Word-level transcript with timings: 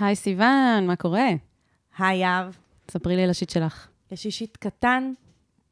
היי 0.00 0.16
סיוון, 0.16 0.86
מה 0.86 0.96
קורה? 0.96 1.28
היי 1.98 2.18
יהב, 2.18 2.52
ספרי 2.90 3.16
לי 3.16 3.24
על 3.24 3.30
השיט 3.30 3.50
שלך. 3.50 3.88
יש 4.10 4.24
לי 4.24 4.30
שיט 4.30 4.56
קטן, 4.56 5.12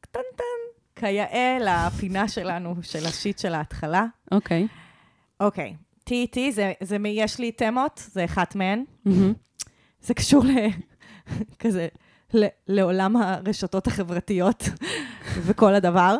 קטנטן, 0.01 0.43
כיאה 0.95 1.57
לפינה 1.61 2.27
שלנו, 2.27 2.75
של 2.81 3.05
השיט 3.05 3.39
של 3.39 3.53
ההתחלה. 3.53 4.05
אוקיי. 4.31 4.67
אוקיי, 5.39 5.75
TET, 6.09 6.37
זה, 6.51 6.71
זה, 6.81 6.99
מ- 6.99 7.05
יש 7.05 7.39
לי 7.39 7.51
תמות, 7.51 8.03
זה 8.11 8.25
אחת 8.25 8.55
מהן. 8.55 8.83
זה 10.01 10.13
קשור 10.13 10.43
ל... 10.45 10.49
כזה, 11.59 11.87
ל, 12.33 12.45
לעולם 12.67 13.15
הרשתות 13.15 13.87
החברתיות 13.87 14.63
וכל 15.45 15.75
הדבר. 15.75 16.17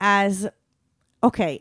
אז, 0.00 0.48
אוקיי, 1.22 1.58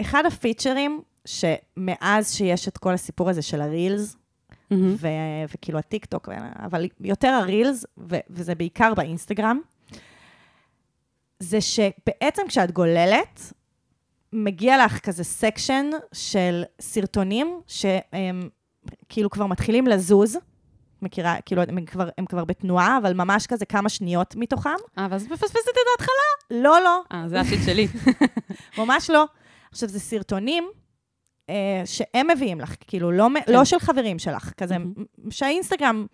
אחד 0.00 0.26
הפיצ'רים 0.26 1.02
שמאז 1.24 2.34
שיש 2.34 2.68
את 2.68 2.78
כל 2.78 2.94
הסיפור 2.94 3.30
הזה 3.30 3.42
של 3.42 3.60
ה 3.60 3.68
reels, 3.68 4.16
מהמם. 4.70 4.94
ו- 4.98 5.06
וכאילו 5.54 5.78
הטיקטוק, 5.78 6.28
ו- 6.28 6.64
אבל 6.66 6.86
יותר 7.00 7.28
הרילס, 7.28 7.84
ו- 7.98 8.16
וזה 8.30 8.54
בעיקר 8.54 8.94
באינסטגרם, 8.94 9.60
זה 11.38 11.60
שבעצם 11.60 12.42
כשאת 12.48 12.70
גוללת, 12.70 13.52
מגיע 14.32 14.84
לך 14.84 14.98
כזה 14.98 15.24
section 15.24 15.90
של 16.12 16.62
סרטונים 16.80 17.60
שהם 17.66 18.48
כאילו 19.08 19.30
כבר 19.30 19.46
מתחילים 19.46 19.86
לזוז. 19.86 20.36
מכירה, 21.02 21.36
כאילו, 21.46 21.62
הם 21.62 21.84
כבר, 21.84 22.08
הם 22.18 22.26
כבר 22.26 22.44
בתנועה, 22.44 22.98
אבל 23.02 23.12
ממש 23.12 23.46
כזה 23.46 23.64
כמה 23.64 23.88
שניות 23.88 24.36
מתוכם. 24.36 24.70
אה, 24.98 25.06
ואז 25.10 25.26
מפספסת 25.26 25.54
את 25.54 25.86
ההתחלה. 25.90 26.60
לא, 26.62 26.80
לא, 26.84 27.02
אה, 27.12 27.28
זה 27.28 27.40
ה 27.40 27.44
shit 27.44 27.58
שלי. 27.66 27.88
ממש 28.78 29.10
לא. 29.10 29.24
עכשיו, 29.70 29.88
זה 29.88 30.00
סרטונים 30.00 30.68
אה, 31.50 31.82
שהם 31.86 32.26
מביאים 32.30 32.60
לך, 32.60 32.74
כאילו, 32.80 33.10
לא, 33.10 33.28
כן. 33.46 33.52
לא 33.52 33.64
של 33.64 33.78
חברים 33.78 34.18
שלך, 34.18 34.52
כזה, 34.56 34.78
מהמם. 34.78 35.04
שהאינסטגרם 35.30 36.06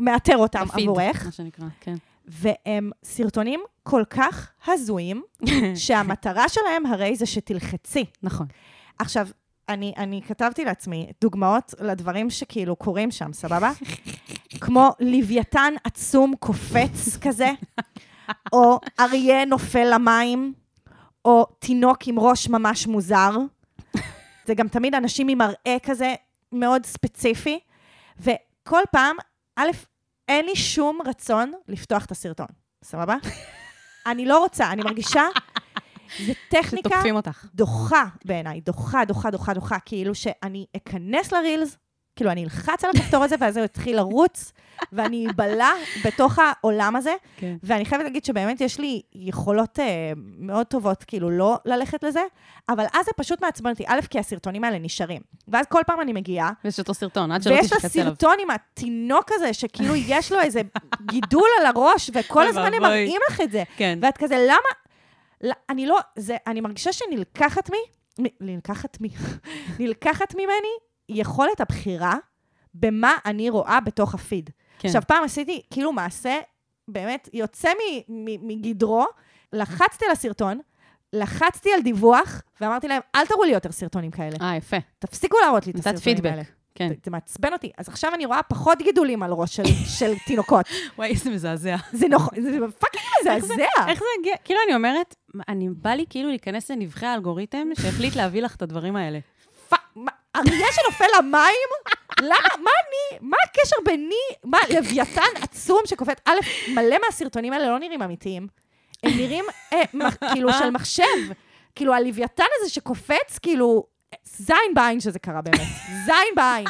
מאתר 0.00 0.36
אותם 0.36 0.64
בפיד, 0.64 0.88
עבורך, 0.88 1.26
מה 1.26 1.32
שנקרא, 1.32 1.66
כן. 1.80 1.94
והם 2.26 2.90
סרטונים 3.04 3.60
כל 3.82 4.02
כך 4.10 4.50
הזויים, 4.66 5.22
שהמטרה 5.84 6.48
שלהם 6.48 6.86
הרי 6.86 7.16
זה 7.16 7.26
שתלחצי. 7.26 8.04
נכון. 8.22 8.46
עכשיו, 8.98 9.28
אני, 9.68 9.92
אני 9.96 10.22
כתבתי 10.26 10.64
לעצמי 10.64 11.12
דוגמאות 11.20 11.74
לדברים 11.80 12.30
שכאילו 12.30 12.76
קורים 12.76 13.10
שם, 13.10 13.32
סבבה? 13.32 13.72
כמו 14.60 14.90
לוויתן 15.00 15.74
עצום 15.84 16.34
קופץ 16.40 17.16
כזה, 17.20 17.50
או 18.52 18.78
אריה 19.00 19.44
נופל 19.44 19.94
למים, 19.94 20.52
או 21.24 21.46
תינוק 21.58 21.98
עם 22.06 22.18
ראש 22.18 22.48
ממש 22.48 22.86
מוזר. 22.86 23.36
זה 24.50 24.54
גם 24.54 24.68
תמיד 24.68 24.94
אנשים 24.94 25.28
עם 25.28 25.38
מראה 25.38 25.76
כזה 25.82 26.14
מאוד 26.52 26.86
ספציפי, 26.86 27.60
וכל 28.18 28.82
פעם, 28.92 29.16
א', 29.56 29.70
אין 30.28 30.46
לי 30.46 30.56
שום 30.56 30.98
רצון 31.06 31.52
לפתוח 31.68 32.04
את 32.04 32.10
הסרטון, 32.10 32.46
סבבה? 32.84 33.16
אני 34.10 34.26
לא 34.26 34.38
רוצה, 34.38 34.72
אני 34.72 34.82
מרגישה, 34.82 35.22
זה 36.26 36.32
טכניקה. 36.48 36.88
דוחה 37.54 38.04
בעיניי, 38.24 38.60
דוחה, 38.60 39.04
דוחה, 39.04 39.30
דוחה, 39.30 39.54
דוחה, 39.54 39.78
כאילו 39.84 40.14
שאני 40.14 40.66
אכנס 40.76 41.32
לרילס, 41.32 41.76
כאילו 42.16 42.30
אני 42.30 42.44
אלחץ 42.44 42.84
על 42.84 42.90
הכפתור 42.94 43.24
הזה, 43.24 43.36
ואז 43.40 43.56
הוא 43.56 43.64
יתחיל 43.64 43.96
לרוץ, 43.96 44.52
ואני 44.92 45.26
אבלע 45.30 45.70
בתוך 46.04 46.38
העולם 46.38 46.96
הזה, 46.96 47.14
כן. 47.36 47.56
ואני 47.62 47.84
חייבת 47.84 48.04
להגיד 48.04 48.24
שבאמת 48.24 48.60
יש 48.60 48.78
לי 48.78 49.02
יכולות 49.14 49.78
אה, 49.80 50.12
מאוד 50.16 50.66
טובות, 50.66 51.04
כאילו 51.04 51.30
לא 51.30 51.56
ללכת 51.64 52.04
לזה, 52.04 52.22
אבל 52.68 52.84
אז 52.92 53.04
זה 53.04 53.12
פשוט 53.16 53.40
מעצבן 53.40 53.70
אותי, 53.70 53.84
א', 53.86 54.00
כי 54.10 54.18
הסרטונים 54.18 54.64
האלה 54.64 54.78
נשארים. 54.78 55.20
ואז 55.48 55.66
כל 55.68 55.80
פעם 55.86 56.00
אני 56.00 56.12
מגיעה, 56.12 56.52
ויש 56.64 56.78
אותו 56.78 56.94
סרטון, 56.94 57.32
עד 57.32 57.42
שלא 57.42 57.54
ויש 57.54 57.72
לה 57.72 57.78
תשקצי 57.78 58.00
עליו. 58.00 58.12
סרטון 58.12 58.36
עם 58.42 58.50
התינוק 58.50 59.30
הזה, 59.34 59.52
שכאילו 59.52 59.94
יש 59.96 60.32
לו 60.32 60.40
איזה 60.40 60.60
גידול 61.10 61.48
על 61.60 61.66
הראש, 61.66 62.10
וכל 62.14 62.46
הזמן 62.46 62.74
הם. 62.74 62.82
מראים 62.82 63.20
לך 63.30 63.40
את 63.40 63.50
זה. 63.50 63.62
כן. 63.76 63.98
ואת 64.02 64.18
כזה, 64.18 64.36
למה? 64.48 64.70
לא, 65.40 65.54
אני 65.70 65.86
לא, 65.86 65.98
זה, 66.16 66.36
אני 66.46 66.60
מרגישה 66.60 66.92
שנלקחת 66.92 67.70
מי, 67.70 67.78
נלקחת 68.40 69.00
מי, 69.00 69.08
נלקחת 69.78 70.34
ממני 70.34 70.89
יכולת 71.10 71.60
הבחירה 71.60 72.14
במה 72.74 73.14
אני 73.26 73.50
רואה 73.50 73.80
בתוך 73.80 74.14
הפיד. 74.14 74.50
כן. 74.78 74.88
עכשיו, 74.88 75.02
פעם 75.08 75.24
עשיתי 75.24 75.62
כאילו 75.70 75.92
מעשה 75.92 76.38
באמת 76.88 77.28
יוצא 77.32 77.68
מ- 77.68 78.24
מ- 78.24 78.48
מגדרו, 78.48 79.06
לחצתי 79.52 80.04
על 80.04 80.10
הסרטון, 80.10 80.60
לחצתי 81.12 81.72
על 81.72 81.80
דיווח, 81.82 82.42
ואמרתי 82.60 82.88
להם, 82.88 83.00
אל 83.14 83.26
תראו 83.26 83.44
לי 83.44 83.52
יותר 83.52 83.72
סרטונים 83.72 84.10
כאלה. 84.10 84.36
אה, 84.40 84.56
יפה. 84.56 84.76
תפסיק 84.98 85.32
להראות 85.44 85.66
לי 85.66 85.72
את 85.72 85.78
הסרטונים 85.78 86.00
פידבק. 86.16 86.30
האלה. 86.30 86.42
כן. 86.74 86.88
זה- 86.88 87.10
מעצבן 87.10 87.52
אותי. 87.52 87.70
אז 87.78 87.88
עכשיו 87.88 88.14
אני 88.14 88.26
רואה 88.26 88.42
פחות 88.42 88.78
גידולים 88.78 89.22
על 89.22 89.32
ראש 89.32 89.56
של, 89.56 89.62
של 89.98 90.12
תינוקות. 90.26 90.66
וואי, 90.98 91.10
איזה 91.10 91.30
מזעזע. 91.30 91.76
זה 91.92 92.08
נכון, 92.08 92.42
זה 92.42 92.50
fucking 92.78 93.04
מזעזע. 93.20 93.54
איך 93.88 93.98
זה 93.98 94.04
הגיע? 94.20 94.34
כאילו, 94.44 94.60
אני 94.66 94.74
אומרת, 94.76 95.14
אני 95.48 95.68
בא 95.70 95.90
לי 95.90 96.04
כאילו 96.10 96.28
להיכנס 96.28 96.70
לנבכי 96.70 97.06
האלגוריתם 97.06 97.68
שהחליט 97.80 98.16
להביא 98.16 98.42
לך 98.42 98.54
את 98.56 98.62
הדברים 98.62 98.96
האלה. 98.96 99.18
אריה 100.36 100.66
שנופל 100.72 101.04
למים? 101.18 101.68
למה? 102.20 102.36
מה 102.64 102.70
אני? 102.80 103.18
מה 103.20 103.36
הקשר 103.44 103.76
ביני? 103.84 104.14
מה, 104.44 104.58
לוויתן 104.74 105.42
עצום 105.42 105.80
שקופץ? 105.86 106.18
א', 106.24 106.38
מלא 106.74 106.96
מהסרטונים 107.06 107.52
האלה 107.52 107.68
לא 107.68 107.78
נראים 107.78 108.02
אמיתיים. 108.02 108.46
הם 109.02 109.10
נראים 109.16 109.44
אה, 109.72 109.82
מח- 109.94 110.16
כאילו 110.32 110.52
של 110.52 110.70
מחשב. 110.70 111.04
כאילו, 111.74 111.94
הלוויתן 111.94 112.44
הזה 112.60 112.70
שקופץ, 112.70 113.38
כאילו, 113.42 113.84
זין 114.24 114.74
בעין 114.74 115.00
שזה 115.00 115.18
קרה 115.18 115.40
באמת. 115.42 115.60
זין 116.06 116.34
בעין. 116.36 116.66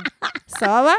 סבבה? 0.48 0.92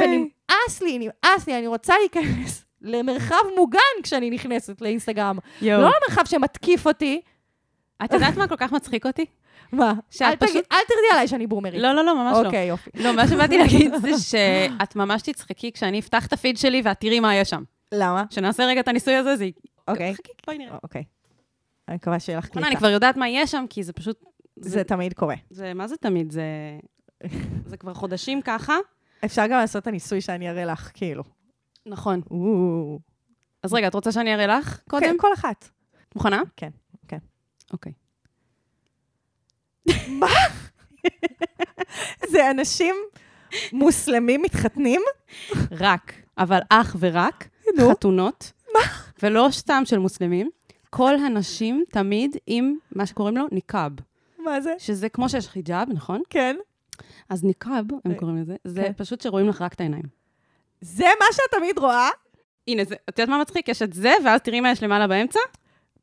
ונמאס 0.00 0.82
לי, 0.82 0.98
נמאס 0.98 1.46
לי, 1.46 1.58
אני 1.58 1.66
רוצה 1.66 1.94
להיכנס 1.98 2.64
למרחב 2.82 3.36
מוגן 3.56 3.78
כשאני 4.02 4.30
נכנסת 4.30 4.80
לאינסטגרם. 4.80 5.38
יואו. 5.62 5.80
לא 5.82 5.88
למרחב 5.88 6.24
שמתקיף 6.24 6.86
אותי. 6.86 7.20
את 8.04 8.12
יודעת 8.12 8.36
מה 8.36 8.48
כל 8.48 8.56
כך 8.56 8.72
מצחיק 8.72 9.06
אותי? 9.06 9.24
מה? 9.72 9.92
אל 10.22 10.36
פשוט- 10.36 10.64
אל 10.72 10.78
תרדי 10.88 11.12
עליי 11.12 11.28
שאני 11.28 11.46
בומרית. 11.46 11.82
לא, 11.82 11.92
לא, 11.92 12.04
לא, 12.04 12.14
ממש 12.24 12.36
לא. 12.42 12.46
אוקיי, 12.46 12.66
יופי. 12.68 12.90
לא, 12.94 13.16
מה 13.16 13.28
שבאתי 13.28 13.58
להגיד 13.62 13.92
זה 13.96 14.18
שאת 14.18 14.96
ממש 14.96 15.22
תצחקי 15.22 15.72
כשאני 15.72 15.98
אפתח 15.98 16.26
את 16.26 16.32
הפיד 16.32 16.56
שלי 16.58 16.82
ואת 16.84 17.00
תראי 17.00 17.20
מה 17.20 17.34
יש 17.36 17.50
שם. 17.50 17.62
למה? 17.92 18.24
שנעשה 18.30 18.66
רגע 18.66 18.80
את 18.80 18.88
הניסוי 18.88 19.14
הזה, 19.14 19.36
זה... 19.36 19.48
אוקיי. 19.88 20.14
חכי, 20.14 20.32
בואי 20.46 20.58
נראה. 20.58 20.78
אוקיי. 20.82 21.04
אני 21.88 21.96
מקווה 21.96 22.20
שיהיה 22.20 22.38
לך 22.38 22.48
קליטה. 22.48 22.68
אני 22.68 22.76
כבר 22.76 22.88
יודעת 22.90 23.16
מה 23.16 23.28
יש 23.28 23.50
שם, 23.50 23.64
כי 23.70 23.82
זה 23.82 23.92
פשוט... 23.92 24.24
זה 24.56 24.84
תמיד 24.84 25.12
קורה. 25.12 25.34
זה, 25.50 25.74
מה 25.74 25.88
זה 25.88 25.96
תמיד? 25.96 26.30
זה... 26.32 26.42
זה 27.70 27.76
כבר 27.76 27.94
חודשים 27.94 28.42
ככה. 28.42 28.76
אפשר 29.24 29.46
גם 29.46 29.58
לעשות 29.58 29.82
את 29.82 29.86
הניסוי 29.86 30.20
שאני 30.20 30.50
אראה 30.50 30.64
לך, 30.64 30.90
כאילו. 30.94 31.22
נכון. 31.86 32.20
אז 33.62 33.74
רגע, 33.74 33.88
את 33.88 33.94
רוצה 33.94 34.12
שאני 34.12 34.34
אראה 34.34 34.46
לך 34.46 34.80
קודם? 34.90 35.06
כן, 35.06 35.14
כל 35.18 35.32
אחת. 35.34 35.68
מוכנה? 36.16 36.42
כן, 36.56 36.70
כן. 37.08 37.18
אוקיי. 37.72 37.92
זה 42.28 42.50
אנשים 42.50 42.94
מוסלמים 43.72 44.42
מתחתנים? 44.42 45.00
רק, 45.70 46.12
אבל 46.38 46.58
אך 46.70 46.96
ורק, 46.98 47.48
נו. 47.78 47.90
חתונות. 47.90 48.52
ולא 49.22 49.48
סתם 49.50 49.82
של 49.84 49.98
מוסלמים. 49.98 50.50
כל 50.90 51.14
הנשים 51.14 51.84
תמיד 51.90 52.36
עם 52.46 52.74
מה 52.92 53.06
שקוראים 53.06 53.36
לו 53.36 53.44
ניקאב. 53.52 53.92
מה 54.38 54.60
זה? 54.60 54.74
שזה 54.78 55.08
כמו 55.08 55.28
שיש 55.28 55.48
חיג'אב, 55.48 55.88
נכון? 55.92 56.22
כן. 56.30 56.56
אז 57.28 57.44
ניקאב, 57.44 57.84
הם 58.04 58.12
אה, 58.12 58.18
קוראים 58.18 58.36
לזה, 58.36 58.56
זה 58.64 58.82
כן. 58.82 58.92
פשוט 58.96 59.20
שרואים 59.20 59.48
לך 59.48 59.62
רק 59.62 59.72
את 59.74 59.80
העיניים. 59.80 60.02
זה 60.80 61.04
מה 61.20 61.26
שאת 61.32 61.58
תמיד 61.58 61.78
רואה? 61.78 62.08
הנה, 62.68 62.84
זה- 62.84 62.94
את 63.08 63.18
יודעת 63.18 63.28
מה 63.36 63.40
מצחיק? 63.42 63.68
יש 63.68 63.82
את 63.82 63.92
זה, 63.92 64.12
ואז 64.24 64.40
תראי 64.40 64.60
מה 64.60 64.70
יש 64.70 64.82
למעלה 64.82 65.06
באמצע? 65.06 65.40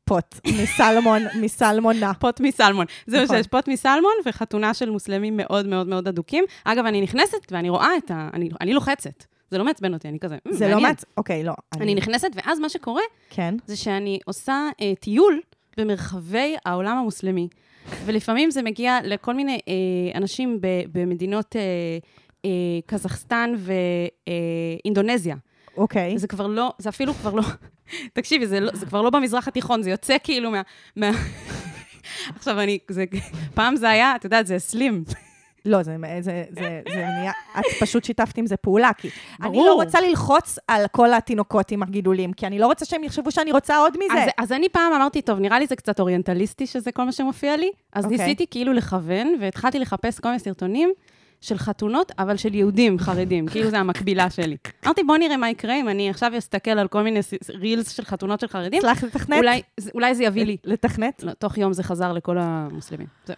פוט 0.04 0.40
מסלמון, 0.62 1.22
מסלמונה. 1.40 2.14
פוט 2.14 2.40
מסלמון. 2.40 2.86
זהו 3.06 3.24
נכון. 3.24 3.36
שיש 3.36 3.46
פוט 3.46 3.68
מסלמון 3.68 4.12
וחתונה 4.26 4.74
של 4.74 4.90
מוסלמים 4.90 5.36
מאוד 5.36 5.66
מאוד 5.66 5.88
מאוד 5.88 6.08
אדוקים. 6.08 6.44
אגב, 6.64 6.86
אני 6.86 7.00
נכנסת 7.00 7.52
ואני 7.52 7.68
רואה 7.68 7.96
את 7.96 8.10
ה... 8.10 8.28
אני, 8.32 8.48
אני 8.60 8.74
לוחצת. 8.74 9.24
זה 9.50 9.58
לא 9.58 9.64
מעצבן 9.64 9.94
אותי, 9.94 10.08
אני 10.08 10.18
כזה, 10.18 10.36
"מ, 10.48 10.52
זה 10.52 10.64
לא 10.64 10.70
מעניין." 10.70 10.90
מעצ... 10.90 11.04
אוקיי, 11.16 11.44
לא. 11.44 11.52
אני 11.80 11.94
נכנסת, 11.94 12.28
ואז 12.34 12.60
מה 12.60 12.68
שקורה, 12.68 13.02
כן. 13.30 13.54
זה 13.66 13.76
שאני 13.76 14.18
עושה 14.24 14.68
אה, 14.80 14.92
טיול 15.00 15.40
במרחבי 15.76 16.56
העולם 16.64 16.98
המוסלמי. 16.98 17.48
ולפעמים 18.04 18.50
זה 18.50 18.62
מגיע 18.62 18.98
לכל 19.04 19.34
מיני 19.34 19.60
אה, 19.68 20.18
אנשים 20.18 20.58
ב, 20.60 20.66
במדינות 20.92 21.56
אה, 21.56 21.62
אה, 22.44 22.50
קזחסטן 22.86 23.54
ואינדונזיה. 24.26 25.36
אוקיי. 25.76 26.18
זה 26.18 26.26
כבר 26.26 26.46
לא, 26.46 26.72
זה 26.78 26.88
אפילו 26.88 27.14
כבר 27.14 27.34
לא, 27.34 27.42
תקשיבי, 28.12 28.46
זה, 28.46 28.60
לא, 28.60 28.70
זה 28.74 28.86
כבר 28.86 29.02
לא 29.02 29.10
במזרח 29.10 29.48
התיכון, 29.48 29.82
זה 29.82 29.90
יוצא 29.90 30.16
כאילו 30.24 30.50
מה... 30.50 30.62
מה... 30.96 31.10
עכשיו 32.36 32.60
אני, 32.60 32.78
זה, 32.88 33.04
פעם 33.54 33.76
זה 33.76 33.90
היה, 33.90 34.16
את 34.16 34.24
יודעת, 34.24 34.46
זה 34.46 34.58
סלים. 34.58 35.04
לא, 35.66 35.82
זה, 35.82 35.96
זה, 36.20 36.44
זה, 36.50 36.80
זה 36.88 37.06
נהיה, 37.06 37.32
את 37.58 37.64
פשוט 37.80 38.04
שיתפת 38.04 38.38
עם 38.38 38.46
זה 38.46 38.56
פעולה, 38.56 38.90
כי 38.98 39.10
אני 39.42 39.48
ברור. 39.48 39.66
לא 39.66 39.74
רוצה 39.74 40.00
ללחוץ 40.00 40.58
על 40.68 40.86
כל 40.92 41.14
התינוקות 41.14 41.70
עם 41.70 41.82
הגידולים, 41.82 42.32
כי 42.32 42.46
אני 42.46 42.58
לא 42.58 42.66
רוצה 42.66 42.84
שהם 42.84 43.04
יחשבו 43.04 43.30
שאני 43.30 43.52
רוצה 43.52 43.76
עוד 43.76 43.96
מזה. 43.96 44.22
אז, 44.24 44.30
אז 44.38 44.52
אני 44.52 44.68
פעם 44.68 44.92
אמרתי, 44.92 45.22
טוב, 45.22 45.38
נראה 45.38 45.58
לי 45.58 45.66
זה 45.66 45.76
קצת 45.76 46.00
אוריינטליסטי 46.00 46.66
שזה 46.66 46.92
כל 46.92 47.04
מה 47.04 47.12
שמופיע 47.12 47.56
לי, 47.56 47.70
אז 47.92 48.04
אוקיי. 48.04 48.18
ניסיתי 48.18 48.46
כאילו 48.50 48.72
לכוון, 48.72 49.34
והתחלתי 49.40 49.78
לחפש 49.78 50.20
כל 50.20 50.28
מיני 50.28 50.38
סרטונים 50.38 50.92
של 51.40 51.58
חתונות, 51.58 52.12
אבל 52.18 52.36
של 52.36 52.54
יהודים 52.54 52.98
חרדים, 52.98 53.46
כאילו 53.46 53.70
זה 53.70 53.78
המקבילה 53.78 54.30
שלי. 54.30 54.56
אמרתי, 54.86 55.02
בוא 55.02 55.16
נראה 55.16 55.36
מה 55.36 55.50
יקרה 55.50 55.80
אם 55.80 55.88
אני 55.88 56.10
עכשיו 56.10 56.32
אסתכל 56.38 56.70
על 56.70 56.88
כל 56.88 57.02
מיני 57.02 57.20
רילס 57.48 57.88
של 57.90 58.04
חתונות 58.04 58.40
של 58.40 58.48
חרדים. 58.48 58.78
הצלחת 58.78 59.02
לתכנת? 59.02 59.38
אולי, 59.38 59.62
זה- 59.76 59.90
אולי 59.94 60.14
זה 60.14 60.24
יביא 60.24 60.44
לי. 60.44 60.56
לתכנת? 60.64 61.22
לא, 61.22 61.32
תוך 61.32 61.58
יום 61.58 61.72
זה 61.72 61.82
חזר 61.82 62.12
לכל 62.12 62.36
המוסלמים. 62.40 63.06
זהו. 63.26 63.36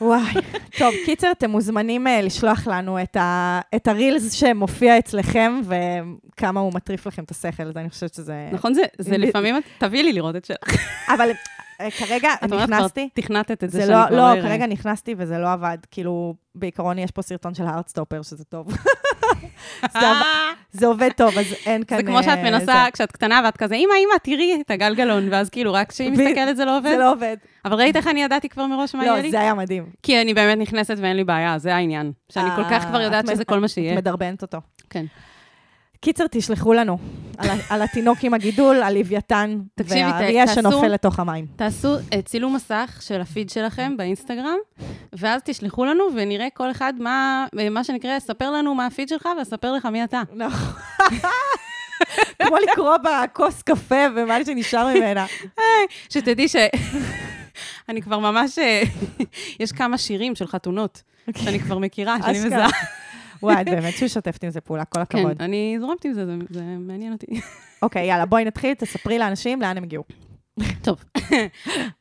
וואי. 0.00 0.34
טוב, 0.78 0.94
קיצר, 1.04 1.30
אתם 1.30 1.50
מוזמנים 1.50 2.06
אה, 2.06 2.22
לשלוח 2.22 2.66
לנו 2.66 3.02
את, 3.02 3.16
ה, 3.16 3.60
את 3.76 3.88
הרילס 3.88 4.32
שמופיע 4.32 4.98
אצלכם, 4.98 5.60
וכמה 5.64 6.60
הוא 6.60 6.72
מטריף 6.74 7.06
לכם 7.06 7.22
את 7.24 7.30
השכל, 7.30 7.62
אז 7.62 7.76
אני 7.76 7.90
חושבת 7.90 8.14
שזה... 8.14 8.48
נכון, 8.52 8.74
זה, 8.74 8.82
לפעמים, 9.18 9.54
תביאי 9.78 10.02
לי 10.02 10.12
לראות 10.12 10.36
את 10.36 10.44
שלך. 10.44 10.58
אבל 11.14 11.30
כרגע 11.78 12.28
את 12.44 12.52
אומרת, 12.52 12.66
כבר 12.66 12.76
נכנסתי, 12.76 13.08
תכנתת 13.14 13.64
את 13.64 13.70
זה 13.70 13.78
זה 13.78 13.86
שאני 13.86 14.00
לא, 14.00 14.06
כבר 14.06 14.16
לא, 14.16 14.30
אראה. 14.30 14.42
כרגע 14.42 14.66
נכנסתי 14.66 15.14
וזה 15.18 15.38
לא 15.38 15.52
עבד. 15.52 15.78
כאילו, 15.90 16.34
בעיקרון 16.54 16.98
יש 16.98 17.10
פה 17.10 17.22
סרטון 17.22 17.54
של 17.54 17.66
הארדסטופר, 17.66 18.22
שזה 18.22 18.44
טוב. 18.44 18.66
זה, 20.72 20.86
עובד 20.86 21.10
טוב, 21.16 21.38
אז 21.38 21.46
אין 21.66 21.84
כאן... 21.84 21.96
זה 21.96 22.02
כמו 22.02 22.22
שאת 22.22 22.38
אה, 22.38 22.50
מנסה, 22.50 22.66
זה. 22.66 22.90
כשאת 22.92 23.12
קטנה 23.12 23.40
ואת 23.44 23.56
כזה, 23.56 23.74
אמא, 23.74 23.92
אמא, 23.92 24.18
תראי 24.22 24.60
את 24.60 24.70
הגלגלון, 24.70 25.28
ואז 25.30 25.50
כאילו, 25.50 25.72
רק 25.72 25.90
כשהיא 25.90 26.10
מסתכלת 26.10 26.56
זה 26.56 26.64
לא 26.64 26.78
עובד. 26.78 26.90
זה 26.90 26.96
לא 26.96 27.12
עובד. 27.12 27.36
אבל 27.64 27.74
ראית 27.76 27.96
איך 27.96 28.06
אני 28.06 28.22
ידעתי 28.22 28.48
כבר 28.48 28.66
מראש 28.66 28.94
מה 28.94 29.04
יהיה 29.04 29.16
לא, 29.16 29.20
לי? 29.20 29.30
זה 29.30 29.40
היה 29.40 29.54
מדהים. 29.54 29.86
כי 30.02 30.20
אני 30.20 30.34
באמת 30.34 30.58
נכנסת 30.58 30.96
ואין 30.98 31.16
לי 31.16 31.24
בעיה, 31.24 31.58
זה 31.58 31.74
העניין. 31.74 32.12
שאני 32.32 32.50
כל 32.56 32.64
כך 32.70 32.84
כבר 32.84 32.98
אה, 32.98 33.02
יודעת 33.04 33.24
את 33.24 33.30
שזה 33.30 33.44
כל 33.44 33.58
מה 33.58 33.66
את 33.66 33.70
שיהיה. 33.70 33.96
מדרבנת 33.96 34.42
אותו. 34.42 34.58
כן. 34.90 35.04
קיצר, 36.00 36.24
תשלחו 36.30 36.72
לנו 36.72 36.98
על, 37.38 37.50
על 37.70 37.82
התינוק 37.82 38.18
עם 38.22 38.34
הגידול, 38.34 38.82
על 38.82 38.98
לוויתן, 38.98 39.58
והאריה 39.78 40.46
שנופל 40.46 40.88
לתוך 40.88 41.20
המים. 41.20 41.46
תעשו 41.56 41.96
אה, 42.12 42.22
צילום 42.22 42.54
מסך 42.54 43.00
של 43.00 43.20
הפיד 43.20 43.50
שלכם 43.50 43.96
באינסטגרם, 43.96 44.56
ואז 45.12 45.40
תשלחו 45.44 45.84
לנו 45.84 46.04
ונראה 46.14 46.46
כל 46.54 46.70
אחד 46.70 46.92
מה, 46.98 47.46
אה, 47.58 47.70
מה 47.70 47.84
שנקרא, 47.84 48.18
ספר 48.18 48.50
לנו 48.50 48.74
מה 48.74 48.86
הפיד 48.86 49.08
שלך 49.08 49.28
ואספר 49.38 49.72
לך 49.72 49.86
מי 49.86 50.04
אתה. 50.04 50.22
נכון. 50.34 50.80
כמו 52.42 52.56
לקרוא 52.56 52.96
בכוס 52.96 53.62
קפה 53.62 54.04
ומה 54.16 54.44
שנשאר 54.44 54.86
ממנה. 54.94 55.26
שתדעי 56.10 56.48
ש... 56.48 56.56
אני 57.88 58.02
כבר 58.02 58.18
ממש... 58.18 58.58
אה, 58.58 58.82
יש 59.60 59.72
כמה 59.72 59.98
שירים 59.98 60.34
של 60.34 60.46
חתונות 60.46 61.02
שאני 61.36 61.60
כבר 61.60 61.78
מכירה, 61.78 62.16
שאני. 62.22 62.46
מזהה. 62.46 62.68
וואי, 63.42 63.60
את 63.60 63.66
באמת 63.68 63.94
שמשתפת 63.94 64.44
עם 64.44 64.50
זה 64.50 64.60
פעולה, 64.60 64.84
כל 64.84 65.04
כן, 65.04 65.18
הכבוד. 65.18 65.42
אני 65.42 65.76
זורמת 65.80 66.04
עם 66.04 66.12
זה, 66.12 66.26
זה- 66.26 66.36
זה 66.50 66.62
מעניין 66.78 67.12
אותי. 67.12 67.26
אוקיי, 67.82 68.06
יאללה, 68.06 68.26
בואי 68.26 68.44
נתחיל, 68.44 68.74
תספרי 68.74 69.18
לאנשים 69.18 69.62
לאן 69.62 69.76
הם 69.76 69.82
הגיעו. 69.82 70.04
טוב, 70.82 71.04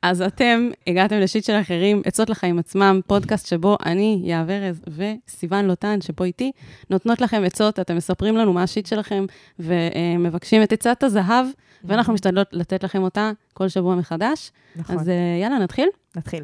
אז 0.02 0.22
אתם 0.22 0.70
הגעתם 0.88 1.16
לשיט 1.20 1.44
של 1.44 1.54
אחרים, 1.62 2.02
עצות 2.06 2.30
לחיים 2.30 2.60
עצמם, 2.60 3.00
פודקאסט 3.08 3.48
שבו 3.48 3.78
אני, 3.86 4.22
יהב 4.24 4.50
ארז 4.50 4.82
וסיון 4.88 5.66
לוטן, 5.66 6.02
שפה 6.02 6.26
איתי, 6.26 6.52
נותנות 6.90 7.22
לכם 7.22 7.42
עצות, 7.46 7.80
אתם 7.80 7.96
מספרים 7.96 8.38
לנו 8.38 8.54
מה 8.54 8.64
השיט 8.64 8.86
שלכם, 8.86 9.26
ומבקשים 9.60 10.64
את 10.64 10.72
עצת 10.74 11.04
הזהב, 11.04 11.46
ואנחנו 11.84 12.14
משתדלות 12.14 12.48
לתת 12.52 12.84
לכם 12.84 13.02
אותה 13.04 13.32
כל 13.54 13.68
שבוע 13.68 13.96
מחדש. 13.96 14.52
נכון, 14.76 14.96
אז 15.00 15.10
אה, 15.10 15.14
יאללה, 15.42 15.60
נתחיל? 15.60 15.90
נתחיל. 16.16 16.44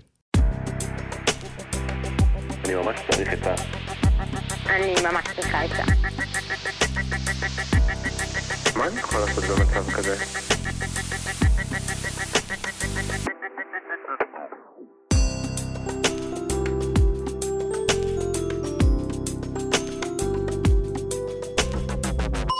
אני 2.65 2.75
ממש 2.75 2.99
צריך 3.11 3.29
עצה. 3.33 3.78
אני 4.69 4.93
ממש 5.03 5.25
צריכה 5.35 5.61
עצה. 5.61 5.83
מה 8.75 8.87
אני 8.87 8.99
יכול 8.99 9.19
לעשות 9.19 9.43
במצב 9.43 9.91
כזה? 9.91 10.15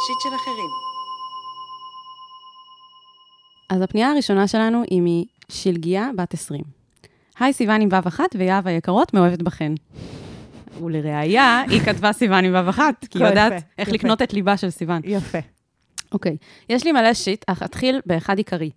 שיט 0.06 0.20
של 0.24 0.36
אחרים. 0.36 0.70
אז 3.70 3.82
הפנייה 3.82 4.12
הראשונה 4.12 4.48
שלנו 4.48 4.84
היא 4.90 5.02
משלגיה 5.02 6.10
בת 6.18 6.34
20. 6.34 6.62
היי, 7.40 7.54
סיוון 7.54 7.82
עם 7.82 7.90
ו' 7.92 8.08
אחת 8.08 8.36
ויהב 8.36 8.68
היקרות, 8.68 9.14
מאוהבת 9.14 9.42
בכן. 9.42 9.72
ולראיה, 10.82 11.64
היא 11.68 11.80
כתבה 11.80 12.14
סיוון 12.14 12.46
עם 12.46 12.54
ו' 12.54 12.70
אחת, 12.70 13.06
כי 13.10 13.18
היא 13.18 13.24
יפה, 13.26 13.30
יודעת 13.30 13.54
איך 13.78 13.88
יפה. 13.88 13.98
לקנות 13.98 14.22
את 14.22 14.34
ליבה 14.34 14.58
של 14.58 14.70
סיוון. 14.70 15.02
יפה. 15.04 15.38
אוקיי, 16.12 16.38
יש 16.70 16.86
לי 16.86 16.92
מלא 16.92 17.14
שיט, 17.14 17.46
אך 17.48 17.64
אתחיל 17.64 18.02
באחד 18.06 18.38
עיקרי. 18.38 18.70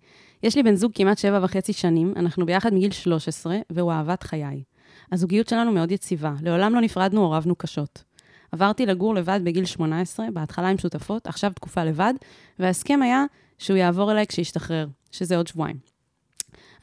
יש 0.43 0.55
לי 0.55 0.63
בן 0.63 0.75
זוג 0.75 0.91
כמעט 0.95 1.17
שבע 1.17 1.39
וחצי 1.43 1.73
שנים, 1.73 2.13
אנחנו 2.15 2.45
ביחד 2.45 2.73
מגיל 2.73 2.91
13, 2.91 3.57
והוא 3.69 3.91
אהבת 3.91 4.23
חיי. 4.23 4.63
הזוגיות 5.11 5.47
שלנו 5.47 5.71
מאוד 5.71 5.91
יציבה, 5.91 6.33
לעולם 6.41 6.75
לא 6.75 6.81
נפרדנו 6.81 7.21
או 7.21 7.31
רבנו 7.31 7.55
קשות. 7.55 8.03
עברתי 8.51 8.85
לגור 8.85 9.15
לבד 9.15 9.39
בגיל 9.43 9.65
18, 9.65 10.25
בהתחלה 10.33 10.67
עם 10.67 10.77
שותפות, 10.77 11.27
עכשיו 11.27 11.51
תקופה 11.55 11.83
לבד, 11.83 12.13
וההסכם 12.59 13.01
היה 13.01 13.25
שהוא 13.57 13.77
יעבור 13.77 14.11
אליי 14.11 14.27
כשישתחרר, 14.27 14.87
שזה 15.11 15.37
עוד 15.37 15.47
שבועיים. 15.47 15.77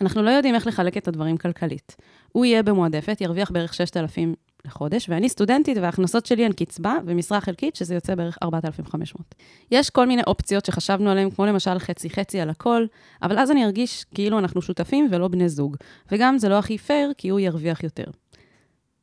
אנחנו 0.00 0.22
לא 0.22 0.30
יודעים 0.30 0.54
איך 0.54 0.66
לחלק 0.66 0.96
את 0.96 1.08
הדברים 1.08 1.36
כלכלית. 1.36 1.96
הוא 2.32 2.44
יהיה 2.44 2.62
במועדפת, 2.62 3.20
ירוויח 3.20 3.50
בערך 3.50 3.74
6,000 3.74 4.34
לחודש, 4.66 5.08
ואני 5.08 5.28
סטודנטית 5.28 5.78
וההכנסות 5.78 6.26
שלי 6.26 6.44
הן 6.44 6.52
קצבה 6.52 6.94
ומשרה 7.06 7.40
חלקית, 7.40 7.76
שזה 7.76 7.94
יוצא 7.94 8.14
בערך 8.14 8.38
4,500. 8.42 9.34
יש 9.70 9.90
כל 9.90 10.06
מיני 10.06 10.22
אופציות 10.26 10.64
שחשבנו 10.64 11.10
עליהן, 11.10 11.30
כמו 11.30 11.46
למשל 11.46 11.78
חצי-חצי 11.78 12.40
על 12.40 12.50
הכל, 12.50 12.86
אבל 13.22 13.38
אז 13.38 13.50
אני 13.50 13.64
ארגיש 13.64 14.04
כאילו 14.14 14.38
אנחנו 14.38 14.62
שותפים 14.62 15.08
ולא 15.10 15.28
בני 15.28 15.48
זוג. 15.48 15.76
וגם 16.12 16.38
זה 16.38 16.48
לא 16.48 16.58
הכי 16.58 16.78
פייר, 16.78 17.12
כי 17.18 17.28
הוא 17.28 17.40
ירוויח 17.40 17.84
יותר. 17.84 18.04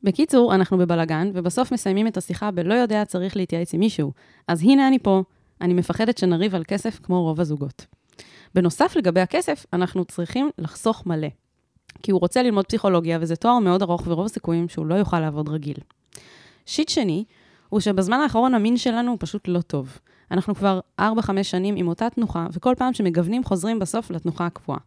בקיצור, 0.02 0.54
אנחנו 0.54 0.78
בבלגן, 0.78 1.30
ובסוף 1.34 1.72
מסיימים 1.72 2.06
את 2.06 2.16
השיחה 2.16 2.50
בלא 2.50 2.74
יודע 2.74 3.04
צריך 3.04 3.36
להתייעץ 3.36 3.74
עם 3.74 3.80
מישהו. 3.80 4.12
אז 4.48 4.62
הנה 4.62 4.88
אני 4.88 4.98
פה, 4.98 5.22
אני 5.60 5.74
מפחדת 5.74 6.18
שנריב 6.18 6.54
על 6.54 6.64
כסף 6.64 7.00
כמו 7.02 7.22
רוב 7.22 7.40
הזוגות. 7.40 7.86
בנוסף 8.54 8.96
לגבי 8.96 9.20
הכסף, 9.20 9.66
אנחנו 9.72 10.04
צריכים 10.04 10.50
לחסוך 10.58 11.06
מלא. 11.06 11.28
כי 12.02 12.10
הוא 12.10 12.20
רוצה 12.20 12.42
ללמוד 12.42 12.66
פסיכולוגיה, 12.66 13.18
וזה 13.20 13.36
תואר 13.36 13.58
מאוד 13.58 13.82
ארוך 13.82 14.02
ורוב 14.06 14.24
הסיכויים 14.24 14.68
שהוא 14.68 14.86
לא 14.86 14.94
יוכל 14.94 15.20
לעבוד 15.20 15.48
רגיל. 15.48 15.76
שיט 16.66 16.88
שני, 16.88 17.24
הוא 17.68 17.80
שבזמן 17.80 18.20
האחרון 18.20 18.54
המין 18.54 18.76
שלנו 18.76 19.10
הוא 19.10 19.18
פשוט 19.20 19.48
לא 19.48 19.60
טוב. 19.60 19.98
אנחנו 20.30 20.54
כבר 20.54 20.80
4-5 21.00 21.02
שנים 21.42 21.76
עם 21.76 21.88
אותה 21.88 22.10
תנוחה, 22.10 22.46
וכל 22.52 22.74
פעם 22.78 22.92
שמגוונים 22.92 23.44
חוזרים 23.44 23.78
בסוף 23.78 24.10
לתנוחה 24.10 24.46
הקבועה. 24.46 24.78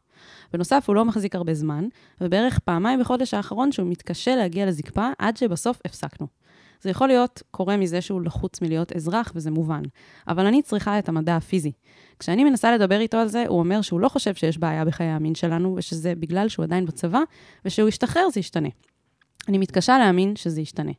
בנוסף, 0.54 0.84
הוא 0.88 0.96
לא 0.96 1.06
מחזיק 1.06 1.36
הרבה 1.36 1.54
זמן, 1.54 1.88
ובערך 2.22 2.60
פעמיים 2.60 3.00
בחודש 3.00 3.34
האחרון 3.34 3.72
שהוא 3.72 3.90
מתקשה 3.90 4.36
להגיע 4.36 4.66
לזקפה, 4.66 5.10
עד 5.20 5.38
שבסוף 5.38 5.80
הפסקנו. 5.86 6.28
זה 6.82 6.90
יכול 6.90 7.08
להיות 7.08 7.44
קורה 7.52 7.78
מזה 7.78 8.02
שהוא 8.02 8.22
לחוץ 8.22 8.62
מלהיות 8.62 8.96
אזרח, 8.96 9.32
וזה 9.36 9.52
מובן. 9.52 9.82
אבל 10.28 10.46
אני 10.46 10.62
צריכה 10.62 11.00
את 11.00 11.10
המדע 11.10 11.36
הפיזי. 11.36 11.72
כשאני 12.20 12.44
מנסה 12.44 12.72
לדבר 12.76 13.00
איתו 13.00 13.18
על 13.18 13.28
זה, 13.28 13.46
הוא 13.48 13.60
אומר 13.60 13.82
שהוא 13.82 14.00
לא 14.00 14.10
חושב 14.10 14.34
שיש 14.36 14.58
בעיה 14.58 14.86
בחיי 14.86 15.08
המין 15.08 15.36
שלנו, 15.36 15.76
ושזה 15.78 16.14
בגלל 16.16 16.50
שהוא 16.50 16.64
עדיין 16.64 16.86
בצבא, 16.86 17.20
ושהוא 17.66 17.90
ישתחרר 17.90 18.30
זה 18.34 18.40
ישתנה. 18.40 18.70
אני 19.48 19.58
מתקשה 19.58 19.98
להאמין 19.98 20.36
שזה 20.36 20.62
ישתנה. 20.62 20.92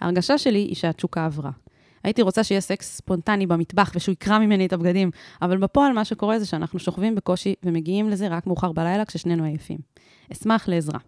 ההרגשה 0.00 0.38
שלי 0.38 0.58
היא 0.58 0.74
שהתשוקה 0.74 1.24
עברה. 1.24 1.50
הייתי 2.04 2.22
רוצה 2.22 2.44
שיהיה 2.44 2.60
סקס 2.60 2.96
ספונטני 2.96 3.46
במטבח 3.46 3.92
ושהוא 3.94 4.12
יקרע 4.12 4.38
ממני 4.38 4.66
את 4.66 4.72
הבגדים, 4.72 5.10
אבל 5.42 5.58
בפועל 5.58 5.92
מה 5.92 6.04
שקורה 6.04 6.38
זה 6.38 6.46
שאנחנו 6.46 6.78
שוכבים 6.78 7.14
בקושי 7.14 7.54
ומגיעים 7.62 8.08
לזה 8.08 8.28
רק 8.28 8.46
מאוחר 8.46 8.72
בלילה 8.72 9.04
כששנינו 9.04 9.44
עייפים. 9.44 9.78
אשמח 10.32 10.68
לעזרה. 10.68 10.98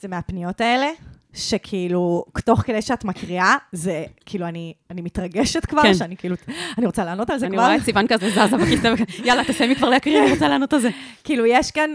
זה 0.00 0.08
מהפניות 0.08 0.60
האלה, 0.60 0.86
שכאילו, 1.36 2.24
תוך 2.44 2.60
כדי 2.60 2.82
שאת 2.82 3.04
מקריאה, 3.04 3.56
זה 3.72 4.04
כאילו, 4.26 4.46
אני, 4.46 4.74
אני 4.90 5.02
מתרגשת 5.02 5.66
כבר, 5.66 5.82
כן. 5.82 5.94
שאני 5.94 6.16
כאילו, 6.16 6.36
אני 6.78 6.86
רוצה 6.86 7.04
לענות 7.04 7.30
על 7.30 7.38
זה 7.38 7.46
אני 7.46 7.56
כבר. 7.56 7.64
רואה 7.64 7.76
את 7.76 7.82
סיוון 7.82 8.06
כזה 8.06 8.30
זזה 8.30 8.56
בכיסא, 8.56 8.94
יאללה, 9.24 9.44
תסיימי 9.44 9.76
כבר 9.76 9.88
להקריא, 9.88 10.22
אני 10.22 10.30
רוצה 10.30 10.48
לענות 10.48 10.72
על 10.72 10.80
זה. 10.80 10.90
כאילו, 11.24 11.46
יש 11.46 11.70
כאן 11.70 11.90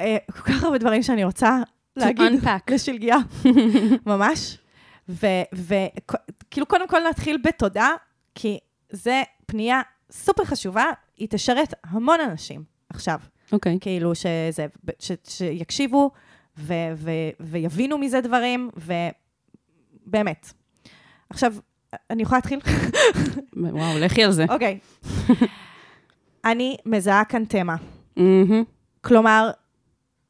אה, 0.00 0.16
כל 0.32 0.42
כך 0.42 0.64
הרבה 0.64 0.78
דברים 0.78 1.02
שאני 1.02 1.24
רוצה 1.24 1.58
להגיד. 1.96 2.32
לשלגיה, 2.70 3.16
ממש. 4.06 4.58
וכאילו, 5.08 6.66
קודם 6.66 6.88
כל 6.88 7.00
נתחיל 7.10 7.38
בתודה, 7.44 7.88
כי 8.34 8.58
זה 8.90 9.22
פנייה 9.46 9.80
סופר 10.10 10.44
חשובה, 10.44 10.84
היא 11.16 11.28
תשרת 11.30 11.74
המון 11.84 12.20
אנשים 12.20 12.64
עכשיו. 12.88 13.18
אוקיי. 13.52 13.78
כאילו, 13.80 14.14
שזה, 14.14 14.66
ש, 14.98 15.12
שיקשיבו 15.28 16.10
ו, 16.58 16.74
ו, 16.96 17.10
ויבינו 17.40 17.98
מזה 17.98 18.20
דברים, 18.20 18.70
ובאמת. 20.06 20.52
עכשיו, 21.30 21.54
אני 22.10 22.22
יכולה 22.22 22.38
להתחיל? 22.38 22.60
וואו, 23.56 23.98
לכי 23.98 24.24
על 24.24 24.32
זה. 24.32 24.44
אוקיי. 24.48 24.78
אני 26.44 26.76
מזהה 26.86 27.24
כאן 27.24 27.44
תמה. 27.44 27.76
כלומר, 29.00 29.50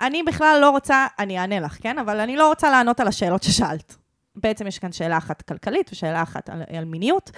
אני 0.01 0.23
בכלל 0.23 0.59
לא 0.61 0.71
רוצה, 0.71 1.07
אני 1.19 1.39
אענה 1.39 1.61
לך, 1.61 1.77
כן? 1.81 1.99
אבל 1.99 2.21
אני 2.21 2.37
לא 2.37 2.49
רוצה 2.49 2.71
לענות 2.71 3.01
על 3.01 3.09
השאלות 3.09 3.43
ששאלת. 3.43 3.97
בעצם 4.37 4.67
יש 4.67 4.79
כאן 4.79 4.93
שאלה 4.93 5.19
אחת 5.19 5.43
כלכלית 5.43 5.91
ושאלה 5.93 6.23
אחת 6.23 6.51
על, 6.51 6.63
על 6.77 6.85
מיניות, 6.85 7.31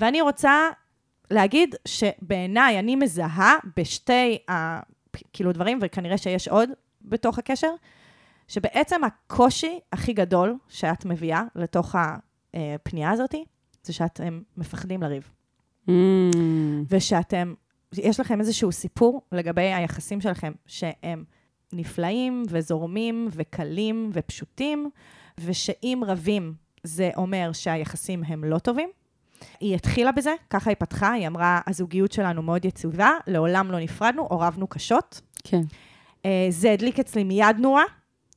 ואני 0.00 0.20
רוצה 0.20 0.68
להגיד 1.30 1.74
שבעיניי 1.84 2.78
אני 2.78 2.96
מזהה 2.96 3.56
בשתי, 3.76 4.38
ה, 4.50 4.80
כאילו 5.32 5.52
דברים, 5.52 5.78
וכנראה 5.82 6.18
שיש 6.18 6.48
עוד 6.48 6.70
בתוך 7.02 7.38
הקשר, 7.38 7.70
שבעצם 8.48 9.04
הקושי 9.04 9.80
הכי 9.92 10.12
גדול 10.12 10.56
שאת 10.68 11.04
מביאה 11.04 11.42
לתוך 11.54 11.94
הפנייה 12.54 13.10
הזאת, 13.10 13.34
זה 13.82 13.92
שאתם 13.92 14.40
מפחדים 14.56 15.02
לריב. 15.02 15.30
Mm, 15.86 15.90
ושאתם, 16.88 17.54
יש 17.92 18.20
לכם 18.20 18.40
איזשהו 18.40 18.72
סיפור 18.72 19.22
לגבי 19.32 19.62
היחסים 19.62 20.20
שלכם, 20.20 20.52
שהם 20.66 21.24
נפלאים 21.72 22.42
וזורמים 22.48 23.28
וקלים 23.32 24.10
ופשוטים, 24.12 24.90
ושאם 25.44 26.02
רבים, 26.06 26.54
זה 26.82 27.10
אומר 27.16 27.50
שהיחסים 27.52 28.24
הם 28.24 28.44
לא 28.44 28.58
טובים. 28.58 28.88
היא 29.60 29.74
התחילה 29.74 30.12
בזה, 30.12 30.34
ככה 30.50 30.70
היא 30.70 30.76
פתחה, 30.78 31.12
היא 31.12 31.26
אמרה, 31.26 31.60
הזוגיות 31.66 32.12
שלנו 32.12 32.42
מאוד 32.42 32.64
יציבה, 32.64 33.10
לעולם 33.26 33.72
לא 33.72 33.80
נפרדנו 33.80 34.22
או 34.22 34.40
רבנו 34.40 34.66
קשות. 34.66 35.20
כן. 35.44 35.62
אה, 36.24 36.46
זה 36.50 36.72
הדליק 36.72 36.98
אצלי 36.98 37.24
מיד 37.24 37.56
נורה, 37.58 37.84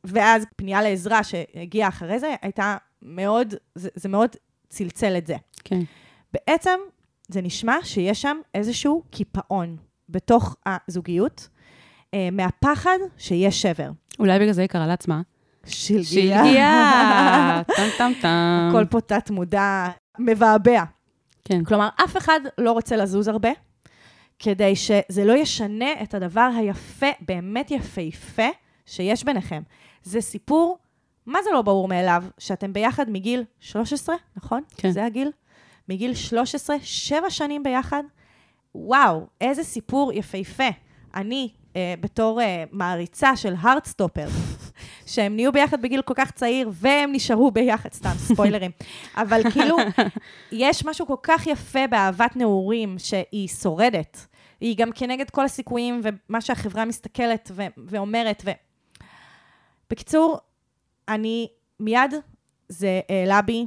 ואז 0.03 0.46
פנייה 0.55 0.81
לעזרה 0.81 1.24
שהגיעה 1.24 1.89
אחרי 1.89 2.20
זה, 2.20 2.36
הייתה 2.41 2.77
מאוד, 3.01 3.53
זה, 3.75 3.89
זה 3.96 4.10
מאוד 4.10 4.36
צלצל 4.70 5.17
את 5.17 5.27
זה. 5.27 5.36
כן. 5.63 5.79
בעצם 6.34 6.79
זה 7.27 7.41
נשמע 7.41 7.75
שיש 7.84 8.22
שם 8.22 8.38
איזשהו 8.55 9.03
קיפאון 9.10 9.77
בתוך 10.10 10.55
הזוגיות, 10.65 11.48
אה, 12.13 12.29
מהפחד 12.31 12.98
שיש 13.17 13.62
שבר. 13.62 13.91
אולי 14.20 14.39
בגלל 14.39 14.51
זה 14.51 14.62
היא 14.62 14.70
קראה 14.70 14.88
לעצמה. 14.88 15.22
שלגיה. 15.65 16.03
שלגיה! 16.03 17.62
טם 17.77 17.88
טם 17.98 18.12
טם. 18.22 18.67
הכל 18.70 18.86
פה 18.86 19.01
תת-מודע, 19.01 19.88
מבעבע. 20.20 20.84
כן. 21.46 21.63
כלומר, 21.63 21.89
אף 22.03 22.17
אחד 22.17 22.39
לא 22.58 22.72
רוצה 22.72 22.96
לזוז 22.96 23.27
הרבה, 23.27 23.50
כדי 24.39 24.75
שזה 24.75 25.25
לא 25.25 25.34
ישנה 25.34 26.01
את 26.03 26.13
הדבר 26.13 26.50
היפה, 26.58 27.08
באמת 27.20 27.72
יפהפה, 27.72 28.48
שיש 28.86 29.24
ביניכם. 29.24 29.62
זה 30.03 30.22
סיפור, 30.22 30.77
מה 31.25 31.43
זה 31.43 31.50
לא 31.53 31.62
ברור 31.62 31.88
מאליו, 31.88 32.24
שאתם 32.38 32.74
ביחד 32.74 33.10
מגיל 33.10 33.43
13, 33.60 34.15
נכון? 34.38 34.63
כן. 34.77 34.91
זה 34.91 35.05
הגיל? 35.05 35.31
מגיל 35.89 36.13
13, 36.13 36.75
שבע 36.81 37.29
שנים 37.29 37.63
ביחד. 37.63 38.03
וואו, 38.75 39.27
איזה 39.41 39.63
סיפור 39.63 40.13
יפהפה. 40.13 40.70
אני, 41.15 41.50
אה, 41.75 41.93
בתור 42.00 42.41
אה, 42.41 42.63
מעריצה 42.72 43.36
של 43.36 43.53
הארדסטופר, 43.60 44.27
שהם 45.12 45.36
נהיו 45.36 45.51
ביחד 45.51 45.81
בגיל 45.81 46.01
כל 46.01 46.13
כך 46.13 46.31
צעיר, 46.31 46.70
והם 46.74 47.12
נשארו 47.13 47.51
ביחד, 47.51 47.93
סתם, 47.93 48.13
ספוילרים. 48.17 48.72
אבל 49.15 49.51
כאילו, 49.51 49.77
יש 50.51 50.86
משהו 50.86 51.08
כל 51.08 51.15
כך 51.24 51.48
יפה 51.48 51.88
באהבת 51.88 52.36
נעורים, 52.36 52.96
שהיא 53.00 53.48
שורדת. 53.48 54.27
היא 54.62 54.77
גם 54.77 54.91
כנגד 54.91 55.29
כל 55.29 55.46
הסיכויים 55.46 56.01
ומה 56.03 56.41
שהחברה 56.41 56.86
מסתכלת 56.86 57.51
ו- 57.53 57.65
ואומרת. 57.77 58.41
ו... 58.46 58.51
בקיצור, 59.91 60.38
אני 61.07 61.48
מיד, 61.79 62.13
זה 62.69 63.01
העלה 63.10 63.41
בי 63.41 63.65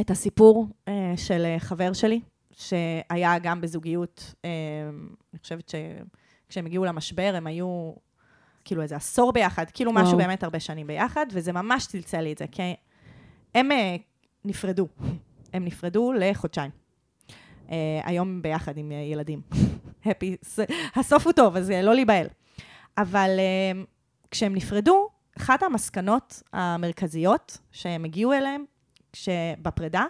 את 0.00 0.10
הסיפור 0.10 0.66
אה, 0.88 1.12
של 1.16 1.44
אה, 1.44 1.58
חבר 1.58 1.92
שלי, 1.92 2.20
שהיה 2.52 3.38
גם 3.38 3.60
בזוגיות, 3.60 4.34
אה, 4.44 4.50
אני 5.32 5.38
חושבת 5.42 5.68
שכשהם 6.48 6.66
הגיעו 6.66 6.84
למשבר, 6.84 7.32
הם 7.34 7.46
היו 7.46 7.92
כאילו 8.64 8.82
איזה 8.82 8.96
עשור 8.96 9.32
ביחד, 9.32 9.64
כאילו 9.74 9.92
משהו 9.92 10.06
וואו. 10.06 10.18
באמת 10.18 10.42
הרבה 10.42 10.60
שנים 10.60 10.86
ביחד, 10.86 11.26
וזה 11.32 11.52
ממש 11.52 11.86
צלצל 11.86 12.20
לי 12.20 12.32
את 12.32 12.38
זה, 12.38 12.46
כי 12.52 12.62
הם 13.54 13.72
אה, 13.72 13.96
נפרדו. 14.44 14.88
הם 15.52 15.64
נפרדו 15.64 16.12
לחודשיים. 16.12 16.70
אה, 17.70 18.00
היום 18.04 18.42
ביחד 18.42 18.78
עם 18.78 18.92
אה, 18.92 18.96
ילדים. 18.96 19.40
הפי, 20.06 20.36
הסוף 20.96 21.26
הוא 21.26 21.32
טוב, 21.32 21.56
אז 21.56 21.70
אה, 21.70 21.82
לא 21.82 21.94
להיבהל. 21.94 22.26
אבל 22.98 23.30
אה, 23.38 23.82
כשהם 24.30 24.54
נפרדו, 24.54 25.09
אחת 25.40 25.62
המסקנות 25.62 26.42
המרכזיות 26.52 27.58
שהם 27.72 28.04
הגיעו 28.04 28.32
אליהם 28.32 28.64
בפרידה, 29.62 30.04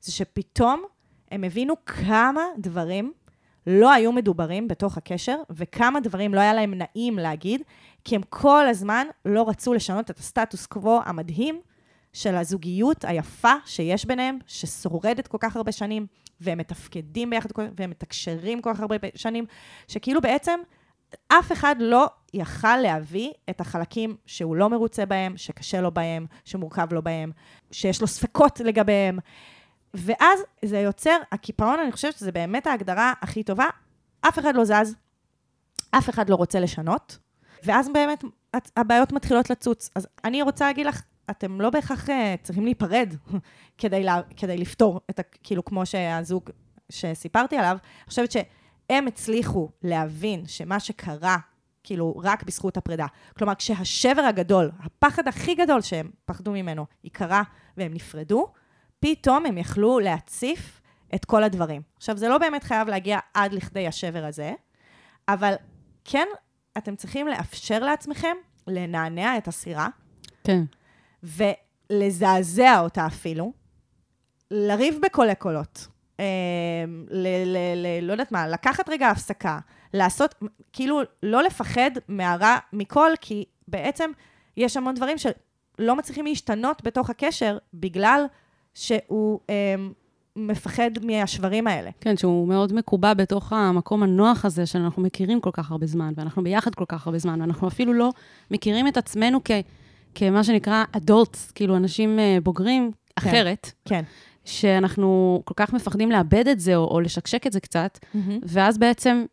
זה 0.00 0.12
שפתאום 0.12 0.84
הם 1.30 1.44
הבינו 1.44 1.74
כמה 1.86 2.42
דברים 2.58 3.12
לא 3.66 3.92
היו 3.92 4.12
מדוברים 4.12 4.68
בתוך 4.68 4.96
הקשר, 4.96 5.36
וכמה 5.50 6.00
דברים 6.00 6.34
לא 6.34 6.40
היה 6.40 6.54
להם 6.54 6.74
נעים 6.74 7.18
להגיד, 7.18 7.62
כי 8.04 8.16
הם 8.16 8.22
כל 8.28 8.68
הזמן 8.68 9.06
לא 9.24 9.48
רצו 9.48 9.74
לשנות 9.74 10.10
את 10.10 10.18
הסטטוס 10.18 10.66
קוו 10.66 11.00
המדהים 11.04 11.60
של 12.12 12.34
הזוגיות 12.34 13.04
היפה 13.04 13.52
שיש 13.64 14.04
ביניהם, 14.04 14.38
ששורדת 14.46 15.26
כל 15.26 15.38
כך 15.40 15.56
הרבה 15.56 15.72
שנים, 15.72 16.06
והם 16.40 16.58
מתפקדים 16.58 17.30
ביחד, 17.30 17.50
והם 17.76 17.90
מתקשרים 17.90 18.62
כל 18.62 18.74
כך 18.74 18.80
הרבה 18.80 18.96
שנים, 19.14 19.44
שכאילו 19.88 20.20
בעצם 20.20 20.60
אף 21.28 21.52
אחד 21.52 21.76
לא 21.78 22.06
יכל 22.34 22.76
להביא 22.76 23.32
את 23.50 23.60
החלקים 23.60 24.16
שהוא 24.26 24.56
לא 24.56 24.70
מרוצה 24.70 25.06
בהם, 25.06 25.36
שקשה 25.36 25.80
לו 25.80 25.90
בהם, 25.90 26.26
שמורכב 26.44 26.92
לו 26.92 27.02
בהם, 27.02 27.32
שיש 27.70 28.00
לו 28.00 28.06
ספקות 28.06 28.60
לגביהם. 28.60 29.18
ואז 29.94 30.40
זה 30.64 30.78
יוצר, 30.78 31.16
הקיפאון, 31.32 31.80
אני 31.80 31.92
חושבת 31.92 32.14
שזה 32.14 32.32
באמת 32.32 32.66
ההגדרה 32.66 33.12
הכי 33.22 33.42
טובה. 33.42 33.66
אף 34.20 34.38
אחד 34.38 34.56
לא 34.56 34.64
זז, 34.64 34.94
אף 35.90 36.10
אחד 36.10 36.30
לא 36.30 36.34
רוצה 36.34 36.60
לשנות, 36.60 37.18
ואז 37.64 37.88
באמת 37.94 38.24
הבעיות 38.76 39.12
מתחילות 39.12 39.50
לצוץ. 39.50 39.90
אז 39.94 40.08
אני 40.24 40.42
רוצה 40.42 40.66
להגיד 40.66 40.86
לך, 40.86 41.02
אתם 41.30 41.60
לא 41.60 41.70
בהכרח 41.70 42.10
אה, 42.10 42.34
צריכים 42.42 42.64
להיפרד 42.64 43.14
כדי, 43.78 44.02
לה, 44.04 44.20
כדי 44.36 44.58
לפתור 44.58 45.00
את 45.10 45.18
ה... 45.18 45.22
כאילו, 45.42 45.64
כמו 45.64 45.86
שהזוג 45.86 46.50
שסיפרתי 46.92 47.56
עליו, 47.56 47.70
אני 47.70 48.08
חושבת 48.08 48.30
שהם 48.88 49.06
הצליחו 49.06 49.68
להבין 49.82 50.46
שמה 50.46 50.80
שקרה, 50.80 51.36
כאילו, 51.82 52.16
רק 52.16 52.42
בזכות 52.42 52.76
הפרידה. 52.76 53.06
כלומר, 53.38 53.54
כשהשבר 53.54 54.22
הגדול, 54.22 54.70
הפחד 54.80 55.28
הכי 55.28 55.54
גדול 55.54 55.80
שהם 55.80 56.10
פחדו 56.24 56.52
ממנו, 56.52 56.86
היא 57.02 57.10
קרה 57.12 57.42
והם 57.76 57.94
נפרדו, 57.94 58.46
פתאום 59.00 59.46
הם 59.46 59.58
יכלו 59.58 59.98
להציף 59.98 60.80
את 61.14 61.24
כל 61.24 61.44
הדברים. 61.44 61.82
עכשיו, 61.96 62.16
זה 62.16 62.28
לא 62.28 62.38
באמת 62.38 62.64
חייב 62.64 62.88
להגיע 62.88 63.18
עד 63.34 63.52
לכדי 63.52 63.86
השבר 63.86 64.24
הזה, 64.24 64.52
אבל 65.28 65.54
כן, 66.04 66.26
אתם 66.78 66.96
צריכים 66.96 67.28
לאפשר 67.28 67.78
לעצמכם 67.78 68.36
לנענע 68.66 69.38
את 69.38 69.48
הסירה, 69.48 69.88
כן. 70.44 70.62
ולזעזע 71.22 72.80
אותה 72.80 73.06
אפילו, 73.06 73.52
לריב 74.50 74.98
בקולי 75.02 75.34
קולות, 75.34 75.86
אה, 76.20 76.24
ל, 77.10 77.26
ל, 77.44 77.56
ל, 77.76 78.04
לא 78.04 78.12
יודעת 78.12 78.32
מה, 78.32 78.48
לקחת 78.48 78.88
רגע 78.88 79.08
הפסקה, 79.08 79.58
לעשות, 79.94 80.34
כאילו, 80.72 81.00
לא 81.22 81.42
לפחד 81.42 81.90
מהרע 82.08 82.56
מכל, 82.72 83.10
כי 83.20 83.44
בעצם 83.68 84.10
יש 84.56 84.76
המון 84.76 84.94
דברים 84.94 85.16
שלא 85.18 85.96
מצליחים 85.96 86.26
להשתנות 86.26 86.82
בתוך 86.84 87.10
הקשר, 87.10 87.58
בגלל 87.74 88.24
שהוא 88.74 89.40
אה, 89.50 89.74
מפחד 90.36 90.90
מהשברים 91.02 91.66
האלה. 91.66 91.90
כן, 92.00 92.16
שהוא 92.16 92.48
מאוד 92.48 92.72
מקובע 92.72 93.14
בתוך 93.14 93.52
המקום 93.52 94.02
הנוח 94.02 94.44
הזה 94.44 94.66
שאנחנו 94.66 95.02
מכירים 95.02 95.40
כל 95.40 95.50
כך 95.52 95.70
הרבה 95.70 95.86
זמן, 95.86 96.12
ואנחנו 96.16 96.42
ביחד 96.42 96.74
כל 96.74 96.84
כך 96.88 97.06
הרבה 97.06 97.18
זמן, 97.18 97.40
ואנחנו 97.40 97.68
אפילו 97.68 97.92
לא 97.92 98.10
מכירים 98.50 98.88
את 98.88 98.96
עצמנו 98.96 99.40
כ, 99.44 99.50
כמה 100.14 100.44
שנקרא 100.44 100.84
adults, 100.96 101.52
כאילו 101.54 101.76
אנשים 101.76 102.18
אה, 102.18 102.38
בוגרים 102.42 102.90
כן. 102.92 103.30
אחרת, 103.30 103.72
כן. 103.84 104.02
שאנחנו 104.46 105.42
כל 105.44 105.54
כך 105.56 105.72
מפחדים 105.72 106.10
לאבד 106.10 106.48
את 106.48 106.60
זה, 106.60 106.76
או, 106.76 106.84
או 106.84 107.00
לשקשק 107.00 107.46
את 107.46 107.52
זה 107.52 107.60
קצת, 107.60 107.98
ואז 108.42 108.78
בעצם, 108.78 109.24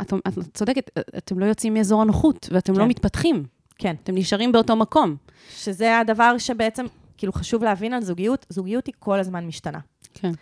את, 0.00 0.12
את 0.28 0.38
צודקת, 0.54 0.90
אתם 1.18 1.38
לא 1.38 1.44
יוצאים 1.44 1.74
מאזור 1.74 2.02
הנוחות, 2.02 2.48
ואתם 2.52 2.74
כן. 2.74 2.80
לא 2.80 2.86
מתפתחים. 2.86 3.44
כן. 3.78 3.94
אתם 4.02 4.14
נשארים 4.14 4.52
באותו 4.52 4.76
מקום. 4.76 5.16
שזה 5.50 5.98
הדבר 5.98 6.38
שבעצם, 6.38 6.86
כאילו, 7.16 7.32
חשוב 7.32 7.64
להבין 7.64 7.92
על 7.92 8.02
זוגיות, 8.02 8.46
זוגיות 8.48 8.86
היא 8.86 8.94
כל 8.98 9.20
הזמן 9.20 9.46
משתנה. 9.46 9.78
כן. 10.14 10.32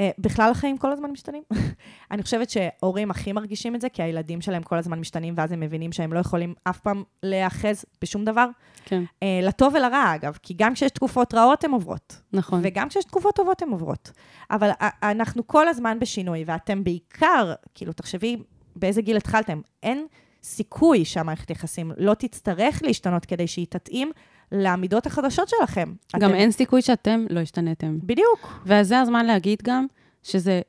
Uh, 0.00 0.02
בכלל 0.18 0.50
החיים 0.50 0.78
כל 0.78 0.92
הזמן 0.92 1.10
משתנים. 1.10 1.42
אני 2.10 2.22
חושבת 2.22 2.50
שהורים 2.50 3.10
הכי 3.10 3.32
מרגישים 3.32 3.74
את 3.74 3.80
זה, 3.80 3.88
כי 3.88 4.02
הילדים 4.02 4.40
שלהם 4.40 4.62
כל 4.62 4.78
הזמן 4.78 5.00
משתנים, 5.00 5.34
ואז 5.36 5.52
הם 5.52 5.60
מבינים 5.60 5.92
שהם 5.92 6.12
לא 6.12 6.18
יכולים 6.18 6.54
אף 6.64 6.80
פעם 6.80 7.02
להיאחז 7.22 7.84
בשום 8.02 8.24
דבר. 8.24 8.46
כן, 8.84 9.02
Uh, 9.04 9.24
לטוב 9.42 9.74
ולרע, 9.74 10.14
אגב, 10.14 10.38
כי 10.42 10.54
גם 10.56 10.74
כשיש 10.74 10.90
תקופות 10.90 11.34
רעות, 11.34 11.64
הן 11.64 11.70
עוברות. 11.70 12.22
נכון. 12.32 12.60
וגם 12.64 12.88
כשיש 12.88 13.04
תקופות 13.04 13.36
טובות, 13.36 13.62
הן 13.62 13.68
עוברות. 13.68 14.10
אבל 14.50 14.70
uh, 14.70 14.84
אנחנו 15.02 15.46
כל 15.46 15.68
הזמן 15.68 15.98
בשינוי, 16.00 16.44
ואתם 16.46 16.84
בעיקר, 16.84 17.54
כאילו, 17.74 17.92
תחשבי 17.92 18.36
באיזה 18.76 19.02
גיל 19.02 19.16
התחלתם, 19.16 19.60
אין 19.82 20.06
סיכוי 20.42 21.04
שהמערכת 21.04 21.50
יחסים 21.50 21.92
לא 21.96 22.14
תצטרך 22.14 22.82
להשתנות 22.82 23.26
כדי 23.26 23.46
שהיא 23.46 23.66
תתאים 23.70 24.12
למידות 24.52 25.06
החדשות 25.06 25.48
שלכם. 25.48 25.92
גם 26.18 26.30
אתם- 26.30 26.34
אין 26.38 26.50
סיכוי 26.50 26.82
שאתם 26.82 27.26
לא 27.30 27.40
השתנתם. 27.40 27.98
בדיוק. 28.02 28.60
וזה 28.66 29.00
הזמן 29.00 29.26
להגיד 29.26 29.58
גם 29.62 29.86
שזה 30.22 30.60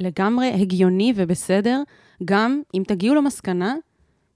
לגמרי 0.00 0.48
הגיוני 0.54 1.12
ובסדר, 1.16 1.82
גם 2.24 2.62
אם 2.74 2.82
תגיעו 2.86 3.14
למסקנה 3.14 3.74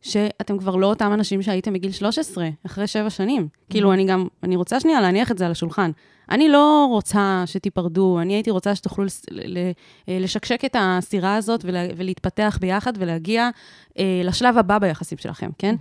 שאתם 0.01 0.59
כבר 0.59 0.77
לא 0.77 0.87
אותם 0.87 1.13
אנשים 1.13 1.43
שהייתם 1.43 1.73
בגיל 1.73 1.93
13, 1.93 2.49
אחרי 2.67 2.87
שבע 2.87 3.11
שנים. 3.11 3.49
כאילו, 3.71 3.93
אני 3.93 4.05
גם, 4.05 4.27
אני 4.43 4.57
רוצה 4.57 4.81
שנייה 4.81 5.01
להניח 5.01 5.31
את 5.31 5.39
זה 5.39 5.47
על 5.47 5.53
השולחן. 5.53 5.91
אני 6.31 6.49
לא 6.49 6.87
רוצה 6.91 7.43
שתיפרדו, 7.47 8.19
אני 8.21 8.35
הייתי 8.35 8.51
רוצה 8.51 8.75
שתוכלו 8.75 9.05
לס- 9.05 9.23
ל- 9.31 9.59
ל- 9.59 9.73
לשקשק 10.09 10.65
את 10.65 10.77
הסירה 10.79 11.37
הזאת 11.37 11.61
ולה- 11.65 11.87
ולהתפתח 11.97 12.59
ביחד 12.61 12.93
ולהגיע 12.99 13.51
אה, 13.99 14.21
לשלב 14.25 14.59
הבא 14.59 14.79
ביחסים 14.79 15.19
שלכם, 15.19 15.51
כן? 15.59 15.75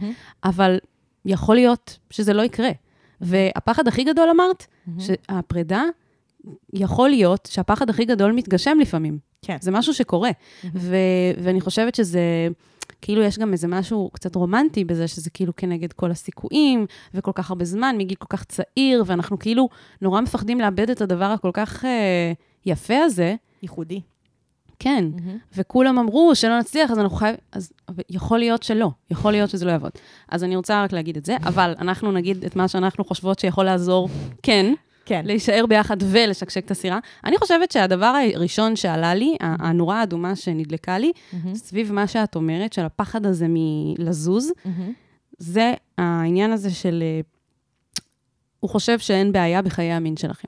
אבל 0.44 0.78
יכול 1.26 1.56
להיות 1.56 1.98
שזה 2.10 2.34
לא 2.34 2.42
יקרה. 2.42 2.70
והפחד 3.22 3.88
הכי 3.88 4.04
גדול 4.04 4.30
אמרת, 4.30 4.66
שהפרידה, 5.00 5.84
יכול 6.74 7.10
להיות 7.10 7.50
שהפחד 7.52 7.90
הכי 7.90 8.06
גדול 8.06 8.32
מתגשם 8.32 8.78
לפעמים. 8.82 9.18
כן. 9.42 9.58
זה 9.62 9.72
משהו 9.72 9.94
שקורה. 9.94 10.30
ו- 10.76 10.96
ואני 11.44 11.62
חושבת 11.62 11.96
שזה, 11.96 12.48
כאילו 13.02 13.22
יש 13.22 13.40
גם 13.40 13.54
איזה 13.54 13.68
משהו 13.68 14.10
קצת 14.14 14.36
רומנטי 14.36 14.84
בזה, 14.84 15.08
שזה 15.08 15.30
כאילו 15.30 15.56
כנגד 15.56 15.94
כל 15.94 16.12
הסיכויים, 16.12 16.86
וכל 17.14 17.32
כך 17.36 17.50
הרבה 17.50 17.66
זמן, 17.66 17.96
מגיל 17.98 18.16
כל 18.16 18.28
כך 18.30 18.44
צעיר, 18.44 19.04
ואנחנו 19.06 19.40
כאילו 19.40 19.70
נורא 20.02 20.22
מפחדים 20.22 20.60
לאבד 20.60 20.90
את 20.90 21.02
הדבר 21.02 21.26
הכל 21.26 21.52
כך 21.54 21.86
אה, 21.86 22.34
יפה 22.66 22.98
הזה. 22.98 23.36
ייחודי. 23.64 24.02
כן, 24.84 25.06
וכולם 25.58 26.00
אמרו 26.00 26.36
שלא 26.36 26.60
נצליח, 26.60 26.92
אז 26.92 27.00
אנחנו 27.00 27.18
חייבים... 27.18 27.40
אז 27.52 27.72
יכול 28.10 28.40
להיות 28.40 28.64
שלא, 28.64 28.90
יכול 29.12 29.32
להיות 29.32 29.50
שזה 29.50 29.66
לא 29.66 29.72
יעבוד. 29.72 29.92
אז 30.30 30.44
אני 30.44 30.56
רוצה 30.56 30.84
רק 30.84 30.94
להגיד 30.94 31.18
את 31.18 31.26
זה, 31.26 31.38
אבל 31.44 31.74
אנחנו 31.80 32.12
נגיד 32.12 32.46
את 32.46 32.56
מה 32.56 32.68
שאנחנו 32.68 33.04
חושבות 33.06 33.40
שיכול 33.40 33.66
לעזור, 33.66 34.10
כן, 34.44 34.74
כן. 35.06 35.22
להישאר 35.26 35.66
ביחד 35.70 35.98
ולשקשק 36.12 36.66
את 36.66 36.72
הסירה. 36.72 37.00
אני 37.26 37.38
חושבת 37.38 37.72
שהדבר 37.72 38.14
הראשון 38.36 38.76
שעלה 38.76 39.14
לי, 39.14 39.36
ה- 39.42 39.68
הנורה 39.68 40.00
האדומה 40.00 40.36
שנדלקה 40.36 40.98
לי, 40.98 41.12
סביב 41.54 41.92
מה 41.92 42.08
שאת 42.08 42.36
אומרת, 42.36 42.74
של 42.74 42.86
הפחד 42.86 43.26
הזה 43.26 43.46
מלזוז, 43.50 44.52
זה 45.38 45.74
העניין 45.98 46.52
הזה 46.52 46.72
של... 46.72 47.04
אה, 47.06 47.22
הוא 48.60 48.70
חושב 48.70 49.00
שאין 49.00 49.32
בעיה 49.32 49.62
בחיי 49.62 49.92
המין 49.92 50.18
שלכם. 50.18 50.48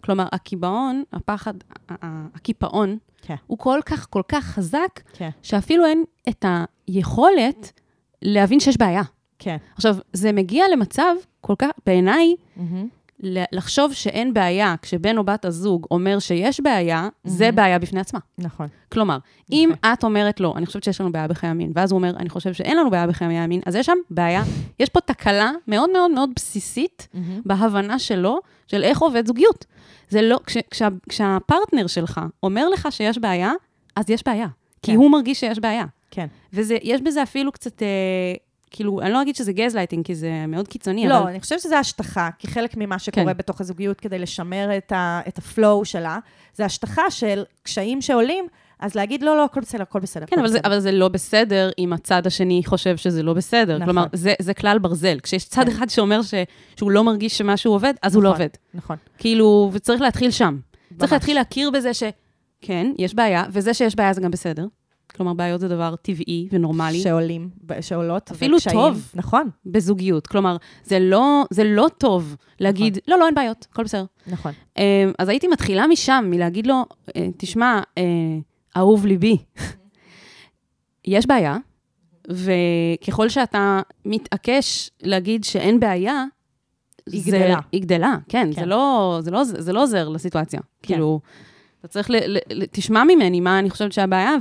כלומר, 0.00 0.26
הקיבעון, 0.32 1.02
הפחד, 1.12 1.54
הקיפאון, 1.88 2.98
כן. 3.22 3.34
הוא 3.46 3.58
כל 3.58 3.80
כך, 3.86 4.06
כל 4.10 4.22
כך 4.28 4.44
חזק, 4.44 5.00
כן. 5.12 5.30
שאפילו 5.42 5.86
אין 5.86 6.04
את 6.28 6.44
היכולת 6.88 7.72
להבין 8.22 8.60
שיש 8.60 8.76
בעיה. 8.76 9.02
כן. 9.38 9.56
עכשיו, 9.74 9.96
זה 10.12 10.32
מגיע 10.32 10.64
למצב 10.72 11.14
כל 11.40 11.54
כך, 11.58 11.70
בעיניי, 11.86 12.34
ל- 12.56 12.62
לחשוב 13.52 13.92
שאין 13.92 14.34
בעיה 14.34 14.74
כשבן 14.82 15.18
או 15.18 15.24
בת 15.24 15.44
הזוג 15.44 15.86
אומר 15.90 16.18
שיש 16.18 16.60
בעיה, 16.60 17.08
זה 17.24 17.52
בעיה 17.52 17.78
בפני 17.78 18.00
עצמה. 18.00 18.20
נכון. 18.38 18.66
כלומר, 18.92 19.18
אם 19.52 19.70
את 19.92 20.04
אומרת 20.04 20.40
לו, 20.40 20.54
אני 20.56 20.66
חושבת 20.66 20.84
שיש 20.84 21.00
לנו 21.00 21.12
בעיה 21.12 21.28
בחיי 21.28 21.50
המין, 21.50 21.72
ואז 21.74 21.92
הוא 21.92 21.98
אומר, 21.98 22.16
אני 22.16 22.28
חושב 22.28 22.52
שאין 22.52 22.76
לנו 22.76 22.90
בעיה 22.90 23.06
בחיי 23.06 23.38
המין, 23.38 23.60
אז 23.66 23.74
יש 23.74 23.86
שם 23.86 23.98
בעיה, 24.10 24.42
יש 24.80 24.88
פה 24.88 25.00
תקלה 25.00 25.50
מאוד 25.68 25.90
מאוד 25.92 26.10
מאוד 26.10 26.30
בסיסית 26.36 27.08
בהבנה 27.44 27.98
שלו, 27.98 28.40
של 28.66 28.82
איך 28.82 29.00
עובד 29.00 29.26
זוגיות. 29.26 29.64
זה 30.08 30.22
לא, 30.22 30.40
כש, 30.46 30.56
כשה, 30.70 30.88
כשהפרטנר 31.08 31.86
שלך 31.86 32.20
אומר 32.42 32.68
לך 32.68 32.88
שיש 32.90 33.18
בעיה, 33.18 33.52
אז 33.96 34.10
יש 34.10 34.22
בעיה. 34.26 34.46
כי 34.82 34.92
כן. 34.92 34.98
הוא 34.98 35.10
מרגיש 35.10 35.40
שיש 35.40 35.58
בעיה. 35.58 35.84
כן. 36.10 36.26
ויש 36.52 37.00
בזה 37.00 37.22
אפילו 37.22 37.52
קצת, 37.52 37.82
אה, 37.82 37.88
כאילו, 38.70 39.00
אני 39.00 39.12
לא 39.12 39.22
אגיד 39.22 39.36
שזה 39.36 39.52
גזלייטינג, 39.52 40.04
כי 40.04 40.14
זה 40.14 40.44
מאוד 40.48 40.68
קיצוני, 40.68 41.08
לא, 41.08 41.18
אבל... 41.18 41.26
אני 41.26 41.40
חושבת 41.40 41.60
שזה 41.60 41.78
השטחה, 41.78 42.30
כי 42.38 42.46
חלק 42.46 42.76
ממה 42.76 42.98
שקורה 42.98 43.26
כן. 43.26 43.38
בתוך 43.38 43.60
הזוגיות 43.60 44.00
כדי 44.00 44.18
לשמר 44.18 44.76
את, 44.76 44.92
ה, 44.92 45.20
את 45.28 45.38
ה 45.38 45.47
flow 45.47 45.84
שלה, 45.84 46.18
זה 46.54 46.64
השטחה 46.64 47.10
של 47.10 47.42
קשיים 47.62 48.02
שעולים, 48.02 48.46
אז 48.80 48.94
להגיד, 48.94 49.22
לא, 49.22 49.36
לא, 49.36 49.44
הכל 49.44 49.60
בסדר, 49.60 49.82
הכל 49.82 50.00
בסדר. 50.00 50.26
כן, 50.26 50.36
הכל 50.36 50.40
אבל 50.40 50.48
זה, 50.48 50.58
בסדר." 50.58 50.70
אבל 50.70 50.80
זה 50.80 50.92
לא 50.92 51.08
בסדר 51.08 51.70
אם 51.78 51.92
הצד 51.92 52.26
השני 52.26 52.62
חושב 52.66 52.96
שזה 52.96 53.22
לא 53.22 53.34
בסדר. 53.34 53.74
נכון. 53.74 53.86
כלומר, 53.86 54.06
זה, 54.12 54.34
זה 54.38 54.54
כלל 54.54 54.78
ברזל. 54.78 55.18
כשיש 55.22 55.44
צד 55.44 55.64
כן. 55.64 55.70
אחד 55.70 55.90
שאומר 55.90 56.22
ש, 56.22 56.34
שהוא 56.76 56.90
לא 56.90 57.04
מרגיש 57.04 57.38
שמשהו 57.38 57.72
עובד, 57.72 57.94
אז 58.02 58.14
הוא 58.14 58.22
לא 58.22 58.30
נכון, 58.30 58.42
עובד. 58.42 58.54
נכון. 58.74 58.96
כאילו, 59.18 59.70
וצריך 59.72 60.00
להתחיל 60.00 60.30
שם. 60.30 60.58
צריך 60.98 61.02
ממש. 61.02 61.12
להתחיל 61.12 61.36
להכיר 61.36 61.70
בזה 61.70 61.90
שכן, 61.94 62.86
יש 62.98 63.14
בעיה, 63.14 63.44
וזה 63.50 63.74
שיש 63.74 63.96
בעיה 63.96 64.12
זה 64.12 64.20
גם 64.20 64.30
בסדר. 64.30 64.66
כלומר, 65.16 65.32
בעיות 65.34 65.60
זה 65.60 65.68
דבר 65.68 65.94
טבעי 66.02 66.48
ונורמלי 66.52 67.00
שעולים, 67.02 67.50
שעולות, 67.80 68.30
אפילו 68.30 68.56
וקשיים. 68.56 68.76
טוב. 68.76 69.10
נכון, 69.14 69.48
בזוגיות. 69.66 70.26
כלומר, 70.26 70.56
זה 70.84 70.98
לא, 70.98 71.44
זה 71.50 71.64
לא 71.64 71.86
טוב 71.98 72.36
להגיד, 72.60 72.98
לא, 73.08 73.18
לא, 73.18 73.26
אין 73.26 73.34
בעיות, 73.34 73.66
הכל 73.72 73.84
בסדר. 73.84 74.04
נכון. 74.26 74.52
אה, 74.78 75.10
אז 75.18 75.28
הייתי 75.28 75.48
מתחילה 75.48 75.86
משם, 75.86 76.24
מלהגיד 76.30 76.66
לו, 76.66 76.84
אה, 77.16 77.28
תשמע, 77.36 77.80
אה, 77.98 78.02
אהוב 78.76 79.06
ליבי, 79.06 79.36
יש 81.04 81.26
בעיה, 81.26 81.56
וככל 82.30 83.28
שאתה 83.28 83.80
מתעקש 84.04 84.90
להגיד 85.02 85.44
שאין 85.44 85.80
בעיה, 85.80 86.24
היא 87.12 87.22
זה- 87.22 87.30
גדלה. 87.30 87.58
היא 87.72 87.82
גדלה, 87.82 88.16
כן, 88.28 88.50
כן. 88.54 88.60
זה 88.60 88.66
לא, 88.66 89.18
זה 89.22 89.30
לא, 89.30 89.44
זה 89.44 89.72
לא 89.72 89.82
עוזר 89.82 90.08
לסיטואציה. 90.08 90.60
כאילו, 90.82 91.20
אתה 91.80 91.88
צריך, 91.88 92.10
ל, 92.10 92.16
ל, 92.16 92.38
ל, 92.50 92.66
תשמע 92.70 93.04
ממני 93.04 93.40
מה 93.40 93.58
אני 93.58 93.70
חושבת 93.70 93.92
שהבעיה, 93.92 94.34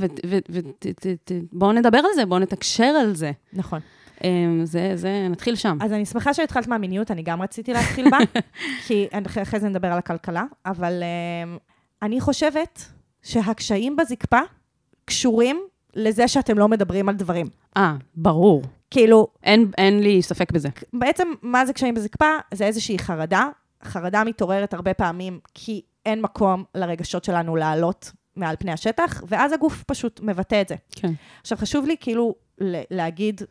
ובואו 1.53 1.71
נדבר 1.71 1.97
על 1.97 2.11
זה, 2.15 2.25
בואו 2.25 2.39
נתקשר 2.39 2.83
על 2.83 3.15
זה. 3.15 3.31
נכון. 3.53 3.79
אה, 4.23 4.29
זה, 4.63 4.91
זה, 4.95 5.27
נתחיל 5.29 5.55
שם. 5.55 5.77
אז 5.81 5.93
אני 5.93 6.05
שמחה 6.05 6.33
שהתחלת 6.33 6.67
מהמיניות, 6.67 7.11
אני 7.11 7.23
גם 7.23 7.41
רציתי 7.41 7.73
להתחיל 7.73 8.09
בה, 8.09 8.17
כי 8.87 9.07
אחרי 9.41 9.59
זה 9.59 9.69
נדבר 9.69 9.87
על 9.87 9.97
הכלכלה, 9.97 10.43
אבל 10.65 11.03
um, 11.03 11.59
אני 12.01 12.21
חושבת 12.21 12.85
שהקשיים 13.21 13.95
בזקפה 13.95 14.39
קשורים 15.05 15.61
לזה 15.95 16.27
שאתם 16.27 16.57
לא 16.57 16.67
מדברים 16.67 17.09
על 17.09 17.15
דברים. 17.15 17.47
אה, 17.77 17.95
ברור. 18.15 18.63
כאילו, 18.91 19.27
אין, 19.43 19.71
אין 19.77 19.99
לי 19.99 20.21
ספק 20.21 20.51
בזה. 20.51 20.69
בעצם, 20.93 21.27
מה 21.41 21.65
זה 21.65 21.73
קשיים 21.73 21.95
בזקפה? 21.95 22.29
זה 22.53 22.65
איזושהי 22.65 22.99
חרדה. 22.99 23.47
חרדה 23.83 24.23
מתעוררת 24.23 24.73
הרבה 24.73 24.93
פעמים 24.93 25.39
כי 25.53 25.81
אין 26.05 26.21
מקום 26.21 26.63
לרגשות 26.75 27.23
שלנו 27.23 27.55
לעלות 27.55 28.11
מעל 28.35 28.55
פני 28.59 28.71
השטח, 28.71 29.23
ואז 29.27 29.53
הגוף 29.53 29.83
פשוט 29.83 30.19
מבטא 30.23 30.61
את 30.61 30.67
זה. 30.67 30.75
כן. 30.91 31.11
עכשיו, 31.41 31.57
חשוב 31.57 31.85
לי 31.85 31.95
כאילו 31.99 32.35
להגיד 32.91 33.41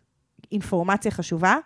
אינפורמציה 0.52 1.10
חשובה. 1.10 1.56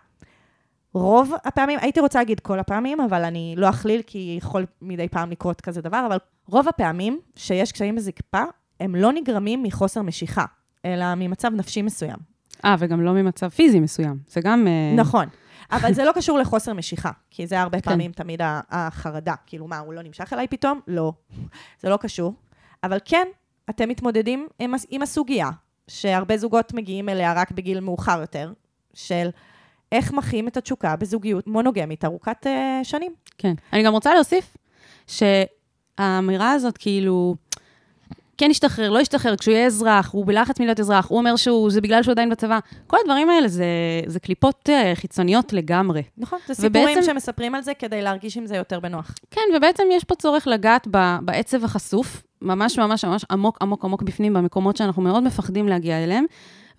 רוב 0.93 1.33
הפעמים, 1.45 1.79
הייתי 1.81 1.99
רוצה 1.99 2.19
להגיד 2.19 2.39
כל 2.39 2.59
הפעמים, 2.59 3.01
אבל 3.01 3.23
אני 3.23 3.53
לא 3.57 3.69
אכליל, 3.69 4.01
כי 4.07 4.35
יכול 4.37 4.65
מדי 4.81 5.07
פעם 5.07 5.31
לקרות 5.31 5.61
כזה 5.61 5.81
דבר, 5.81 6.05
אבל 6.07 6.17
רוב 6.47 6.67
הפעמים 6.67 7.19
שיש 7.35 7.71
קשיים 7.71 7.95
בזקפה, 7.95 8.43
הם 8.79 8.95
לא 8.95 9.11
נגרמים 9.11 9.63
מחוסר 9.63 10.01
משיכה, 10.01 10.45
אלא 10.85 11.15
ממצב 11.15 11.51
נפשי 11.53 11.81
מסוים. 11.81 12.17
אה, 12.65 12.75
וגם 12.79 13.01
לא 13.01 13.13
ממצב 13.13 13.49
פיזי 13.49 13.79
מסוים. 13.79 14.17
זה 14.27 14.41
גם... 14.41 14.67
אה, 14.67 14.93
נכון. 14.95 15.25
אבל 15.75 15.93
זה 15.93 16.03
לא 16.03 16.11
קשור 16.15 16.37
לחוסר 16.37 16.73
משיכה, 16.73 17.11
כי 17.29 17.47
זה 17.47 17.61
הרבה 17.61 17.81
כן. 17.81 17.91
פעמים 17.91 18.11
תמיד 18.11 18.41
החרדה. 18.69 19.33
כאילו, 19.45 19.67
מה, 19.67 19.79
הוא 19.79 19.93
לא 19.93 20.01
נמשך 20.01 20.33
אליי 20.33 20.47
פתאום? 20.47 20.79
לא. 20.87 21.13
זה 21.81 21.89
לא 21.89 21.97
קשור. 21.97 22.33
אבל 22.83 22.97
כן, 23.05 23.27
אתם 23.69 23.89
מתמודדים 23.89 24.47
עם, 24.59 24.73
עם 24.89 25.01
הסוגיה, 25.01 25.49
שהרבה 25.87 26.37
זוגות 26.37 26.73
מגיעים 26.73 27.09
אליה 27.09 27.33
רק 27.33 27.51
בגיל 27.51 27.79
מאוחר 27.79 28.21
יותר, 28.21 28.53
של 28.93 29.29
איך 29.91 30.13
מחיים 30.13 30.47
את 30.47 30.57
התשוקה 30.57 30.95
בזוגיות 30.95 31.47
מונוגמית 31.47 32.05
ארוכת 32.05 32.45
uh, 32.45 32.83
שנים. 32.83 33.13
כן. 33.37 33.53
אני 33.73 33.83
גם 33.83 33.93
רוצה 33.93 34.13
להוסיף 34.13 34.57
שהאמירה 35.07 36.51
הזאת, 36.51 36.77
כאילו, 36.77 37.35
כן 38.37 38.51
ישתחרר, 38.51 38.89
לא 38.89 38.99
ישתחרר, 38.99 39.35
כשהוא 39.35 39.53
יהיה 39.55 39.65
אזרח, 39.65 40.11
הוא 40.11 40.25
בלחץ 40.25 40.59
מלהיות 40.59 40.79
אזרח, 40.79 41.07
הוא 41.09 41.17
אומר 41.19 41.35
שהוא, 41.35 41.71
זה 41.71 41.81
בגלל 41.81 42.03
שהוא 42.03 42.11
עדיין 42.11 42.29
בצבא. 42.29 42.59
כל 42.87 42.97
הדברים 43.03 43.29
האלה 43.29 43.47
זה, 43.47 43.65
זה 44.05 44.19
קליפות 44.19 44.69
אה, 44.69 44.91
חיצוניות 44.95 45.53
לגמרי. 45.53 46.01
נכון, 46.17 46.39
זה 46.47 46.53
סיפורים 46.53 46.89
ובעצם- 46.97 47.11
שמספרים 47.13 47.55
על 47.55 47.61
זה 47.61 47.73
כדי 47.79 48.01
להרגיש 48.01 48.37
עם 48.37 48.45
זה 48.45 48.55
יותר 48.55 48.79
בנוח. 48.79 49.11
כן, 49.31 49.41
ובעצם 49.57 49.83
יש 49.91 50.03
פה 50.03 50.15
צורך 50.15 50.47
לגעת 50.47 50.87
ב- 50.91 51.17
בעצב 51.21 51.63
החשוף, 51.63 52.23
ממש 52.41 52.79
ממש 52.79 53.05
ממש 53.05 53.25
עמוק 53.31 53.57
עמוק 53.61 53.85
עמוק 53.85 54.01
בפנים, 54.03 54.33
במקומות 54.33 54.77
שאנחנו 54.77 55.01
מאוד 55.01 55.23
מפחדים 55.23 55.67
להגיע 55.67 56.03
אליהם, 56.03 56.25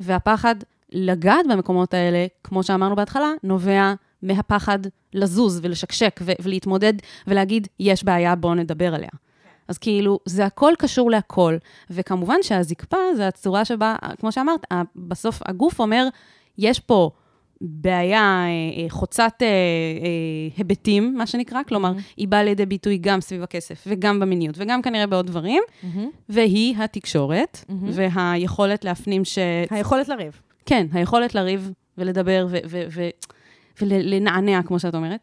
והפחד 0.01 0.55
לגעת 0.93 1.47
במקומות 1.51 1.95
האלה, 1.95 2.27
כמו 2.45 2.63
שאמרנו 2.63 2.97
בהתחלה, 2.97 3.31
נובע 3.43 3.95
מהפחד 4.23 4.79
לזוז 5.15 5.61
ולשקשק 5.63 6.21
ו- 6.23 6.33
ולהתמודד 6.43 6.93
ולהגיד, 7.27 7.69
יש 7.81 8.05
בעיה, 8.05 8.35
בואו 8.35 8.55
נדבר 8.55 8.95
עליה. 8.95 9.09
אז 9.69 9.79
כאילו, 9.79 10.19
זה 10.25 10.45
הכל 10.45 10.73
קשור 10.79 11.11
להכל. 11.11 11.57
וכמובן 11.91 12.37
שהזקפה 12.43 12.97
זה 13.17 13.29
הצורה 13.29 13.65
שבה, 13.65 13.97
כמו 14.21 14.33
שאמרת, 14.33 14.67
בסוף 14.97 15.41
הגוף 15.47 15.81
אומר, 15.81 16.09
יש 16.59 16.81
פה 16.81 17.11
בעיה 17.61 18.21
אה, 18.21 18.83
אה, 18.83 18.91
חוצת 18.91 19.33
אה, 19.43 19.49
היבטים, 20.57 21.15
מה 21.17 21.27
שנקרא, 21.27 21.63
כלומר, 21.69 21.93
היא 22.17 22.29
באה 22.29 22.45
לידי 22.45 22.67
ביטוי 22.67 22.99
גם 22.99 23.21
סביב 23.21 23.43
הכסף 23.43 23.85
וגם 23.87 24.21
במיניות 24.21 24.55
וגם 24.59 24.83
כנראה 24.83 25.07
בעוד 25.07 25.27
דברים, 25.27 25.63
והיא 26.29 26.77
התקשורת 26.79 27.65
והיכולת 27.93 28.85
להפנים 28.85 29.25
ש... 29.25 29.39
היכולת 29.71 30.09
לריב. 30.09 30.41
כן, 30.67 30.87
היכולת 30.93 31.35
לריב 31.35 31.73
ולדבר 31.99 32.47
ו- 32.51 32.59
ו- 32.67 32.85
ו- 32.91 33.09
ולנענע, 33.83 34.63
כמו 34.63 34.79
שאת 34.79 34.95
אומרת. 34.95 35.21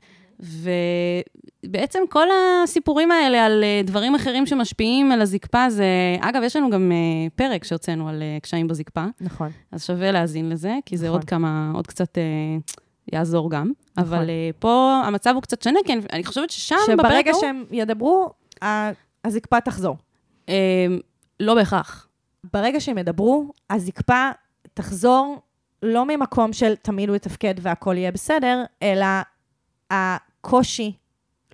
ובעצם 1.66 2.00
כל 2.10 2.28
הסיפורים 2.64 3.12
האלה 3.12 3.46
על 3.46 3.64
אה, 3.64 3.82
דברים 3.84 4.16
אחרים 4.16 4.46
שמשפיעים 4.46 5.12
על 5.12 5.22
הזקפה, 5.22 5.70
זה... 5.70 5.86
אגב, 6.22 6.42
יש 6.44 6.56
לנו 6.56 6.70
גם 6.70 6.92
אה, 6.92 6.98
פרק 7.36 7.64
שהוצאנו 7.64 8.10
על 8.10 8.22
אה, 8.22 8.38
קשיים 8.42 8.68
בזקפה, 8.68 9.06
נכון. 9.22 9.50
אז 9.72 9.86
שווה 9.86 10.12
להאזין 10.12 10.50
לזה, 10.50 10.74
כי 10.86 10.98
זה 10.98 11.06
נכון. 11.06 11.18
עוד 11.20 11.26
כמה, 11.26 11.72
עוד 11.76 11.88
קצת 11.88 12.18
אה, 12.18 12.24
יעזור 13.14 13.52
גם. 13.52 13.72
נכון. 13.98 14.14
אבל 14.14 14.30
אה, 14.30 14.50
פה 14.60 15.02
המצב 15.06 15.32
הוא 15.36 15.42
קצת 15.42 15.62
שונה, 15.62 15.80
כי 15.86 15.94
אני- 15.94 16.02
אני 16.14 16.24
חושבת 16.24 16.50
ששם, 16.50 16.76
בפרק 16.94 17.06
שברגע 17.12 17.32
ההוא, 17.32 17.42
שהם 17.42 17.64
ידברו, 17.72 18.30
הזקפה 19.26 19.62
תחזור. 19.62 19.98
אה, 20.50 20.86
לא 21.40 21.56
בהכרח. 21.56 22.08
ברגע 22.54 22.80
שהם 22.80 22.98
ידברו, 22.98 23.52
הזקפה 23.70 24.30
תחזור 24.74 25.38
לא 25.84 26.06
ממקום 26.06 26.54
של 26.54 26.76
תמיד 26.76 27.10
הוא 27.10 27.16
יתפקד 27.16 27.54
והכל 27.62 27.96
יהיה 27.98 28.12
בסדר, 28.12 28.64
אלא 28.84 29.06
הקושי 29.92 30.92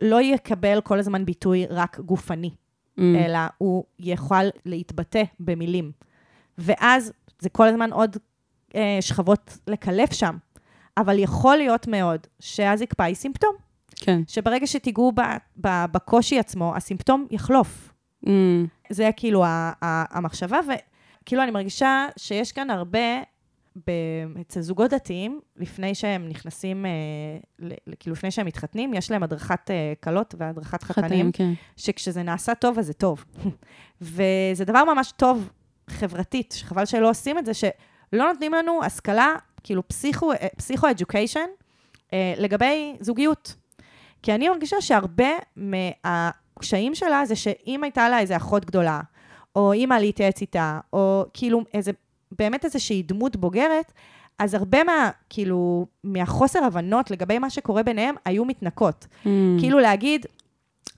לא 0.02 0.22
יקבל 0.22 0.82
כל 0.82 1.00
הזמן 1.00 1.26
ביטוי 1.26 1.66
רק 1.70 2.00
גופני, 2.00 2.50
Mm. 2.98 3.02
אלא 3.26 3.40
הוא 3.58 3.84
יוכל 4.00 4.44
להתבטא 4.66 5.24
במילים. 5.40 5.92
ואז 6.58 7.14
זה 7.40 7.50
כל 7.50 7.68
הזמן 7.68 7.94
עוד 7.94 8.18
אה, 8.76 8.98
שכבות 9.02 9.58
לקלף 9.68 10.14
שם. 10.14 10.38
אבל 10.98 11.20
יכול 11.20 11.58
להיות 11.58 11.88
מאוד 11.88 12.20
שהזקפה 12.40 13.04
היא 13.04 13.16
סימפטום, 13.16 13.56
כן. 13.96 14.22
שברגע 14.28 14.68
שתיגעו 14.68 15.12
ב- 15.16 15.22
ב- 15.62 15.86
בקושי 15.92 16.40
עצמו, 16.40 16.76
הסימפטום 16.76 17.28
יחלוף. 17.32 17.94
Mm. 18.26 18.30
זה 18.90 19.10
כאילו 19.18 19.46
ה- 19.46 19.72
ה- 19.82 20.18
המחשבה, 20.18 20.60
וכאילו 21.24 21.44
אני 21.44 21.52
מרגישה 21.52 22.06
שיש 22.18 22.52
כאן 22.52 22.70
הרבה, 22.70 23.00
אצל 24.42 24.62
זוגות 24.62 24.92
דתיים, 24.92 25.40
לפני 25.58 25.96
שהם 25.96 26.30
נכנסים, 26.30 26.86
אה, 26.86 27.70
כאילו 28.00 28.14
לפני 28.14 28.32
שהם 28.32 28.46
מתחתנים, 28.46 28.94
יש 28.94 29.12
להם 29.12 29.24
הדרכת 29.24 29.72
אה, 29.72 29.94
כלות 30.04 30.36
והדרכת 30.38 30.84
חתנים, 30.84 31.06
חתנים, 31.06 31.32
כן. 31.32 31.54
שכשזה 31.78 32.24
נעשה 32.24 32.56
טוב, 32.56 32.80
אז 32.80 32.86
זה 32.86 32.94
טוב. 32.94 33.26
וזה 34.02 34.66
דבר 34.66 34.84
ממש 34.84 35.14
טוב 35.18 35.50
חברתית, 35.90 36.52
שחבל 36.58 36.86
שלא 36.86 37.10
עושים 37.10 37.38
את 37.38 37.46
זה, 37.46 37.54
שלא 37.54 37.74
נותנים 38.14 38.54
לנו 38.54 38.84
השכלה, 38.84 39.36
כאילו 39.64 39.82
אה, 39.82 40.48
פסיכו-אדיוקיישן, 40.58 41.48
לגבי 42.38 42.96
זוגיות. 43.00 43.56
כי 44.24 44.36
אני 44.36 44.50
מרגישה 44.50 44.82
שהרבה 44.82 45.30
מהקשיים 45.56 46.96
שלה 46.96 47.26
זה 47.26 47.36
שאם 47.36 47.84
הייתה 47.84 48.10
לה 48.10 48.20
איזה 48.20 48.38
אחות 48.38 48.66
גדולה, 48.66 49.02
או 49.56 49.74
אימא 49.74 49.94
להתייעץ 49.94 50.42
איתה, 50.42 50.80
או 50.94 51.26
כאילו 51.34 51.62
איזה, 51.74 51.92
באמת 52.32 52.66
איזושהי 52.66 53.04
דמות 53.04 53.36
בוגרת, 53.36 53.92
אז 54.40 54.54
הרבה 54.54 54.84
מה, 54.84 55.10
כאילו, 55.30 55.86
מהחוסר 56.04 56.64
הבנות 56.64 57.12
לגבי 57.12 57.40
מה 57.40 57.50
שקורה 57.50 57.84
ביניהם 57.84 58.16
היו 58.26 58.46
מתנקות. 58.46 59.08
Mm. 59.24 59.28
כאילו 59.60 59.80
להגיד, 59.80 60.26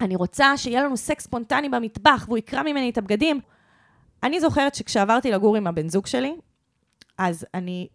אני 0.01 0.15
רוצה 0.15 0.57
שיהיה 0.57 0.83
לנו 0.83 0.97
סקס 0.97 1.23
ספונטני 1.23 1.69
במטבח 1.69 2.25
והוא 2.27 2.37
יקרא 2.37 2.63
ממני 2.63 2.89
את 2.89 2.97
הבגדים. 2.97 3.39
אני 4.23 4.39
זוכרת 4.39 4.75
שכשעברתי 4.75 5.31
לגור 5.31 5.55
עם 5.55 5.67
הבן 5.67 5.89
זוג 5.89 6.07
שלי, 6.07 6.35
אז 7.17 7.45
אני 7.53 7.87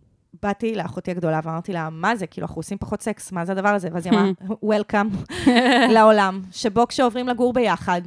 באתי 0.43 0.75
לאחותי 0.75 1.11
הגדולה 1.11 1.41
ואמרתי 1.45 1.73
לה, 1.73 1.91
מה 1.91 2.17
זה? 2.17 2.27
כאילו, 2.27 2.47
אנחנו 2.47 2.59
עושים 2.59 2.79
פחות 2.79 3.03
סקס, 3.03 3.33
מה 3.33 3.45
זה 3.45 3.53
הדבר 3.53 3.69
הזה? 3.69 3.89
ואז 3.93 4.07
היא 4.07 4.13
אמרה, 4.13 4.31
Welcome 4.73 5.35
לעולם, 5.95 6.43
שבו 6.53 6.89
כשעוברים 6.89 7.29
לגור 7.29 7.53
ביחד, 7.53 8.03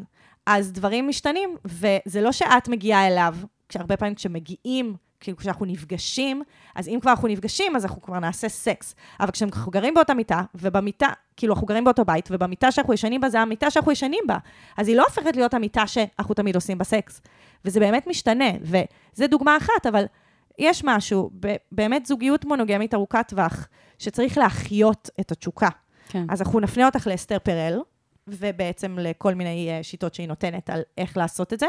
אז 0.45 0.71
דברים 0.71 1.07
משתנים, 1.07 1.55
וזה 1.65 2.21
לא 2.21 2.31
שאת 2.31 2.67
מגיעה 2.67 3.07
אליו, 3.07 3.35
כשהרבה 3.69 3.97
פעמים 3.97 4.15
כשמגיעים, 4.15 4.95
כאילו 5.19 5.37
כשאנחנו 5.37 5.65
נפגשים, 5.65 6.43
אז 6.75 6.87
אם 6.87 6.99
כבר 7.01 7.11
אנחנו 7.11 7.27
נפגשים, 7.27 7.75
אז 7.75 7.85
אנחנו 7.85 8.01
כבר 8.01 8.19
נעשה 8.19 8.49
סקס. 8.49 8.95
אבל 9.19 9.31
כשאנחנו 9.31 9.71
גרים 9.71 9.93
באותה 9.93 10.13
מיטה, 10.13 10.41
ובמיטה, 10.55 11.07
כאילו 11.37 11.53
אנחנו 11.53 11.67
גרים 11.67 11.83
באותו 11.83 12.05
בית, 12.05 12.29
ובמיטה 12.31 12.71
שאנחנו 12.71 12.93
ישנים 12.93 13.21
בה, 13.21 13.29
זה 13.29 13.39
המיטה 13.39 13.71
שאנחנו 13.71 13.91
ישנים 13.91 14.23
בה. 14.27 14.37
אז 14.77 14.87
היא 14.87 14.95
לא 14.95 15.03
הופכת 15.03 15.35
להיות 15.35 15.53
המיטה 15.53 15.87
שאנחנו 15.87 16.35
תמיד 16.35 16.55
עושים 16.55 16.77
בה 16.77 16.83
סקס. 16.83 17.21
וזה 17.65 17.79
באמת 17.79 18.07
משתנה, 18.07 18.49
וזה 18.61 19.27
דוגמה 19.27 19.57
אחת, 19.57 19.85
אבל 19.89 20.05
יש 20.59 20.83
משהו, 20.83 21.29
באמת 21.71 22.05
זוגיות 22.05 22.45
מונוגמית 22.45 22.93
ארוכת 22.93 23.25
טווח, 23.27 23.67
שצריך 23.99 24.37
להחיות 24.37 25.09
את 25.19 25.31
התשוקה. 25.31 25.69
כן. 26.09 26.25
אז 26.29 26.41
אנחנו 26.41 26.59
נפנה 26.59 26.85
אותך 26.85 27.07
לאסתר 27.07 27.39
פרל, 27.39 27.81
ובעצם 28.27 28.99
לכל 28.99 29.33
מיני 29.33 29.69
אה, 29.69 29.83
שיטות 29.83 30.13
שהיא 30.13 30.27
נותנת 30.27 30.69
על 30.69 30.81
איך 30.97 31.17
לעשות 31.17 31.53
את 31.53 31.59
זה. 31.59 31.67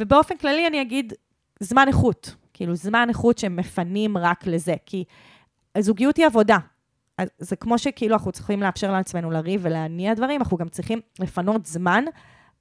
ובאופן 0.00 0.36
כללי 0.36 0.66
אני 0.66 0.82
אגיד, 0.82 1.12
זמן 1.60 1.88
איכות. 1.88 2.34
כאילו, 2.54 2.74
זמן 2.74 3.06
איכות 3.08 3.38
שמפנים 3.38 4.18
רק 4.18 4.46
לזה. 4.46 4.74
כי 4.86 5.04
הזוגיות 5.74 6.16
היא 6.16 6.26
עבודה. 6.26 6.58
אז 7.18 7.28
זה 7.38 7.56
כמו 7.56 7.78
שכאילו 7.78 8.14
אנחנו 8.14 8.32
צריכים 8.32 8.62
לאפשר 8.62 8.92
לעצמנו 8.92 9.30
לריב 9.30 9.60
ולהניע 9.64 10.14
דברים, 10.14 10.40
אנחנו 10.40 10.56
גם 10.56 10.68
צריכים 10.68 11.00
לפנות 11.20 11.66
זמן 11.66 12.04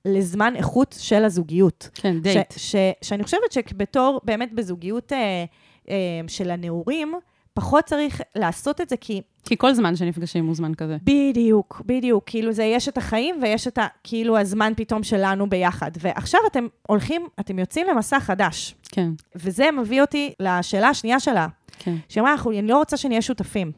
לזמן 0.06 0.54
איכות 0.56 0.96
של 1.00 1.26
הזוגיות. 1.26 1.90
כן, 1.94 2.20
דייט. 2.20 2.52
ש, 2.52 2.72
ש, 2.72 2.76
שאני 3.02 3.24
חושבת 3.24 3.52
שבתור, 3.52 4.22
באמת 4.24 4.54
בזוגיות 4.54 5.14
אה, 5.14 5.46
אה, 5.90 5.96
של 6.28 6.52
הנעורים, 6.52 7.14
פחות 7.54 7.86
צריך 7.86 8.22
לעשות 8.36 8.82
את 8.82 8.90
זה, 8.90 8.98
כי 8.98 9.22
כי 9.46 9.58
כל 9.58 9.74
זמן 9.74 9.96
שנפגשים 9.96 10.46
הוא 10.46 10.56
זמן 10.56 10.74
כזה. 10.76 10.98
בדיוק, 11.04 11.82
בדיוק. 11.86 12.24
כאילו 12.26 12.52
זה, 12.54 12.64
יש 12.64 12.90
את 12.90 12.98
החיים 12.98 13.36
ויש 13.42 13.68
את 13.68 13.78
ה, 13.78 13.88
כאילו 14.04 14.38
הזמן 14.38 14.74
פתאום 14.78 15.04
שלנו 15.04 15.50
ביחד. 15.50 15.92
ועכשיו 16.00 16.40
אתם 16.52 16.68
הולכים, 16.88 17.28
אתם 17.40 17.60
יוצאים 17.60 17.88
למסע 17.88 18.20
חדש. 18.20 18.76
כן, 18.92 19.10
וזה 19.36 19.72
מביא 19.72 20.02
אותי 20.02 20.34
לשאלה 20.40 20.90
השנייה 20.90 21.20
שלה. 21.20 21.48
כן. 21.80 21.96
שהיא 22.10 22.22
אמרה, 22.22 22.32
"אנחנו- 22.32 22.52
אני 22.52 22.68
לא 22.68 22.78
רוצה 22.78 22.98
שנהיה 22.98 23.22
שותפים. 23.22 23.72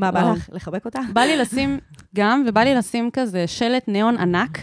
מה, 0.00 0.10
בא. 0.10 0.32
לך 0.32 0.48
לחבק 0.52 0.84
אותה? 0.84 1.00
בא 1.12 1.20
לי 1.20 1.36
לשים 1.36 1.78
גם, 2.16 2.44
ובא 2.48 2.60
לי 2.60 2.74
לשים 2.74 3.10
כזה 3.12 3.46
שלט 3.46 3.88
ניאון 3.88 4.18
ענק 4.18 4.58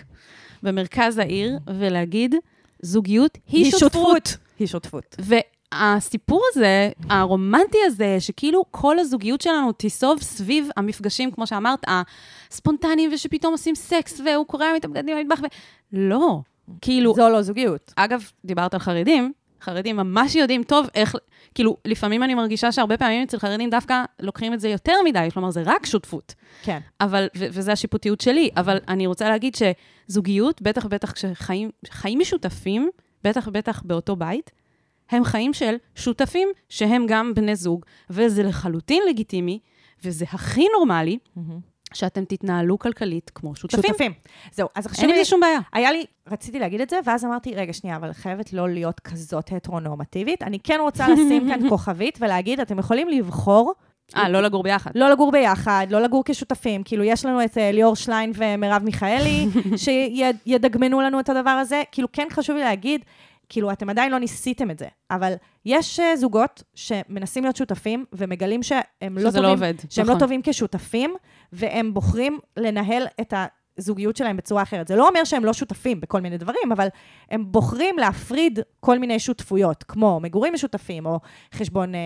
במרכז 0.63 1.17
העיר, 1.17 1.59
ולהגיד, 1.67 2.35
זוגיות 2.81 3.37
היא 3.47 3.71
שותפות. 3.71 4.37
היא 4.59 4.67
שותפות. 4.67 5.15
והסיפור 5.73 6.41
הזה, 6.51 6.89
הרומנטי 7.09 7.77
הזה, 7.85 8.15
שכאילו 8.19 8.63
כל 8.71 8.99
הזוגיות 8.99 9.41
שלנו 9.41 9.71
תיסוב 9.71 10.21
סביב 10.21 10.69
המפגשים, 10.77 11.31
כמו 11.31 11.47
שאמרת, 11.47 11.79
הספונטניים, 11.87 13.09
ושפתאום 13.13 13.53
עושים 13.53 13.75
סקס, 13.75 14.21
והוא 14.25 14.45
קורע 14.45 14.77
את 14.77 14.85
הבגדים 14.85 15.17
במטבח, 15.17 15.39
ו... 15.43 15.45
לא. 15.93 16.39
כאילו, 16.81 17.13
זו 17.15 17.29
לא 17.29 17.41
זוגיות. 17.41 17.93
אגב, 17.95 18.31
דיברת 18.45 18.73
על 18.73 18.79
חרדים, 18.79 19.33
חרדים 19.61 19.97
ממש 19.97 20.35
יודעים 20.35 20.63
טוב 20.63 20.87
איך, 20.95 21.15
כאילו, 21.55 21.77
לפעמים 21.85 22.23
אני 22.23 22.33
מרגישה 22.33 22.71
שהרבה 22.71 22.97
פעמים 22.97 23.23
אצל 23.23 23.39
חרדים 23.39 23.69
דווקא 23.69 24.03
לוקחים 24.19 24.53
את 24.53 24.59
זה 24.59 24.69
יותר 24.69 24.93
מדי, 25.05 25.27
כלומר, 25.33 25.51
זה 25.51 25.61
רק 25.65 25.85
שותפות. 25.85 26.35
כן. 26.63 26.79
אבל, 27.01 27.27
ו- 27.37 27.47
וזה 27.51 27.71
השיפוטיות 27.71 28.21
שלי, 28.21 28.49
אבל 28.57 28.77
אני 28.87 29.07
רוצה 29.07 29.29
להגיד 29.29 29.55
שזוגיות, 29.55 30.61
בטח 30.61 30.85
ובטח 30.85 31.11
כשחיים 31.11 31.69
חיים 31.89 32.19
משותפים, 32.19 32.89
בטח 33.23 33.47
ובטח 33.47 33.81
באותו 33.85 34.15
בית, 34.15 34.51
הם 35.09 35.23
חיים 35.23 35.53
של 35.53 35.75
שותפים 35.95 36.47
שהם 36.69 37.05
גם 37.07 37.33
בני 37.33 37.55
זוג, 37.55 37.85
וזה 38.09 38.43
לחלוטין 38.43 39.03
לגיטימי, 39.09 39.59
וזה 40.03 40.25
הכי 40.31 40.67
נורמלי 40.73 41.17
שאתם 41.93 42.25
תתנהלו 42.25 42.79
כלכלית 42.79 43.31
כמו 43.35 43.55
שותפים. 43.55 43.81
שותפים. 43.81 44.11
זהו, 44.51 44.67
אז 44.75 44.85
עכשיו... 44.85 45.03
אין 45.03 45.09
עם 45.09 45.23
זה 45.23 45.25
שום 45.25 45.39
בעיה. 45.39 45.59
היה 45.73 45.91
לי, 45.91 46.05
רציתי 46.27 46.59
להגיד 46.59 46.81
את 46.81 46.89
זה, 46.89 46.99
ואז 47.05 47.25
אמרתי, 47.25 47.55
רגע, 47.55 47.73
שנייה, 47.73 47.95
אבל 47.95 48.13
חייבת 48.13 48.53
לא 48.53 48.69
להיות 48.69 48.99
כזאת 48.99 49.51
הטרונורמטיבית. 49.51 50.43
אני 50.43 50.59
כן 50.59 50.77
רוצה 50.81 51.07
לשים 51.13 51.49
כאן 51.49 51.69
כוכבית 51.69 52.17
ולהגיד, 52.21 52.59
אתם 52.59 52.79
יכולים 52.79 53.09
לבחור 53.09 53.73
אה, 54.15 54.29
לא 54.29 54.41
לגור 54.41 54.63
ביחד. 54.63 54.91
לא 54.95 55.09
לגור 55.09 55.31
ביחד, 55.31 55.87
לא 55.89 56.01
לגור 56.01 56.23
כשותפים. 56.25 56.83
כאילו, 56.83 57.03
יש 57.03 57.25
לנו 57.25 57.45
את 57.45 57.57
אה, 57.57 57.71
ליאור 57.71 57.95
שליין 57.95 58.31
ומרב 58.35 58.83
מיכאלי, 58.83 59.47
שידגמנו 59.83 61.01
לנו 61.01 61.19
את 61.19 61.29
הדבר 61.29 61.49
הזה. 61.49 61.83
כאילו, 61.91 62.07
כן 62.13 62.27
חשוב 62.31 62.55
לי 62.55 62.61
להגיד, 62.61 63.01
כאילו, 63.49 63.71
אתם 63.71 63.89
עדיין 63.89 64.11
לא 64.11 64.19
ניסיתם 64.19 64.71
את 64.71 64.79
זה, 64.79 64.87
אבל 65.11 65.33
יש 65.65 65.99
אה, 65.99 66.15
זוגות 66.15 66.63
שמנסים 66.75 67.43
להיות 67.43 67.55
שותפים 67.55 68.05
ומגלים 68.13 68.63
שהם 68.63 69.17
לא 69.17 69.21
שזה 69.21 69.29
טובים, 69.29 69.43
לא 69.43 69.53
עובד, 69.53 69.73
שהם 69.89 70.03
נכון. 70.05 70.15
לא 70.15 70.19
טובים 70.19 70.41
כשותפים, 70.43 71.15
והם 71.53 71.93
בוחרים 71.93 72.39
לנהל 72.57 73.07
את 73.21 73.33
הזוגיות 73.77 74.15
שלהם 74.15 74.37
בצורה 74.37 74.63
אחרת. 74.63 74.87
זה 74.87 74.95
לא 74.95 75.07
אומר 75.07 75.23
שהם 75.23 75.45
לא 75.45 75.53
שותפים 75.53 76.01
בכל 76.01 76.21
מיני 76.21 76.37
דברים, 76.37 76.71
אבל 76.71 76.87
הם 77.31 77.43
בוחרים 77.47 77.97
להפריד 77.97 78.59
כל 78.79 78.99
מיני 78.99 79.19
שותפויות, 79.19 79.83
כמו 79.83 80.19
מגורים 80.19 80.53
משותפים, 80.53 81.05
או 81.05 81.19
חשבון, 81.53 81.95
אה, 81.95 81.99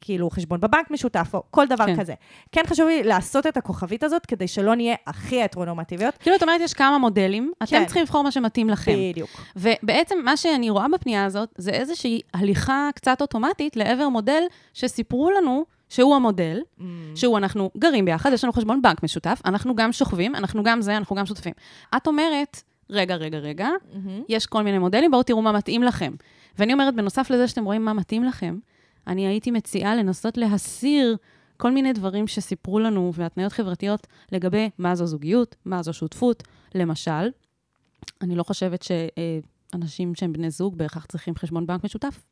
כאילו, 0.00 0.30
חשבון 0.30 0.60
בבנק 0.60 0.90
משותף, 0.90 1.30
או 1.34 1.42
כל 1.50 1.66
דבר 1.66 1.86
כן. 1.86 2.00
כזה. 2.00 2.14
כן 2.52 2.62
חשוב 2.66 2.88
לי 2.88 3.02
לעשות 3.02 3.46
את 3.46 3.56
הכוכבית 3.56 4.02
הזאת, 4.02 4.26
כדי 4.26 4.48
שלא 4.48 4.74
נהיה 4.74 4.94
הכי 5.06 5.42
הטרונורמטיביות. 5.42 6.16
כאילו, 6.16 6.36
את 6.36 6.42
אומרת, 6.42 6.60
יש 6.60 6.74
כמה 6.74 6.98
מודלים, 6.98 7.52
אתם 7.62 7.66
כן. 7.66 7.84
צריכים 7.84 8.02
לבחור 8.02 8.22
מה 8.22 8.30
שמתאים 8.30 8.70
לכם. 8.70 8.92
בדיוק. 9.10 9.30
ובעצם 9.56 10.18
מה 10.24 10.36
שאני 10.36 10.70
רואה 10.70 10.86
בפנייה 10.92 11.24
הזאת, 11.24 11.48
זה 11.58 11.70
איזושהי 11.70 12.20
הליכה 12.34 12.88
קצת 12.94 13.20
אוטומטית 13.20 13.76
לעבר 13.76 14.08
מודל 14.08 14.42
שסיפרו 14.74 15.30
לנו 15.30 15.64
שהוא 15.92 16.16
המודל, 16.16 16.60
Mm. 16.78 16.82
שהוא 17.14 17.38
אנחנו 17.38 17.70
גרים 17.78 18.04
ביחד, 18.04 18.30
יש 18.32 18.44
לנו 18.44 18.52
חשבון 18.52 18.82
בנק 18.82 19.02
משותף, 19.02 19.40
אנחנו 19.44 19.76
גם 19.76 19.92
שוכבים, 19.92 20.34
אנחנו 20.34 20.62
גם 20.62 20.82
זה, 20.82 20.96
אנחנו 20.96 21.16
גם 21.16 21.26
שותפים. 21.26 21.52
את 21.96 22.06
אומרת, 22.06 22.62
רגע, 22.90 23.16
רגע, 23.16 23.38
רגע, 23.38 23.68
יש 24.28 24.46
כל 24.46 24.62
מיני 24.62 24.78
מודלים, 24.78 25.10
בואו 25.10 25.22
תראו 25.22 25.42
מה 25.42 25.52
מתאים 25.52 25.82
לכם. 25.82 26.12
ואני 26.58 26.72
אומרת, 26.72 26.94
בנוסף 26.94 27.30
לזה 27.30 27.48
שאתם 27.48 27.64
רואים 27.64 27.84
מה 27.84 27.92
מתאים 27.92 28.24
לכם, 28.24 28.58
אני 29.06 29.26
הייתי 29.26 29.50
מציעה 29.50 29.96
לנסות 29.96 30.36
להסיר 30.36 31.16
כל 31.56 31.70
מיני 31.70 31.92
דברים 31.92 32.26
שסיפרו 32.26 32.78
לנו 32.78 33.12
והתניות 33.14 33.52
חברתיות 33.52 34.06
לגבי 34.32 34.70
מה 34.78 34.94
זו 34.94 35.06
זוגיות, 35.06 35.56
מה 35.64 35.82
זו 35.82 35.92
שותפות. 35.92 36.42
למשל, 36.74 37.28
אני 38.22 38.34
לא 38.34 38.42
חושבת 38.42 38.82
שאנשים 38.82 40.14
שהם 40.14 40.32
בני 40.32 40.50
זוג 40.50 40.78
בהכרח 40.78 41.06
צריכים 41.06 41.34
חשבון 41.34 41.66
בנק 41.66 41.84
משותף. 41.84 42.22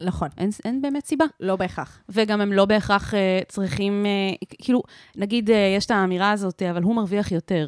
נכון. 0.00 0.28
אין, 0.38 0.50
אין 0.64 0.82
באמת 0.82 1.06
סיבה. 1.06 1.24
לא 1.40 1.56
בהכרח. 1.56 1.98
וגם 2.08 2.40
הם 2.40 2.52
לא 2.52 2.64
בהכרח 2.64 3.14
uh, 3.14 3.16
צריכים, 3.48 4.06
uh, 4.06 4.46
כאילו, 4.62 4.82
נגיד, 5.16 5.50
uh, 5.50 5.52
יש 5.76 5.86
את 5.86 5.90
האמירה 5.90 6.30
הזאת, 6.30 6.62
אבל 6.62 6.82
הוא 6.82 6.96
מרוויח 6.96 7.32
יותר, 7.32 7.66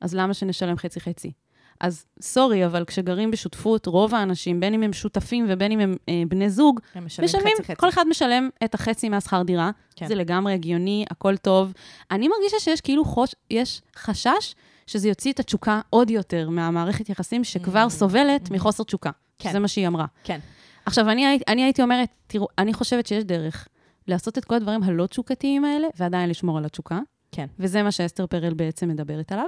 אז 0.00 0.14
למה 0.14 0.34
שנשלם 0.34 0.76
חצי-חצי? 0.76 1.32
אז 1.80 2.04
סורי, 2.20 2.66
אבל 2.66 2.84
כשגרים 2.84 3.30
בשותפות, 3.30 3.86
רוב 3.86 4.14
האנשים, 4.14 4.60
בין 4.60 4.74
אם 4.74 4.82
הם 4.82 4.92
שותפים 4.92 5.46
ובין 5.48 5.72
אם 5.72 5.80
הם 5.80 5.96
אה, 6.08 6.22
בני 6.28 6.50
זוג, 6.50 6.80
הם 6.94 7.04
משלמים 7.04 7.28
משלמים, 7.28 7.54
חצי-חצי. 7.54 7.80
כל 7.80 7.88
אחד 7.88 8.04
משלם 8.08 8.48
את 8.64 8.74
החצי 8.74 9.08
מהשכר 9.08 9.42
דירה. 9.42 9.70
כן. 9.96 10.06
זה 10.06 10.14
לגמרי 10.14 10.52
הגיוני, 10.52 11.04
הכל 11.10 11.36
טוב. 11.36 11.72
אני 12.10 12.28
מרגישה 12.28 12.56
שיש 12.60 12.80
כאילו 12.80 13.04
חוש, 13.04 13.34
יש 13.50 13.82
חשש 13.96 14.54
שזה 14.86 15.08
יוציא 15.08 15.32
את 15.32 15.40
התשוקה 15.40 15.80
עוד 15.90 16.10
יותר 16.10 16.50
מהמערכת 16.50 17.08
יחסים 17.08 17.44
שכבר 17.44 17.90
סובלת 17.90 18.50
מחוסר 18.50 18.84
תשוקה. 18.84 19.10
Mm-hmm. 19.10 19.42
כן. 19.42 19.50
שזה 19.50 19.58
מה 19.58 19.68
שהיא 19.68 19.86
אמרה. 19.86 20.06
כן. 20.24 20.40
עכשיו, 20.86 21.10
אני, 21.10 21.38
אני 21.48 21.62
הייתי 21.62 21.82
אומרת, 21.82 22.08
תראו, 22.26 22.46
אני 22.58 22.72
חושבת 22.72 23.06
שיש 23.06 23.24
דרך 23.24 23.68
לעשות 24.08 24.38
את 24.38 24.44
כל 24.44 24.54
הדברים 24.54 24.82
הלא 24.82 25.06
תשוקתיים 25.06 25.64
האלה, 25.64 25.88
ועדיין 25.96 26.30
לשמור 26.30 26.58
על 26.58 26.64
התשוקה. 26.64 27.00
כן. 27.32 27.46
וזה 27.58 27.82
מה 27.82 27.92
שאסתר 27.92 28.26
פרל 28.26 28.54
בעצם 28.54 28.88
מדברת 28.88 29.32
עליו. 29.32 29.46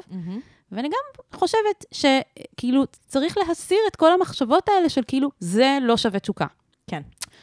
ואני 0.72 0.88
גם 0.88 1.38
חושבת 1.38 1.84
שכאילו 1.92 2.84
צריך 3.06 3.38
להסיר 3.38 3.78
את 3.90 3.96
כל 3.96 4.12
המחשבות 4.12 4.68
האלה 4.68 4.88
של 4.88 5.00
כאילו, 5.06 5.30
זה 5.40 5.78
לא 5.82 5.96
שווה 5.96 6.18
תשוקה. 6.20 6.46
כן. 6.86 7.02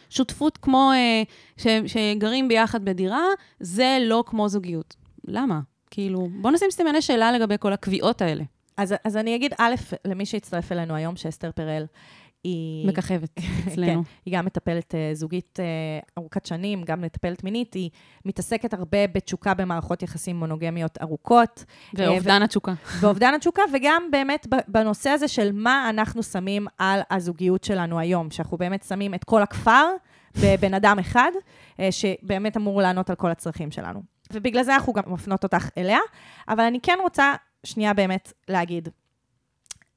שותפות 0.10 0.58
כמו 0.58 0.92
אה, 0.94 1.24
ש, 1.58 1.68
שגרים 1.88 2.48
ביחד 2.48 2.86
בדירה, 2.86 3.24
זה 3.60 3.98
לא 4.02 4.24
כמו 4.28 4.50
זוגיות. 4.50 4.96
למה? 5.28 5.60
כאילו, 5.92 6.28
בוא 6.42 6.52
נשים 6.52 6.72
סימני 6.72 7.02
שאלה 7.02 7.32
לגבי 7.32 7.56
כל 7.60 7.74
הקביעות 7.74 8.22
האלה. 8.22 8.44
אז, 8.78 8.96
אז 9.04 9.18
אני 9.18 9.36
אגיד, 9.36 9.54
א', 9.58 9.76
למי 10.06 10.26
שהצטרף 10.26 10.72
אלינו 10.72 10.96
היום, 10.96 11.16
שאסתר 11.16 11.52
פרל 11.52 11.86
היא... 12.44 12.88
מככבת 12.88 13.30
כן, 13.36 13.72
אצלנו. 13.72 14.04
היא 14.26 14.38
גם 14.38 14.46
מטפלת 14.46 14.96
אה, 14.96 15.10
זוגית 15.14 15.60
אה, 15.60 15.66
ארוכת 16.18 16.46
שנים, 16.46 16.84
גם 16.84 17.02
מטפלת 17.02 17.44
מינית, 17.44 17.74
היא 17.74 17.90
מתעסקת 18.26 18.74
הרבה 18.74 19.08
בתשוקה 19.08 19.54
במערכות 19.54 20.04
יחסים 20.04 20.36
מונוגמיות 20.36 20.98
ארוכות, 21.02 21.66
ואובדן 21.94 22.42
התשוקה. 22.42 22.74
באובדן 23.02 23.34
התשוקה, 23.34 23.62
וגם 23.74 24.04
באמת 24.12 24.48
בנושא 24.68 25.10
הזה 25.10 25.28
של 25.28 25.52
מה 25.54 25.90
אנחנו 25.90 26.24
שמים 26.24 26.68
על 26.78 27.00
הזוגיות 27.12 27.64
שלנו 27.64 28.00
היום, 28.00 28.32
שאנחנו 28.32 28.58
באמת 28.58 28.84
שמים 28.84 29.14
את 29.14 29.24
כל 29.24 29.42
הכפר 29.42 29.86
בבן 30.42 30.74
אדם 30.74 31.00
אחד, 31.00 31.32
אה, 31.80 31.92
שבאמת 31.92 32.58
אמור 32.58 32.82
לענות 32.82 33.10
על 33.10 33.16
כל 33.16 33.32
הצרכים 33.32 33.72
שלנו. 33.72 34.02
ובגלל 34.34 34.64
זה 34.64 34.76
אנחנו 34.76 34.94
גם 34.94 35.04
מפנות 35.08 35.44
אותך 35.44 35.70
אליה, 35.78 36.00
אבל 36.48 36.64
אני 36.64 36.80
כן 36.84 36.98
רוצה 37.04 37.36
שנייה 37.64 37.94
באמת 37.94 38.34
להגיד, 38.48 38.90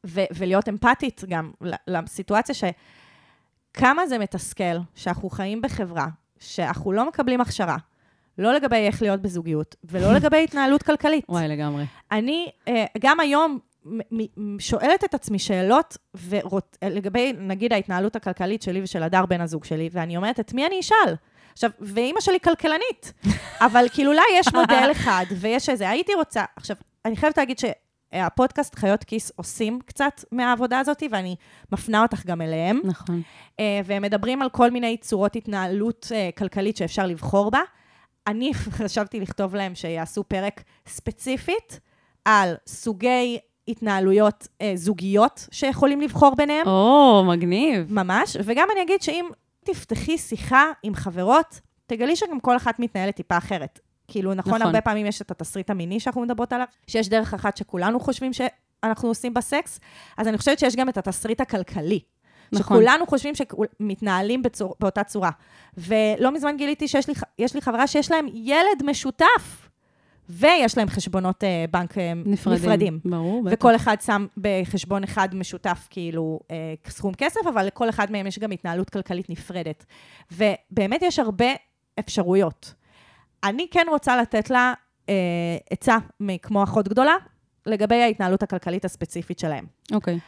ו- 0.06 0.24
ולהיות 0.34 0.68
אמפתית 0.68 1.22
גם 1.28 1.50
לסיטואציה 1.86 2.54
שכמה 2.54 4.06
זה 4.06 4.18
מתסכל 4.18 4.76
שאנחנו 4.94 5.30
חיים 5.30 5.62
בחברה, 5.62 6.06
שאנחנו 6.38 6.92
לא 6.92 7.08
מקבלים 7.08 7.40
הכשרה, 7.40 7.76
לא 8.38 8.52
לגבי 8.52 8.76
איך 8.76 9.02
להיות 9.02 9.22
בזוגיות, 9.22 9.76
ולא 9.84 10.12
לגבי 10.16 10.44
התנהלות 10.44 10.82
כלכלית. 10.82 11.24
וואי, 11.28 11.48
לגמרי. 11.48 11.84
אני 12.12 12.50
אה, 12.68 12.84
גם 12.98 13.20
היום 13.20 13.58
שואלת 14.58 15.04
את 15.04 15.14
עצמי 15.14 15.38
שאלות 15.38 15.96
ורות, 16.28 16.78
לגבי, 16.84 17.32
נגיד, 17.38 17.72
ההתנהלות 17.72 18.16
הכלכלית 18.16 18.62
שלי 18.62 18.82
ושל 18.82 19.02
הדר 19.02 19.26
בן 19.26 19.40
הזוג 19.40 19.64
שלי, 19.64 19.88
ואני 19.92 20.16
אומרת, 20.16 20.40
את 20.40 20.52
מי 20.52 20.66
אני 20.66 20.80
אשאל? 20.80 21.14
עכשיו, 21.52 21.70
ואימא 21.80 22.20
שלי 22.20 22.40
כלכלנית, 22.40 23.12
אבל 23.66 23.86
כאילו 23.92 24.10
אולי 24.10 24.22
יש 24.34 24.46
מודל 24.54 24.88
אחד, 24.92 25.24
ויש 25.40 25.68
איזה, 25.68 25.88
הייתי 25.88 26.14
רוצה, 26.14 26.44
עכשיו, 26.56 26.76
אני 27.04 27.16
חייבת 27.16 27.38
להגיד 27.38 27.58
שהפודקאסט 28.14 28.74
חיות 28.74 29.04
כיס 29.04 29.32
עושים 29.36 29.78
קצת 29.86 30.24
מהעבודה 30.32 30.78
הזאת, 30.78 31.02
ואני 31.10 31.36
מפנה 31.72 32.02
אותך 32.02 32.26
גם 32.26 32.40
אליהם. 32.40 32.80
נכון. 32.84 33.22
אה, 33.60 33.80
והם 33.84 34.02
מדברים 34.02 34.42
על 34.42 34.48
כל 34.48 34.70
מיני 34.70 34.96
צורות 34.96 35.36
התנהלות 35.36 36.06
אה, 36.14 36.30
כלכלית 36.38 36.76
שאפשר 36.76 37.06
לבחור 37.06 37.50
בה. 37.50 37.60
אני 38.26 38.54
חשבתי 38.78 39.20
לכתוב 39.20 39.54
להם 39.54 39.74
שיעשו 39.74 40.24
פרק 40.24 40.62
ספציפית 40.86 41.80
על 42.24 42.54
סוגי 42.66 43.38
התנהלויות 43.68 44.48
אה, 44.60 44.72
זוגיות 44.74 45.48
שיכולים 45.50 46.00
לבחור 46.00 46.34
ביניהם, 46.36 46.66
או, 46.66 47.24
מגניב. 47.28 47.92
ממש, 47.92 48.36
וגם 48.44 48.68
אני 48.72 48.82
אגיד 48.82 49.02
שאם 49.02 49.26
תפתחי 49.64 50.18
שיחה 50.18 50.64
עם 50.82 50.94
חברות, 50.94 51.60
תגלי 51.86 52.16
שגם 52.16 52.40
כל 52.40 52.56
אחת 52.56 52.78
מתנהלת 52.78 53.16
טיפה 53.16 53.38
אחרת. 53.38 53.80
כאילו, 54.08 54.34
נכון, 54.34 54.54
נכון. 54.54 54.62
הרבה 54.62 54.80
פעמים 54.80 55.06
יש 55.06 55.22
את 55.22 55.30
התסריט 55.30 55.70
המיני 55.70 56.00
שאנחנו 56.00 56.20
מדברות 56.20 56.52
עליו, 56.52 56.66
שיש 56.86 57.08
דרך 57.08 57.34
אחת 57.34 57.56
שכולנו 57.56 58.00
חושבים 58.00 58.32
שאנחנו 58.32 59.08
עושים 59.08 59.34
בסקס, 59.34 59.80
אז 60.18 60.28
אני 60.28 60.38
חושבת 60.38 60.58
שיש 60.58 60.76
גם 60.76 60.88
את 60.88 60.98
התסריט 60.98 61.40
הכלכלי. 61.40 62.00
נכון. 62.52 62.76
שכולנו 62.76 63.06
חושבים 63.06 63.34
שמתנהלים 63.34 64.42
בצור, 64.42 64.74
באותה 64.80 65.04
צורה. 65.04 65.30
ולא 65.76 66.32
מזמן 66.32 66.56
גיליתי 66.56 66.88
שיש 66.88 67.08
לי, 67.08 67.14
לי 67.54 67.60
חברה 67.60 67.86
שיש 67.86 68.10
להם 68.10 68.26
ילד 68.32 68.82
משותף, 68.84 69.68
ויש 70.28 70.78
להם 70.78 70.88
חשבונות 70.88 71.44
אה, 71.44 71.64
בנק 71.70 71.98
אה, 71.98 72.12
נפרדים. 72.14 72.62
נפרדים. 72.62 73.00
ברור, 73.04 73.44
בטח. 73.44 73.54
וכל 73.54 73.76
אחד 73.76 73.96
שם 74.00 74.26
בחשבון 74.36 75.04
אחד 75.04 75.28
משותף, 75.34 75.86
כאילו, 75.90 76.40
אה, 76.50 76.74
סכום 76.88 77.14
כסף, 77.14 77.40
אבל 77.48 77.66
לכל 77.66 77.88
אחד 77.88 78.12
מהם 78.12 78.26
יש 78.26 78.38
גם 78.38 78.50
התנהלות 78.50 78.90
כלכלית 78.90 79.30
נפרדת. 79.30 79.84
ובאמת 80.32 81.02
יש 81.02 81.18
הרבה 81.18 81.46
אפשרויות. 81.98 82.74
אני 83.46 83.66
כן 83.70 83.86
רוצה 83.90 84.16
לתת 84.16 84.50
לה 84.50 84.74
אה, 85.08 85.14
עצה, 85.70 85.96
כמו 86.42 86.62
אחות 86.62 86.88
גדולה, 86.88 87.14
לגבי 87.66 88.02
ההתנהלות 88.02 88.42
הכלכלית 88.42 88.84
הספציפית 88.84 89.38
שלהם. 89.38 89.64
אוקיי. 89.92 90.18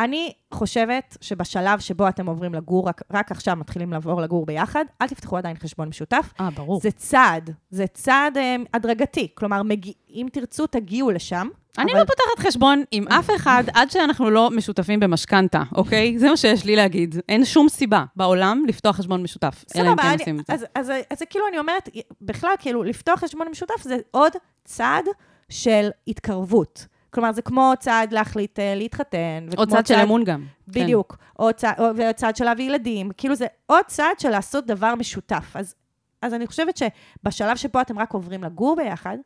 אני 0.00 0.32
חושבת 0.54 1.16
שבשלב 1.20 1.78
שבו 1.80 2.08
אתם 2.08 2.26
עוברים 2.26 2.54
לגור, 2.54 2.88
רק, 2.88 3.02
רק 3.12 3.30
עכשיו 3.30 3.56
מתחילים 3.56 3.92
לעבור 3.92 4.20
לגור 4.20 4.46
ביחד, 4.46 4.84
אל 5.02 5.08
תפתחו 5.08 5.36
עדיין 5.36 5.56
חשבון 5.56 5.88
משותף. 5.88 6.32
אה, 6.40 6.50
ברור. 6.50 6.80
זה 6.80 6.90
צעד, 6.90 7.50
זה 7.70 7.86
צעד 7.86 8.36
אה, 8.36 8.56
הדרגתי. 8.74 9.28
כלומר, 9.34 9.62
מגיע, 9.62 9.92
אם 10.10 10.26
תרצו, 10.32 10.66
תגיעו 10.66 11.10
לשם. 11.10 11.48
אני 11.78 11.92
אבל- 11.92 12.00
לא 12.00 12.04
פותחת 12.04 12.48
חשבון 12.48 12.82
עם 12.90 13.08
אף 13.08 13.30
אחד 13.36 13.64
עד 13.74 13.90
שאנחנו 13.90 14.30
לא 14.30 14.50
משותפים 14.50 15.00
במשכנתה, 15.00 15.62
אוקיי? 15.74 16.18
זה 16.18 16.30
מה 16.30 16.36
שיש 16.36 16.64
לי 16.64 16.76
להגיד. 16.76 17.14
אין 17.28 17.44
שום 17.44 17.68
סיבה 17.68 18.04
בעולם 18.16 18.64
לפתוח 18.68 18.96
חשבון 18.96 19.22
משותף, 19.22 19.64
סבבה, 19.68 20.02
כן 20.18 20.30
אני-. 20.34 20.42
אז, 20.48 20.64
אז, 20.74 20.92
אז 21.10 21.18
זה 21.18 21.26
כאילו, 21.26 21.44
אני 21.48 21.58
אומרת, 21.58 21.88
בכלל, 22.22 22.50
כאילו, 22.58 22.82
לפתוח 22.82 23.20
חשבון 23.20 23.46
משותף 23.50 23.82
זה 23.82 23.96
עוד 24.10 24.32
צעד 24.64 25.04
של 25.48 25.88
התקרבות. 26.08 26.86
כלומר, 27.10 27.32
זה 27.32 27.42
כמו 27.42 27.72
צעד 27.78 28.12
להחליט 28.12 28.58
אה, 28.58 28.74
להתחתן. 28.74 29.46
וכמו 29.46 29.60
עוד 29.60 29.68
צד 29.68 29.86
של 29.86 29.94
אמון 29.94 30.24
גם. 30.24 30.44
כן. 30.72 30.80
בדיוק. 30.80 31.16
צעד, 31.56 31.80
או- 31.80 32.14
צעד 32.16 32.36
של 32.36 32.44
להביא 32.44 32.64
ילדים. 32.64 33.10
כאילו, 33.16 33.34
זה 33.34 33.46
עוד 33.66 33.84
צעד 33.86 34.20
של 34.20 34.28
לעשות 34.30 34.66
דבר 34.66 34.94
משותף. 34.94 35.52
אז, 35.54 35.74
אז 36.22 36.34
אני 36.34 36.46
חושבת 36.46 36.76
שבשלב 36.76 37.56
שבו 37.56 37.80
אתם 37.80 37.98
רק 37.98 38.12
עוברים 38.12 38.44
לגור 38.44 38.76
ביחד, 38.76 39.18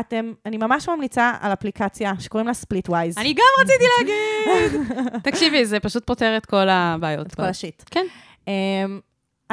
אתם, 0.00 0.32
אני 0.46 0.56
ממש 0.56 0.88
ממליצה 0.88 1.32
על 1.40 1.52
אפליקציה 1.52 2.12
שקוראים 2.18 2.46
לה 2.46 2.54
Splitwise. 2.54 3.18
אני 3.18 3.34
גם 3.34 3.44
רציתי 3.62 3.84
להגיד. 3.98 4.92
תקשיבי, 5.32 5.64
זה 5.66 5.80
פשוט 5.80 6.06
פותר 6.06 6.36
את 6.36 6.46
כל 6.46 6.68
הבעיות. 6.68 7.26
את 7.26 7.34
כל 7.34 7.42
ה 7.42 7.49
shit. 7.49 7.82
כן. 7.90 8.06
Um, 8.44 8.48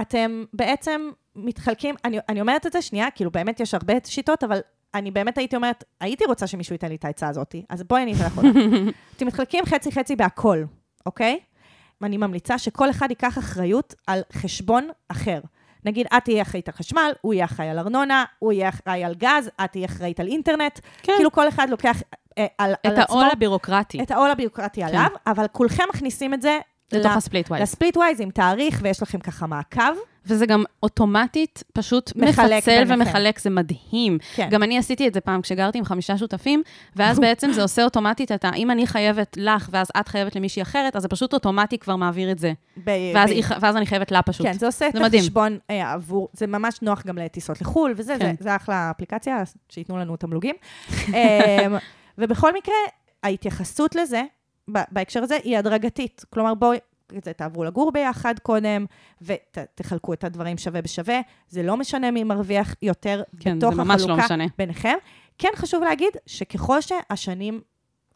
אתם 0.02 0.44
בעצם 0.54 1.12
מתחלקים, 1.36 1.96
אני, 2.06 2.20
אני 2.30 2.42
אומרת 2.42 2.66
את 2.66 2.74
זה 2.74 2.82
שנייה, 2.82 3.12
כאילו 3.12 3.32
באמת 3.32 3.60
יש 3.60 3.74
הרבה 3.74 3.94
שיטות, 4.06 4.44
אבל 4.44 4.60
אני 4.94 5.12
באמת 5.12 5.38
הייתי 5.38 5.56
אומרת, 5.56 5.84
הייתי 6.00 6.26
רוצה 6.26 6.48
שמישהו 6.48 6.74
ייתן 6.74 6.90
לי 6.90 6.96
את 6.96 7.06
העצה 7.06 7.28
הזאת, 7.28 7.56
אז 7.70 7.84
בואי 7.84 8.04
אני 8.04 8.14
אתן 8.14 8.26
לך 8.26 8.38
אותה. 8.38 8.48
אתם 9.18 9.28
מתחלקים 9.28 9.66
חצי-חצי 9.66 10.16
בהכל, 10.16 10.64
אוקיי? 11.06 11.40
אני 12.04 12.18
ממליצה 12.18 12.58
שכל 12.58 12.90
אחד 12.90 13.08
ייקח 13.10 13.38
אחריות 13.38 13.94
על 14.08 14.22
חשבון 14.34 14.90
אחר. 15.08 15.40
נגיד, 15.86 16.08
את 16.18 16.24
תהיי 16.24 16.42
אחראית 16.42 16.68
על 16.68 16.74
חשמל, 16.74 17.12
הוא 17.22 17.34
יהיה 17.34 17.46
אחראי 17.46 17.70
על 17.70 17.80
ארנונה, 17.80 18.26
הוא 18.40 18.52
יהיה 18.52 18.70
אחראי 18.70 19.04
על 19.04 19.16
גז, 19.16 19.50
את 19.66 19.72
תהיי 19.72 19.86
אחראית 19.86 20.20
על 20.20 20.28
אינטרנט. 20.28 20.80
כן. 21.02 21.14
כאילו 21.18 21.32
כל 21.32 21.48
אחד 21.48 21.70
לוקח 21.70 22.02
אה, 22.38 22.46
על, 22.58 22.74
על 22.84 22.94
את 22.94 22.98
עצמו 22.98 23.20
העול 23.20 23.32
הבירוקרטי 23.32 24.04
את 24.04 24.12
העול 24.12 24.32
הביוקרטי 24.32 24.84
עליו, 24.84 25.08
אבל 25.28 25.48
כולכם 25.52 25.84
מכניסים 25.90 26.34
את 26.34 26.42
זה 26.42 26.60
לתוך 26.92 27.12
הספליט 27.12 27.50
ווייז. 27.50 27.64
לספליט 27.64 27.98
ווייז 27.98 28.22
עם 28.22 28.32
תאריך, 28.32 28.80
ויש 28.84 29.02
לכם 29.02 29.20
ככה 29.20 29.48
מעקב. 29.48 29.82
וזה 30.26 30.46
גם 30.46 30.64
אוטומטית 30.84 31.64
פשוט 31.74 32.12
מחלק 32.16 32.58
מפצל 32.58 32.84
ביניכם. 32.84 32.94
ומחלק, 32.94 33.40
זה 33.40 33.50
מדהים. 33.50 34.18
כן. 34.36 34.48
גם 34.52 34.64
אני 34.64 34.78
עשיתי 34.78 35.08
את 35.08 35.14
זה 35.14 35.22
פעם 35.22 35.42
כשגרתי 35.42 35.78
עם 35.78 35.86
חמישה 35.86 36.18
שותפים, 36.18 36.62
ואז 36.96 37.20
בעצם 37.20 37.52
זה 37.52 37.62
עושה 37.62 37.84
אוטומטית 37.84 38.32
את 38.32 38.46
ה... 38.46 38.52
אם 38.56 38.72
אני 38.72 38.88
חייבת 38.88 39.38
לך, 39.40 39.70
ואז 39.72 39.88
את 40.00 40.08
חייבת 40.08 40.36
למישהי 40.36 40.62
אחרת, 40.62 40.96
אז 40.96 41.02
זה 41.02 41.08
פשוט 41.08 41.34
אוטומטי 41.34 41.78
כבר 41.78 41.96
מעביר 41.96 42.32
את 42.32 42.40
זה. 42.40 42.54
ב- 42.84 42.90
ואז, 43.16 43.30
ב- 43.30 43.34
היא, 43.34 43.44
ואז 43.62 43.76
אני 43.76 43.86
חייבת 43.86 44.12
לה 44.12 44.22
פשוט. 44.22 44.48
כן, 44.48 44.54
זה 44.54 44.66
עושה 44.66 44.88
את 44.88 44.94
זה 44.94 45.00
מדהים. 45.00 45.20
החשבון 45.22 45.58
אה, 45.70 45.92
עבור, 45.94 46.30
זה 46.34 46.48
ממש 46.48 46.82
נוח 46.82 47.04
גם 47.06 47.18
לטיסות 47.18 47.62
לחו"ל 47.62 47.94
וזה, 47.98 48.16
כן. 48.20 48.36
זה, 48.40 48.44
זה 48.44 48.56
אחלה 48.56 48.92
אפליקציה, 48.92 49.44
שייתנו 49.70 49.98
לנו 49.98 50.16
תמלוגים. 50.18 50.56
אמ, 51.08 51.14
ובכל 52.18 52.54
מקרה, 52.54 52.76
ההתייחסות 53.24 53.96
לזה, 53.96 54.24
בהקשר 54.68 55.24
הזה, 55.24 55.38
היא 55.44 55.58
הדרגתית. 55.58 56.26
כלומר, 56.30 56.54
בואו, 56.54 56.78
זה, 57.24 57.34
תעברו 57.34 57.64
לגור 57.64 57.92
ביחד 57.92 58.40
קודם, 58.40 58.86
ותחלקו 59.22 60.14
את 60.14 60.24
הדברים 60.24 60.58
שווה 60.58 60.82
בשווה. 60.82 61.20
זה 61.50 61.64
לא 61.64 61.78
משנה 61.78 62.12
מי 62.12 62.24
מרוויח 62.24 62.76
יותר 62.82 63.24
כן, 63.40 63.58
בתוך 63.58 63.74
לא 63.78 63.94
החלוקה 63.94 64.24
משנה. 64.26 64.46
ביניכם. 64.58 64.96
כן 65.38 65.50
חשוב 65.56 65.84
להגיד 65.84 66.10
שככל 66.26 66.82
שהשנים 66.82 67.62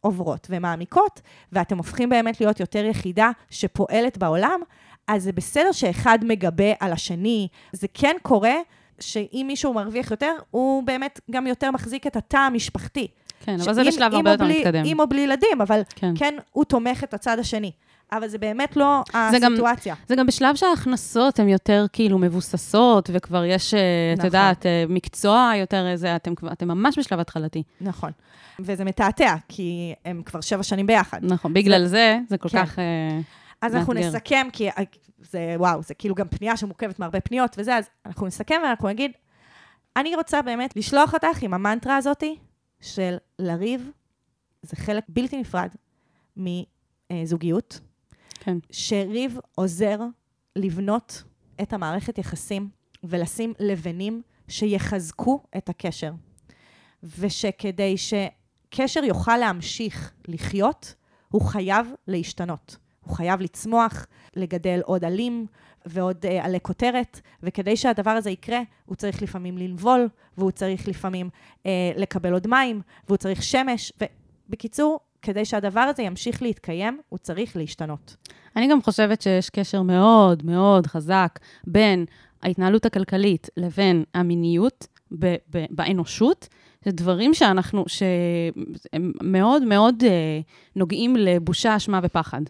עוברות 0.02 0.48
ומעמיקות, 0.50 1.22
ואתם 1.52 1.78
הופכים 1.78 2.10
באמת 2.10 2.42
להיות 2.42 2.60
יותר 2.60 2.86
יחידה 2.86 3.32
שפועלת 3.50 4.18
בעולם, 4.18 4.60
אז 5.08 5.24
זה 5.24 5.32
בסדר 5.32 5.72
שאחד 5.72 6.20
מגבה 6.22 6.74
על 6.80 6.94
השני. 6.94 7.48
זה 7.72 7.88
כן 7.94 8.16
קורה 8.22 8.56
שאם 9.00 9.46
מישהו 9.48 9.74
מרוויח 9.74 10.12
יותר, 10.12 10.34
הוא 10.52 10.84
באמת 10.84 11.20
גם 11.32 11.48
יותר 11.48 11.72
מחזיק 11.72 12.08
את 12.08 12.16
התא 12.16 12.38
המשפחתי. 12.38 13.08
כן, 13.40 13.62
אבל 13.62 13.74
זה 13.74 13.84
בשלב 13.84 14.14
הרבה 14.14 14.32
יותר 14.32 14.48
מתקדם. 14.48 14.84
עם 14.86 15.00
או 15.00 15.08
בלי 15.08 15.22
ילדים, 15.22 15.62
אבל 15.62 15.82
כן. 15.96 16.14
כן, 16.16 16.36
הוא 16.52 16.64
תומך 16.66 17.04
את 17.04 17.14
הצד 17.14 17.40
השני. 17.40 17.72
אבל 18.12 18.28
זה 18.28 18.38
באמת 18.38 18.76
לא 18.76 19.04
זה 19.32 19.38
גם- 19.42 19.54
הסיטואציה. 19.54 19.96
זה 20.08 20.16
גם 20.16 20.28
בשלב 20.28 20.56
שההכנסות 20.56 21.40
הן 21.40 21.50
יותר 21.50 21.86
כאילו 21.94 22.18
מבוססות, 22.18 23.10
וכבר 23.14 23.46
יש, 23.46 23.74
אה, 23.74 23.80
את 24.14 24.18
נכון. 24.18 24.26
יודעת, 24.26 24.66
אה, 24.66 24.84
מקצוע 24.90 25.52
יותר 25.56 25.88
איזה, 25.88 26.16
אתם 26.16 26.36
כבר, 26.36 26.52
אתם 26.52 26.68
ממש 26.68 27.00
בשלב 27.00 27.20
התחלתי. 27.20 27.64
נכון. 27.82 28.12
וזה 28.60 28.84
מתעתע, 28.86 29.36
כי 29.48 29.94
הם 30.06 30.22
כבר 30.26 30.42
שבע 30.42 30.64
שנים 30.64 30.88
ביחד. 30.88 31.20
נכון, 31.24 31.54
בגלל 31.54 31.86
זה, 31.86 32.18
זה 32.30 32.38
כל 32.38 32.50
כן. 32.50 32.66
כך... 32.66 32.80
אה, 32.80 33.20
אז 33.62 33.76
אנחנו 33.76 33.94
מאתגר. 33.94 34.08
נסכם, 34.10 34.48
כי 34.54 34.70
זה, 35.22 35.56
וואו, 35.58 35.82
זה 35.84 35.94
כאילו 35.94 36.16
גם 36.16 36.28
פנייה 36.28 36.58
שמורכבת 36.58 37.00
מהרבה 37.00 37.20
פניות 37.20 37.56
וזה, 37.60 37.76
אז 37.78 37.86
אנחנו 38.06 38.28
נסכם 38.28 38.62
ואנחנו 38.64 38.88
נגיד, 38.90 39.12
אני 39.98 40.16
רוצה 40.16 40.42
באמת 40.42 40.76
לשלוח 40.76 41.14
אותך 41.14 41.42
עם 41.42 41.54
המנטרה 41.54 41.98
הזאתי 41.98 42.36
של 42.82 43.16
לריב, 43.40 43.90
זה 44.62 44.76
חלק 44.76 45.04
בלתי 45.10 45.38
נפרד 45.38 45.70
מזוגיות, 47.12 47.80
כן. 48.48 48.58
שריב 48.72 49.38
עוזר 49.56 50.00
לבנות 50.56 51.24
את 51.62 51.74
המערכת 51.74 52.18
יחסים 52.18 52.70
ולשים 53.04 53.54
לבנים 53.60 54.22
שיחזקו 54.48 55.44
את 55.58 55.70
הקשר. 55.70 56.12
ושכדי 57.20 57.96
שקשר 57.98 59.04
יוכל 59.04 59.38
להמשיך 59.38 60.14
לחיות, 60.28 60.96
הוא 61.30 61.42
חייב 61.42 61.88
להשתנות. 62.08 62.78
הוא 63.06 63.16
חייב 63.16 63.42
לצמוח, 63.42 64.06
לגדל 64.36 64.80
עוד 64.86 65.06
עלים 65.06 65.46
ועוד 65.86 66.26
אה, 66.26 66.46
עלי 66.46 66.60
כותרת, 66.62 67.22
וכדי 67.44 67.78
שהדבר 67.78 68.12
הזה 68.12 68.30
יקרה, 68.30 68.60
הוא 68.86 68.96
צריך 68.96 69.22
לפעמים 69.22 69.58
לנבול, 69.58 70.10
והוא 70.38 70.52
צריך 70.52 70.88
לפעמים 70.88 71.30
אה, 71.66 71.92
לקבל 71.96 72.34
עוד 72.34 72.48
מים, 72.48 72.82
והוא 73.08 73.18
צריך 73.18 73.44
שמש, 73.44 73.94
ובקיצור, 74.50 75.00
כדי 75.28 75.46
שהדבר 75.46 75.80
הזה 75.80 76.04
ימשיך 76.04 76.42
להתקיים, 76.42 77.00
הוא 77.10 77.20
צריך 77.20 77.58
להשתנות. 77.58 78.16
אני 78.56 78.68
גם 78.68 78.82
חושבת 78.82 79.22
שיש 79.22 79.50
קשר 79.50 79.82
מאוד 79.82 80.46
מאוד 80.46 80.88
חזק 80.88 81.40
בין 81.68 82.06
ההתנהלות 82.44 82.86
הכלכלית 82.86 83.50
לבין 83.58 84.04
המיניות 84.14 84.88
ב- 85.12 85.36
ב- 85.54 85.66
באנושות. 85.70 86.48
זה 86.86 86.92
דברים 86.92 87.34
שאנחנו, 87.34 87.86
שהם 87.88 89.12
מאוד 89.24 89.64
מאוד 89.64 90.04
אה, 90.04 90.40
נוגעים 90.76 91.16
לבושה, 91.16 91.76
אשמה 91.76 92.00
ופחד. 92.04 92.42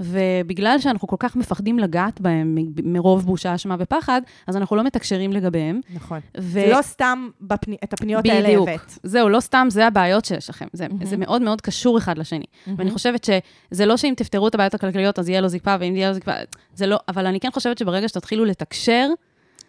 ובגלל 0.00 0.78
שאנחנו 0.78 1.08
כל 1.08 1.16
כך 1.18 1.36
מפחדים 1.36 1.78
לגעת 1.78 2.20
בהם 2.20 2.58
מרוב 2.84 3.26
בושה, 3.26 3.54
אשמה 3.54 3.76
ופחד, 3.78 4.22
אז 4.46 4.56
אנחנו 4.56 4.76
לא 4.76 4.84
מתקשרים 4.84 5.32
לגביהם. 5.32 5.80
נכון. 5.94 6.20
ו- 6.40 6.70
לא 6.70 6.82
סתם 6.82 7.28
בפני, 7.40 7.76
את 7.84 7.92
הפניות 7.92 8.26
האלה 8.26 8.48
בדיוק. 8.48 8.68
הבאת. 8.68 8.92
זהו, 9.02 9.28
לא 9.28 9.40
סתם, 9.40 9.66
זה 9.70 9.86
הבעיות 9.86 10.24
שיש 10.24 10.50
לכם. 10.50 10.66
זה, 10.72 10.88
מהמם. 10.88 11.04
זה 11.04 11.16
מאוד 11.16 11.42
מאוד 11.42 11.60
קשור 11.60 11.98
אחד 11.98 12.18
לשני. 12.18 12.44
מהמם. 12.66 12.78
ואני 12.78 12.90
חושבת 12.90 13.24
שזה 13.24 13.86
לא 13.86 13.96
שאם 13.96 14.14
תפתרו 14.16 14.48
את 14.48 14.54
הבעיות 14.54 14.74
הכלכליות, 14.74 15.18
אז 15.18 15.28
יהיה 15.28 15.40
לו 15.40 15.48
זקפה, 15.48 15.76
ואם 15.80 15.96
יהיה 15.96 16.08
לו 16.08 16.14
זקפה, 16.14 16.32
זה 16.74 16.86
לא, 16.86 16.98
אבל 17.08 17.26
אני 17.26 17.40
כן 17.40 17.50
חושבת 17.50 17.78
שברגע 17.78 18.08
שתתחילו 18.08 18.44
לתקשר, 18.44 19.08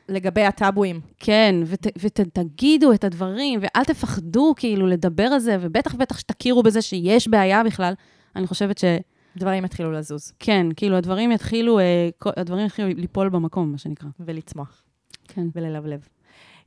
לגבי 0.10 0.44
הטאבואים. 0.44 1.02
כן, 1.20 1.56
ות, 1.66 1.88
ותגידו 1.98 2.94
את 2.94 3.04
הדברים, 3.04 3.60
ואל 3.62 3.84
תפחדו 3.84 4.54
כאילו 4.58 4.88
לדבר 4.88 5.24
על 5.24 5.40
זה, 5.40 5.58
ובטח 5.62 5.94
ובטח 5.94 6.20
שתכירו 6.20 6.64
בזה 6.64 6.82
שיש 6.82 7.28
בעיה 7.28 7.64
בכלל, 7.64 7.94
אני 8.36 8.48
חושבת 8.48 8.78
שכן, 8.78 8.98
דברים 9.38 9.66
יתחילו 9.66 9.92
לזוז 9.92 10.34
כאילו 10.76 10.98
הדברים 10.98 11.32
יתחילו, 11.32 11.80
אה, 11.80 12.10
הדברים 12.38 12.66
יתחילו 12.66 12.88
ליפול 12.88 13.30
במקום, 13.30 13.72
מה 13.72 13.78
שנקרא. 13.78 14.10
ולצמוח 14.20 14.84
כן. 15.28 15.48
וללבלב. 15.56 16.08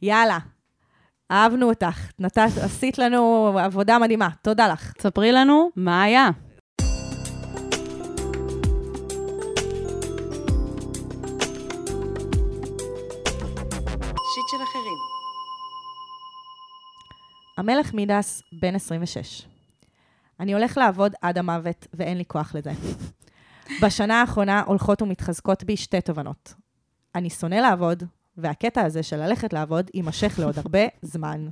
יאללה, 0.03 0.39
אהבנו 1.31 1.69
אותך. 1.69 2.11
נתת, 2.19 2.51
עשית 2.65 2.99
לנו 2.99 3.53
עבודה 3.59 3.99
מדהימה. 3.99 4.29
תודה 4.43 4.69
לך. 4.69 4.93
תספרי 4.93 5.33
לנו 5.33 5.71
מה 5.77 6.03
היה. 6.03 6.31
שיט 14.35 14.49
של 14.51 14.63
אחרים. 14.63 14.99
המלך 17.59 17.95
מידס, 17.95 18.43
בן 18.53 18.75
26. 18.75 19.47
אני 20.43 20.53
הולך 20.55 20.79
לעבוד 20.79 21.15
עד 21.23 21.39
המוות, 21.39 21.87
ואין 21.95 22.19
לי 22.19 22.25
כוח 22.25 22.55
לזה. 22.55 22.73
בשנה 23.83 24.21
האחרונה 24.21 24.63
הולכות 24.67 25.03
ומתחזקות 25.03 25.65
בי 25.65 25.77
שתי 25.77 26.01
תובנות. 26.01 26.55
אני 27.15 27.31
שונא 27.31 27.55
לעבוד, 27.55 28.03
והקטע 28.37 28.83
הזה 28.83 29.03
של 29.03 29.17
ללכת 29.17 29.53
לעבוד 29.53 29.91
יימשך 29.95 30.39
לעוד 30.39 30.59
הרבה 30.59 30.81
זמן. 31.03 31.49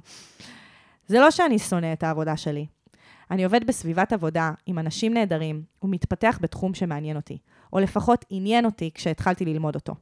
זה 1.07 1.21
לא 1.21 1.31
שאני 1.31 1.59
שונא 1.59 1.93
את 1.93 2.03
העבודה 2.03 2.37
שלי. 2.37 2.67
אני 3.31 3.45
עובד 3.45 3.67
בסביבת 3.67 4.13
עבודה 4.13 4.51
עם 4.67 4.79
אנשים 4.79 5.15
נהדרים 5.15 5.63
ומתפתח 5.83 6.39
בתחום 6.43 6.75
שמעניין 6.75 7.17
אותי, 7.17 7.39
או 7.73 7.79
לפחות 7.79 8.25
עניין 8.31 8.65
אותי 8.65 8.91
כשהתחלתי 8.95 9.45
ללמוד 9.45 9.75
אותו. 9.75 9.95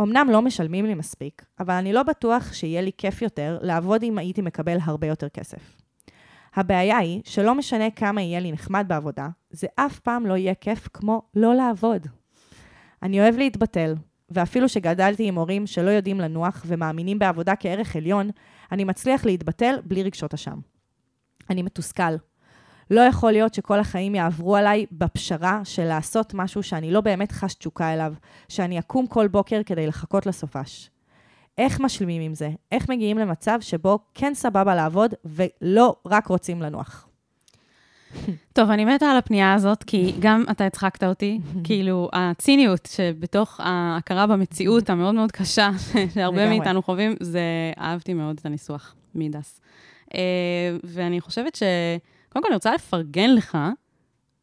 אמנם 0.00 0.28
לא 0.30 0.42
משלמים 0.42 0.86
לי 0.86 0.94
מספיק, 0.94 1.44
אבל 1.60 1.74
אני 1.74 1.92
לא 1.92 2.02
בטוח 2.02 2.52
שיהיה 2.52 2.80
לי 2.82 2.90
כיף 2.98 3.22
יותר 3.22 3.58
לעבוד 3.62 4.02
אם 4.02 4.18
הייתי 4.18 4.42
מקבל 4.42 4.78
הרבה 4.82 5.06
יותר 5.06 5.28
כסף. 5.28 5.80
הבעיה 6.54 6.98
היא 6.98 7.20
שלא 7.24 7.54
משנה 7.54 7.90
כמה 7.90 8.22
יהיה 8.22 8.40
לי 8.40 8.52
נחמד 8.52 8.84
בעבודה, 8.88 9.28
זה 9.50 9.66
אף 9.76 9.98
פעם 9.98 10.26
לא 10.26 10.36
יהיה 10.36 10.54
כיף 10.54 10.88
כמו 10.92 11.22
לא 11.34 11.54
לעבוד. 11.54 12.06
אני 13.02 13.20
אוהב 13.20 13.36
להתבטל, 13.36 13.94
ואפילו 14.30 14.68
שגדלתי 14.68 15.28
עם 15.28 15.34
הורים 15.34 15.66
שלא 15.66 15.90
יודעים 15.90 16.20
לנוח 16.20 16.62
ומאמינים 16.66 17.18
בעבודה 17.18 17.56
כערך 17.56 17.96
עליון, 17.96 18.30
אני 18.72 18.84
מצליח 18.84 19.24
להתבטל 19.24 19.76
בלי 19.84 20.02
רגשות 20.02 20.34
אשם. 20.34 20.58
אני 21.50 21.62
מתוסכל. 21.62 22.16
לא 22.90 23.00
יכול 23.00 23.32
להיות 23.32 23.54
שכל 23.54 23.80
החיים 23.80 24.14
יעברו 24.14 24.56
עליי 24.56 24.86
בפשרה 24.92 25.60
של 25.64 25.84
לעשות 25.84 26.34
משהו 26.34 26.62
שאני 26.62 26.90
לא 26.90 27.00
באמת 27.00 27.32
חש 27.32 27.54
תשוקה 27.54 27.94
אליו, 27.94 28.14
שאני 28.48 28.78
אקום 28.78 29.06
כל 29.06 29.28
בוקר 29.28 29.60
כדי 29.66 29.86
לחכות 29.86 30.26
לסופש. 30.26 30.90
איך 31.60 31.80
משלימים 31.80 32.22
עם 32.22 32.34
זה? 32.34 32.50
איך 32.72 32.88
מגיעים 32.88 33.18
למצב 33.18 33.58
שבו 33.60 33.98
כן 34.14 34.34
סבבה 34.34 34.74
לעבוד 34.74 35.14
ולא 35.24 35.96
רק 36.06 36.26
רוצים 36.26 36.62
לנוח? 36.62 37.08
טוב, 38.52 38.70
אני 38.70 38.84
מתה 38.84 39.10
על 39.10 39.16
הפנייה 39.16 39.54
הזאת, 39.54 39.84
כי 39.84 40.14
גם 40.18 40.44
אתה 40.50 40.66
הצחקת 40.66 41.04
אותי, 41.04 41.40
כאילו, 41.64 42.08
הציניות 42.12 42.88
שבתוך 42.92 43.60
ההכרה 43.62 44.26
במציאות 44.26 44.90
המאוד 44.90 45.14
מאוד 45.14 45.32
קשה, 45.32 45.70
שהרבה. 46.14 46.48
מאיתנו 46.48 46.82
חווים, 46.82 47.14
זה, 47.20 47.40
אהבתי 47.78 48.14
מאוד 48.14 48.36
את 48.40 48.46
הניסוח, 48.46 48.94
מידס. 49.14 49.60
אה, 50.14 50.20
ואני 50.84 51.20
חושבת 51.20 51.54
ש... 51.54 51.62
קודם 52.28 52.42
כל, 52.42 52.48
אני 52.48 52.54
רוצה 52.54 52.74
לפרגן 52.74 53.34
לך 53.34 53.58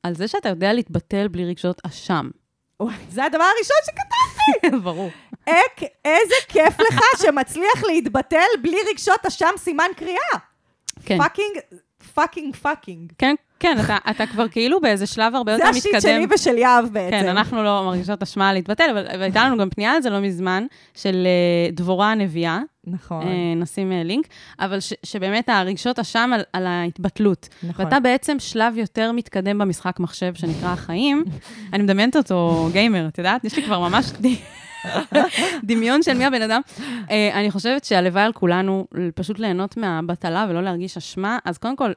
על 0.03 0.15
זה 0.15 0.27
שאתה 0.27 0.49
יודע 0.49 0.73
להתבטל 0.73 1.27
בלי 1.27 1.45
רגשות 1.45 1.82
אשם. 1.86 2.30
זה 3.10 3.25
הדבר 3.25 3.43
הראשון 3.43 3.77
שכתבתי. 3.86 4.77
ברור. 4.84 5.10
אק, 5.49 5.83
איזה 6.05 6.36
כיף 6.47 6.79
לך 6.79 7.01
שמצליח 7.21 7.83
להתבטל 7.88 8.47
בלי 8.62 8.77
רגשות 8.91 9.25
אשם 9.25 9.53
סימן 9.57 9.89
קריאה. 9.95 10.39
כן. 11.05 11.17
פאקינג, 11.17 11.57
פאקינג, 12.13 12.55
פאקינג. 12.55 13.12
כן, 13.17 13.36
כן, 13.60 13.77
אתה, 13.86 13.97
אתה 14.10 14.25
כבר 14.25 14.47
כאילו 14.47 14.81
באיזה 14.81 15.07
שלב 15.07 15.36
הרבה 15.36 15.57
זה 15.57 15.63
יותר 15.63 15.69
השיט 15.69 15.86
מתקדם. 15.86 16.01
שלי 16.01 16.25
ושל 16.36 16.57
יהב 16.57 16.86
בעצם. 16.86 17.12
כן, 17.12 17.27
אנחנו 17.27 17.63
לא 17.63 17.83
מרגישות 17.86 18.23
אשמה 18.23 18.53
להתבטל, 18.53 18.89
אבל 18.91 19.19
והייתה 19.19 19.45
לנו 19.45 19.57
גם 19.57 19.69
פנייה 19.69 19.91
על 19.91 20.01
זה 20.01 20.10
לא 20.10 20.19
מזמן, 20.19 20.65
של 20.95 21.27
אה, 21.27 21.71
דבורה 21.71 22.12
הנביאה, 22.12 22.60
נכון, 22.88 23.27
אה, 23.27 23.53
נשים 23.55 23.91
אה, 23.91 24.03
לינק, 24.03 24.27
אבל 24.60 24.79
ש, 24.79 24.93
שבאמת 25.03 25.49
הרגשות 25.49 25.99
אשם 25.99 26.31
על, 26.33 26.41
על 26.53 26.67
ההתבטלות. 26.67 27.49
נכון. 27.63 27.86
ואתה 27.86 27.99
בעצם 27.99 28.39
שלב 28.39 28.77
יותר 28.77 29.12
מתקדם 29.12 29.57
במשחק 29.57 29.99
מחשב 29.99 30.33
שנקרא 30.33 30.69
החיים. 30.69 31.23
אני 31.73 31.83
מדמיינת 31.83 32.15
אותו 32.15 32.69
גיימר, 32.71 33.07
את 33.07 33.17
יודעת? 33.17 33.43
יש 33.45 33.55
לי 33.55 33.63
כבר 33.63 33.79
ממש 33.79 34.05
דמיון 35.63 36.04
של 36.04 36.13
מי 36.13 36.26
הבן 36.26 36.41
אדם. 36.41 36.62
אה, 37.12 37.39
אני 37.39 37.52
חושבת 37.52 37.84
שהלוואי 37.84 38.23
על 38.23 38.34
כולנו 38.34 38.88
פשוט 39.15 39.39
ליהנות 39.39 39.78
מהבטלה 39.78 40.45
ולא 40.50 40.63
להרגיש 40.63 40.97
אשמה, 40.97 41.39
אז 41.45 41.58
קודם 41.58 41.76
כל, 41.76 41.91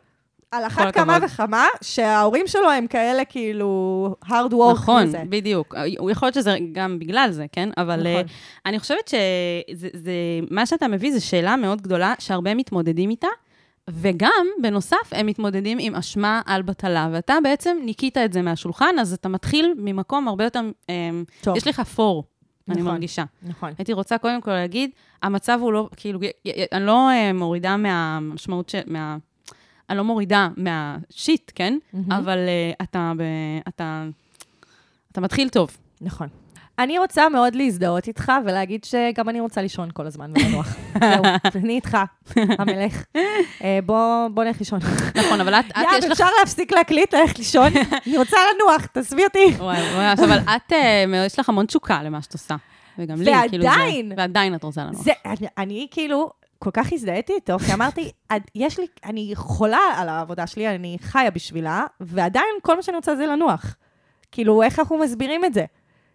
על 0.51 0.67
אחת 0.67 0.95
כמה. 0.95 1.19
וכמה, 1.23 1.67
שההורים 1.83 2.47
שלו 2.47 2.71
הם 2.71 2.87
כאלה 2.87 3.25
כאילו 3.25 4.15
hard 4.25 4.53
work 4.53 4.73
נכון, 4.73 5.03
כזה. 5.03 5.23
בדיוק. 5.29 5.75
הוא 5.99 6.11
יכול 6.11 6.27
להיות 6.27 6.35
שזה 6.35 6.59
גם 6.73 6.99
בגלל 6.99 7.29
זה, 7.31 7.47
כן? 7.53 7.69
אבל 7.77 8.01
נכון. 8.01 8.13
נכון. 8.13 8.23
אני 8.67 8.79
חושבת 8.79 9.09
שזה, 9.09 9.89
זה, 9.95 10.13
מה 10.51 10.67
שאתה 10.67 10.89
מביא 10.89 11.13
זו 11.13 11.27
שאלה 11.27 11.57
מאוד 11.57 11.83
גדולה, 11.83 12.15
שהרבה 12.19 12.55
מתמודדים 12.55 13.11
איתה, 13.11 13.29
וגם, 13.91 14.47
בנוסף, 14.63 15.13
הם 15.13 15.27
מתמודדים 15.27 15.79
עם 15.81 15.95
אשמה 15.95 16.41
על 16.47 16.63
בטלה, 16.63 17.09
ואתה 17.13 17.35
בעצם 17.43 17.77
ניקית 17.85 18.19
את 18.19 18.33
זה 18.33 18.43
מהשולחן, 18.43 18.95
אז 19.01 19.13
אתה 19.13 19.29
מתחיל 19.29 19.75
ממקום 19.77 20.29
הרבה 20.29 20.45
יותר, 20.45 20.61
אמ, 20.89 21.25
טוב. 21.41 21.57
יש 21.57 21.67
לך 21.67 21.81
פור, 21.81 22.25
אני 22.71 22.81
נכון. 22.81 22.93
מרגישה. 22.93 23.25
נכון. 23.43 23.73
הייתי 23.79 23.93
רוצה 23.93 24.19
קודם 24.19 24.41
כל 24.41 24.51
להגיד, 24.51 24.91
המצב 25.23 25.59
הוא 25.61 25.73
לא, 25.73 25.89
כאילו, 25.97 26.21
אני 26.73 26.87
לא 26.87 27.11
אה, 27.11 27.33
מורידה 27.33 27.77
מהמשמעות 27.77 28.69
של, 28.69 28.81
מה... 28.87 29.17
אני 29.91 29.99
לא 29.99 30.05
מורידה 30.05 30.49
מהשיט, 30.57 31.53
כן? 31.55 31.79
מהמם. 31.93 32.13
אבל 32.13 32.39
uh, 32.39 32.83
אתה, 32.83 33.13
ב, 33.17 33.23
אתה, 33.69 34.05
אתה 35.13 35.21
מתחיל 35.21 35.49
טוב. 35.49 35.77
נכון. 36.01 36.29
אני 36.81 36.99
רוצה 36.99 37.29
מאוד 37.29 37.55
להזדהות 37.55 38.09
איתך 38.09 38.33
ולהגיד 38.45 38.85
שגם 38.85 39.29
אני 39.29 39.41
רוצה 39.41 39.63
לישון 39.63 39.89
כל 39.93 40.07
הזמן 40.07 40.31
ולנוח. 40.35 40.77
זהו, 41.11 41.23
אני 41.55 41.75
איתך, 41.75 41.99
המלך. 42.37 43.05
אה, 43.65 43.79
בוא 43.87 44.45
נלך 44.45 44.59
לישון. 44.59 44.79
נכון, 45.15 45.41
אבל 45.41 45.55
את, 45.55 45.65
יש 45.65 45.73
יאב, 45.77 46.05
לך... 46.05 46.11
אפשר 46.13 46.27
להפסיק 46.41 46.73
להקליט, 46.73 47.15
ללכת 47.15 47.39
לישון? 47.39 47.73
אני 48.07 48.19
רוצה 48.19 48.37
לנוח, 48.55 48.87
תעזבי 48.87 49.25
אותי. 49.25 49.47
וואי, 49.59 49.79
וואי, 49.95 50.13
אבל 50.13 50.39
את, 50.39 50.73
אה, 50.73 51.05
יש 51.27 51.39
לך 51.39 51.49
המון 51.49 51.67
תשוקה 51.67 52.03
למה 52.03 52.23
שאת 52.23 52.33
עושה. 52.33 52.57
וגם 52.99 53.23
לי, 53.23 53.33
כאילו 53.49 53.63
זה... 53.65 53.69
ועדיין. 53.69 54.13
ועדיין 54.17 54.55
את 54.55 54.65
רוצה 54.65 54.85
לנוח. 54.85 55.07
אני, 55.59 55.87
כאילו 55.91 56.31
כל 56.59 56.71
כך 56.73 56.93
הזדהיתי 56.93 57.33
איתו, 57.33 57.59
כי 57.59 57.75
אמרתי, 57.75 58.11
"עד- 58.29 58.43
יש 58.55 58.79
לי, 58.79 58.87
אני 59.05 59.33
חולה 59.35 59.79
על 59.97 60.09
העבודה 60.09 60.47
שלי, 60.47 60.69
אני 60.69 60.97
חיה 61.01 61.31
בשבילה, 61.31 61.85
ועדיין 62.01 62.45
כל 62.63 62.77
מה 62.77 62.83
שאני 62.83 62.97
רוצה 62.97 63.17
זה 63.17 63.27
לנוח. 63.27 63.77
כאילו, 64.33 64.63
איך 64.63 64.79
אנחנו 64.79 64.99
מסבירים 64.99 65.45
את 65.45 65.55
זה? 65.55 65.65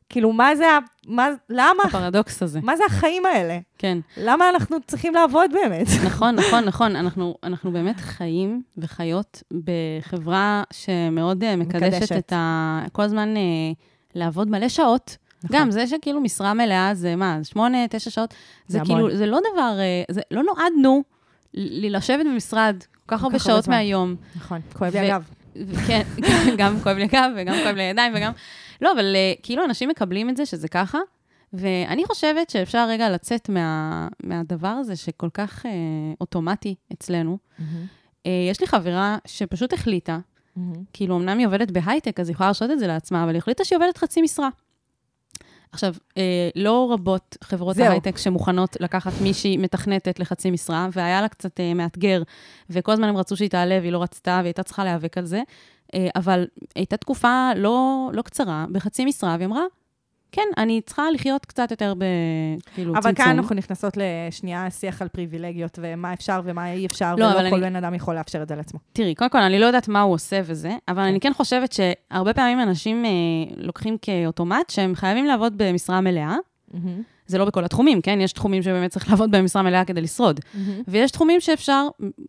כאילו, 0.10 0.34
מה 0.34 0.56
זה, 0.56 0.68
ה- 0.72 0.80
מה, 1.08 1.28
למה? 1.50 1.84
הפרדוקס 1.88 2.44
הזה. 2.44 2.60
מה 2.64 2.76
זה 2.76 2.84
החיים 2.88 3.26
האלה? 3.26 3.60
כן. 3.78 3.98
למה 4.18 4.50
אנחנו 4.50 4.78
צריכים 4.88 5.14
לעבוד 5.14 5.52
באמת? 5.52 5.88
נכון, 6.08 6.36
נכון, 6.36 6.64
נכון. 6.66 6.96
אנחנו, 6.96 7.36
אנחנו 7.44 7.72
באמת 7.72 8.00
חיים 8.00 8.62
וחיות 8.78 9.44
בחברה 9.64 10.64
שמאוד 10.74 11.44
אה, 11.44 11.56
מקדשת, 11.56 11.96
מקדשת. 11.96 12.18
את 12.18 12.34
ה... 12.34 12.82
כל 12.92 13.02
הזמן 13.02 13.38
אה, 13.38 13.42
לעבוד 14.16 14.50
מלא 14.50 14.70
שעות. 14.70 15.18
נכון. 15.44 15.58
גם 15.60 15.72
זה 15.72 15.88
שכאילו 15.88 16.22
משרה 16.22 16.54
מלאה 16.54 16.92
זה 16.94 17.16
מה, 17.16 17.40
שמונה, 17.44 17.88
תשע 17.90 18.10
שעות, 18.10 18.34
זה, 18.68 18.78
זה 18.78 18.86
כאילו, 18.86 19.00
המון. 19.00 19.16
זה 19.16 19.26
לא 19.26 19.40
דבר, 19.54 19.76
אה, 19.80 20.04
זה 20.12 20.22
לא 20.32 20.44
נועדנו 20.44 21.04
לשבת 21.54 22.26
במשרד 22.26 22.76
כל 23.06 23.16
כך 23.18 23.24
הרבה 23.24 23.40
שעות. 23.40 23.68
מהיום. 23.68 24.16
נכון, 24.36 24.62
כואב 24.74 24.94
לי 24.94 25.00
הגב. 25.00 25.24
כן, 25.88 26.02
גם 26.58 26.80
כואב 26.84 26.98
לי 26.98 27.04
הגב 27.04 27.30
וגם 27.36 27.56
כואב 27.64 27.76
לי 27.76 27.84
הידיים 27.84 28.14
וגם... 28.16 28.32
לא, 28.82 28.92
אבל 28.92 29.16
אה, 29.16 29.34
כאילו 29.44 29.66
אנשים 29.66 29.90
מקבלים 29.90 30.30
את 30.30 30.38
זה 30.38 30.46
שזה 30.46 30.68
ככה, 30.68 31.00
ואני 31.54 32.06
חושבת 32.06 32.50
שאפשר 32.50 32.88
רגע 32.90 33.10
לצאת 33.10 33.50
מה, 33.50 34.08
מהדבר 34.24 34.68
הזה 34.68 34.96
שכל 34.96 35.30
כך 35.34 35.66
אה, 35.66 35.72
אוטומטי 36.22 36.76
אצלנו. 36.94 37.38
אה, 38.26 38.32
יש 38.50 38.62
לי 38.62 38.68
חברה 38.68 39.18
שפשוט 39.26 39.74
החליטה, 39.74 40.20
כאילו, 40.94 41.18
אמנם 41.18 41.38
היא 41.38 41.48
עובדת 41.48 41.72
בהייטק, 41.72 42.20
אז 42.20 42.28
היא 42.28 42.34
יכולה 42.34 42.48
להרשות 42.48 42.72
את 42.72 42.80
זה 42.80 42.88
לעצמה, 42.88 43.24
אבל 43.24 43.32
היא 43.32 43.38
החליטה 43.38 43.64
שהיא 43.64 43.78
עובדת 43.78 43.98
חצי 43.98 44.22
משרה. 44.22 44.50
עכשיו, 45.72 45.96
אה, 46.18 46.50
לא 46.56 46.90
רבות 46.92 47.38
חברות. 47.44 47.78
ההייטק 47.88 48.18
שמוכנות 48.18 48.78
לקחת 48.80 49.12
מישהי 49.22 49.58
מתכנתת 49.58 50.20
לחצי 50.20 50.52
משרה, 50.52 50.88
והיה 50.92 51.22
לה 51.22 51.28
קצת 51.28 51.60
אה, 51.60 51.74
מאתגר, 51.74 52.24
וכל 52.70 52.92
הזמן 52.92 53.08
הם 53.08 53.18
רצו 53.18 53.38
שהיא 53.38 53.50
תעלה 53.50 53.78
והיא 53.82 53.92
לא 53.92 54.04
רצתה, 54.04 54.32
והיא 54.32 54.46
הייתה 54.46 54.64
צריכה 54.64 54.84
להיאבק 54.84 55.18
על 55.18 55.26
זה, 55.26 55.42
אבל 56.16 56.46
הייתה 56.76 56.98
תקופה 56.98 57.50
לא, 57.56 58.10
לא 58.14 58.22
קצרה, 58.22 58.66
בחצי 58.72 59.06
משרה, 59.06 59.36
והיא 59.38 59.48
אמרה, 59.48 59.64
כן, 60.32 60.42
אני 60.58 60.82
צריכה 60.86 61.04
לחיות 61.14 61.46
קצת 61.46 61.72
יותר 61.72 61.94
ב... 61.98 62.04
כאילו, 62.74 62.94
אבל 62.94 63.02
צמצום. 63.02 63.26
כאן 63.26 63.38
אנחנו 63.38 63.56
נכנסות 63.56 63.94
לשנייה 63.98 64.70
שיח 64.72 65.02
על 65.02 65.08
פריבילגיות, 65.08 65.80
ומה 65.82 66.14
אפשר 66.14 66.42
ומה 66.44 66.72
אי 66.72 66.86
אפשר, 66.86 67.16
לא, 67.16 67.32
אבל 67.32 67.40
ולא 67.40 67.50
כל 67.50 67.56
אני- 67.56 67.64
בן 67.70 67.76
אדם 67.76 67.94
יכול 67.94 68.16
לאפשר 68.16 68.42
את 68.44 68.48
זה 68.48 68.56
לעצמו. 68.56 68.80
תראי, 68.94 69.16
קודם 69.16 69.30
כל, 69.30 69.38
אני 69.42 69.60
לא 69.60 69.66
יודעת 69.66 69.88
מה 69.88 70.02
הוא 70.02 70.14
עושה 70.14 70.42
וזה, 70.46 70.72
אבל 70.88 71.02
אני 71.02 71.20
כן 71.20 71.34
חושבת 71.34 71.72
שהרבה 71.74 72.34
פעמים 72.34 72.60
אנשים 72.62 73.06
אה, 73.06 73.10
לוקחים 73.58 73.98
כאוטומט 74.02 74.70
שהם 74.70 74.96
חייבים 74.96 75.26
לעבוד 75.26 75.54
במשרה 75.58 76.02
מלאה. 76.02 76.36
זה 77.28 77.38
לא 77.38 77.46
בכל 77.46 77.66
התחומים, 77.66 78.02
כן? 78.02 78.20
יש 78.22 78.32
תחומים 78.34 78.64
שבאמת 78.64 78.92
צריך 78.92 79.10
לעבוד 79.10 79.32
במשרה 79.32 79.62
מלאה 79.62 79.86
כדי 79.86 80.02
לשרוד. 80.02 80.40
ויש 80.88 81.12
תחומים 81.12 81.42
שאפשר, 81.42 81.88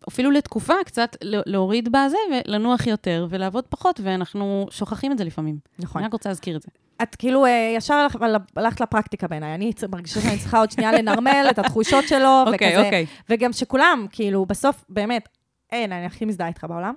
אפילו 0.09 0.31
לתקופה, 0.31 0.73
קצת 0.85 1.15
לה- 1.21 1.41
להוריד 1.45 1.89
בזה 1.89 2.17
ולנוח 2.45 2.87
יותר 2.87 3.27
ולעבוד 3.29 3.63
פחות, 3.69 3.99
ואנחנו 4.03 4.67
שוכחים 4.71 5.11
את 5.11 5.17
זה 5.17 5.23
לפעמים. 5.23 5.57
נכון. 5.79 5.99
אני 6.01 6.07
רק 6.07 6.13
רוצה 6.13 6.29
להזכיר 6.29 6.57
את 6.57 6.61
זה. 6.61 6.67
את 7.03 7.15
כאילו 7.15 7.45
אה, 7.45 7.73
ישר 7.77 7.93
הלכ- 7.93 8.21
הלכת 8.55 8.81
לפרקטיקה 8.81 9.27
בעיניי. 9.27 9.55
אני 9.55 9.71
מרגישה 9.91 10.21
שאני 10.21 10.37
צריכה 10.37 10.59
עוד 10.59 10.71
שנייה 10.71 10.91
לנרמל 10.91 11.47
את 11.49 11.59
התחושות 11.59 12.07
שלו, 12.07 12.43
אוקיי, 12.47 12.69
וכזה. 12.71 12.85
אוקיי. 12.85 13.05
וגם 13.29 13.53
שכולם, 13.53 14.05
כאילו, 14.11 14.45
בסוף, 14.45 14.85
באמת, 14.89 15.29
אין, 15.71 15.91
אני 15.91 16.05
הכי 16.05 16.25
מזדהה 16.25 16.47
איתך 16.47 16.63
בעולם. 16.69 16.93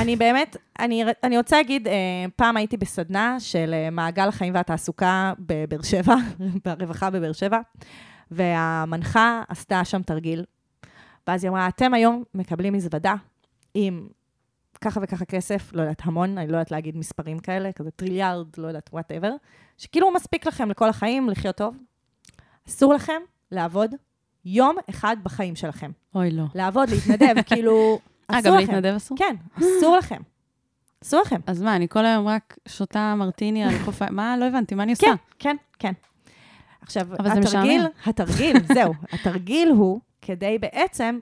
אני 0.00 0.16
באמת, 0.16 0.56
אני, 0.78 1.04
אני 1.24 1.36
רוצה 1.38 1.56
להגיד, 1.56 1.88
אה, 1.88 1.94
פעם 2.36 2.56
הייתי 2.56 2.76
בסדנה 2.76 3.40
של 3.40 3.74
אה, 3.74 3.90
מעגל 3.90 4.28
החיים 4.28 4.54
והתעסוקה 4.54 5.32
בבאר 5.38 5.82
שבע, 5.82 6.14
ברווחה 6.64 7.10
בבאר 7.10 7.32
שבע, 7.32 7.60
והמנחה 8.30 9.42
עשתה 9.48 9.84
שם 9.84 10.02
תרגיל, 10.02 10.44
ואז 11.26 11.44
היא 11.44 11.50
אמרה, 11.50 11.68
אתם 11.68 11.94
היום 11.94 12.24
מקבלים 12.34 12.72
מזוודה 12.72 13.14
עם 13.74 14.08
ככה 14.80 15.00
וככה 15.02 15.24
כסף, 15.24 15.72
לא 15.72 15.82
יודעת, 15.82 16.02
המון, 16.04 16.38
אני 16.38 16.46
לא 16.46 16.52
יודעת 16.52 16.70
להגיד 16.70 16.96
מספרים 16.96 17.38
כאלה, 17.38 17.72
כזה 17.72 17.90
טריליארד, 17.90 18.46
לא 18.58 18.66
יודעת, 18.66 18.90
whatever, 18.92 19.32
שכאילו 19.78 20.10
מספיק 20.10 20.46
לכם 20.46 20.70
לכל 20.70 20.88
החיים 20.88 21.30
לחיות 21.30 21.56
טוב. 21.56 21.76
אסור 22.68 22.94
לכם 22.94 23.22
לעבוד 23.52 23.94
יום 24.44 24.76
אחד 24.90 25.16
בחיים 25.22 25.56
שלכם. 25.56 25.90
אוי, 26.14 26.30
לא. 26.30 26.44
לעבוד, 26.54 26.88
להתנדב, 26.90 27.42
כאילו, 27.54 27.98
אסור 28.38 28.52
גם. 28.52 28.58
להתנדב 28.58 28.94
אסור? 28.96 29.18
כן, 29.18 29.34
אסור 29.58 29.96
לכם. 29.96 30.20
אסור 31.02 31.20
לכם. 31.20 31.40
אז 31.46 31.62
מה, 31.62 31.76
אני 31.76 31.88
כל 31.88 32.06
היום 32.06 32.28
רק 32.28 32.58
שותה 32.68 33.14
מרטיני 33.14 33.64
על 33.64 33.78
חוף... 33.84 34.02
ה- 34.02 34.10
מה? 34.10 34.36
לא 34.36 34.44
הבנתי, 34.44 34.74
מה 34.74 34.82
אני 34.82 34.92
עושה? 34.92 35.06
כן, 35.06 35.16
כן, 35.38 35.56
כן. 35.78 35.92
עכשיו, 36.82 37.08
התרגיל. 37.14 37.82
התרגיל, 38.06 38.56
זהו, 38.74 38.94
התרגיל 39.12 39.68
הוא 39.70 40.00
כדי 40.22 40.58
בעצם, 40.58 41.18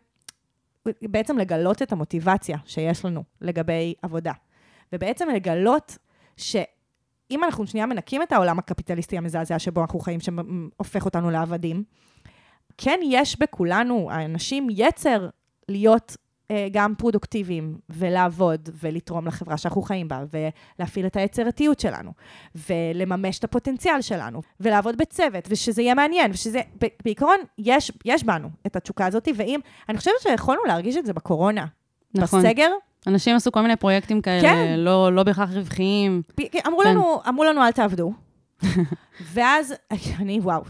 בעצם 1.03 1.39
לגלות 1.39 1.83
את 1.83 1.93
המוטיבציה 1.93 2.59
שיש 2.65 3.05
לנו 3.05 3.23
לגבי 3.41 3.95
עבודה. 4.03 4.33
ובעצם 4.93 5.29
לגלות 5.29 5.99
שאם 6.37 7.45
אנחנו 7.45 7.67
שנייה 7.67 7.87
מנקים 7.87 8.23
את 8.23 8.33
העולם 8.33 8.59
הקפיטליסטי 8.59 9.19
המזעזע 9.19 9.59
שבו 9.59 9.81
אנחנו 9.81 9.99
חיים, 9.99 10.21
שהופך 10.21 11.05
אותנו 11.05 11.31
לעבדים, 11.31 11.85
כן 12.79 13.01
יש 13.03 13.39
בכולנו, 13.39 14.11
האנשים, 14.11 14.67
יצר 14.71 15.29
להיות 15.69 16.17
אה, 16.17 16.28
גם 16.71 16.95
פרודוקטיביים, 16.99 17.79
ולעבוד, 17.91 18.69
ולתרום 18.83 19.27
לחברה 19.27 19.57
שאנחנו 19.57 19.83
חיים 19.83 20.09
בה, 20.09 20.25
ולהפעיל 20.79 21.07
את 21.07 21.17
היצירתיות 21.17 21.81
שלנו, 21.81 22.13
ולממש 22.69 23.39
את 23.39 23.45
הפוטנציאל 23.45 24.01
שלנו, 24.01 24.43
ולעבוד 24.61 24.97
בצוות, 24.97 25.45
ושזה 25.49 25.83
יהיה 25.83 25.95
מעניין, 25.95 26.31
ושזה, 26.31 26.61
בעיקרון, 27.05 27.37
יש, 27.59 27.93
יש 28.05 28.25
בנו 28.25 28.49
את 28.67 28.77
התשוקה 28.77 29.07
הזאת, 29.07 29.29
ואם, 29.37 29.61
אני 29.89 29.99
חושבת 29.99 30.15
שיכולנו 30.23 30.65
להרגיש 30.67 30.97
את 30.97 31.07
זה 31.07 31.13
בקורונה. 31.13 31.67
נכון. 32.15 32.41
בסגר, 32.41 32.71
אנשים 33.07 33.37
עשו 33.37 33.53
כל 33.53 33.61
מיני 33.61 33.77
פרויקטים 33.77 34.21
כאלה, 34.23 34.43
כן. 34.43 34.75
לא, 34.79 35.13
לא 35.13 35.23
בהכרח 35.23 35.51
רווחיים. 35.53 36.23
פ- 36.35 36.67
אמרו, 36.67 36.81
כן. 36.81 36.91
לנו, 36.91 37.21
אמרו 37.29 37.45
לנו, 37.45 37.63
אל 37.63 37.73
תעבדו. 37.73 38.13
ואז, 39.33 39.75
אני, 40.21 40.41
וואו, 40.41 40.63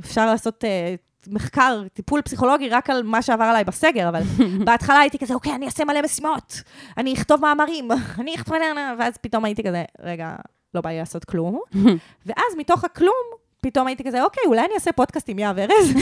אפשר 0.00 0.26
לעשות 0.26 0.64
אה, 0.64 0.94
מחקר, 1.30 1.82
טיפול 1.92 2.22
פסיכולוגי 2.22 2.68
רק 2.68 2.90
על 2.90 3.02
מה 3.02 3.22
שעבר 3.22 3.44
עליי 3.44 3.64
בסגר, 3.64 4.08
אבל 4.08 4.22
בהתחלה 4.66 4.98
הייתי 4.98 5.18
כזה, 5.18 5.34
אוקיי, 5.34 5.54
אני 5.54 5.66
אעשה 5.66 5.84
מלא 5.84 6.02
משימות, 6.02 6.62
אני 6.96 7.14
אכתוב 7.14 7.40
מאמרים, 7.40 7.88
אני 8.20 8.34
אכתוב... 8.34 8.56
ואז 8.98 9.16
פתאום 9.16 9.44
הייתי 9.44 9.62
כזה, 9.62 9.84
רגע, 10.02 10.36
לא 10.74 10.80
בא 10.80 10.90
לי 10.90 10.98
לעשות 10.98 11.24
כלום. 11.24 11.60
ואז 12.26 12.56
מתוך 12.56 12.84
הכלום, 12.84 13.12
פתאום 13.60 13.86
הייתי 13.86 14.04
כזה, 14.04 14.24
אוקיי, 14.24 14.42
אולי 14.46 14.60
אני 14.60 14.74
אעשה 14.74 14.92
פודקאסט 14.92 15.28
עם 15.28 15.38
יהב 15.38 15.58
ארז. 15.58 15.94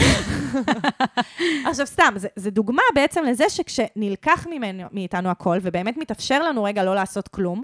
עכשיו, 1.69 1.85
סתם, 1.85 2.13
זה, 2.15 2.27
זה 2.35 2.51
דוגמה 2.51 2.81
בעצם 2.95 3.23
לזה 3.23 3.49
שכשנלקח 3.49 4.47
ממנו, 4.49 4.83
מאיתנו 4.91 5.29
הכל, 5.29 5.57
ובאמת 5.61 5.97
מתאפשר 5.97 6.43
לנו 6.43 6.63
רגע 6.63 6.83
לא 6.83 6.95
לעשות 6.95 7.27
כלום, 7.27 7.63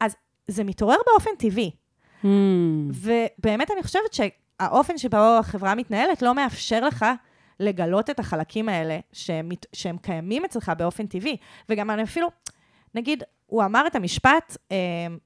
אז 0.00 0.16
זה 0.48 0.64
מתעורר 0.64 0.96
באופן 1.06 1.30
טבעי. 1.38 1.70
Hmm. 2.22 2.26
ובאמת 2.94 3.70
אני 3.70 3.82
חושבת 3.82 4.14
שהאופן 4.60 4.98
שבו 4.98 5.16
החברה 5.16 5.74
מתנהלת 5.74 6.22
לא 6.22 6.34
מאפשר 6.34 6.80
לך 6.80 7.06
לגלות 7.60 8.10
את 8.10 8.20
החלקים 8.20 8.68
האלה 8.68 8.98
שהם, 9.12 9.48
שהם 9.72 9.96
קיימים 10.02 10.44
אצלך 10.44 10.72
באופן 10.78 11.06
טבעי. 11.06 11.36
וגם 11.68 11.90
אני 11.90 12.02
אפילו, 12.02 12.28
נגיד, 12.94 13.22
הוא 13.46 13.64
אמר 13.64 13.86
את 13.86 13.94
המשפט 13.94 14.56
אה, 14.72 14.76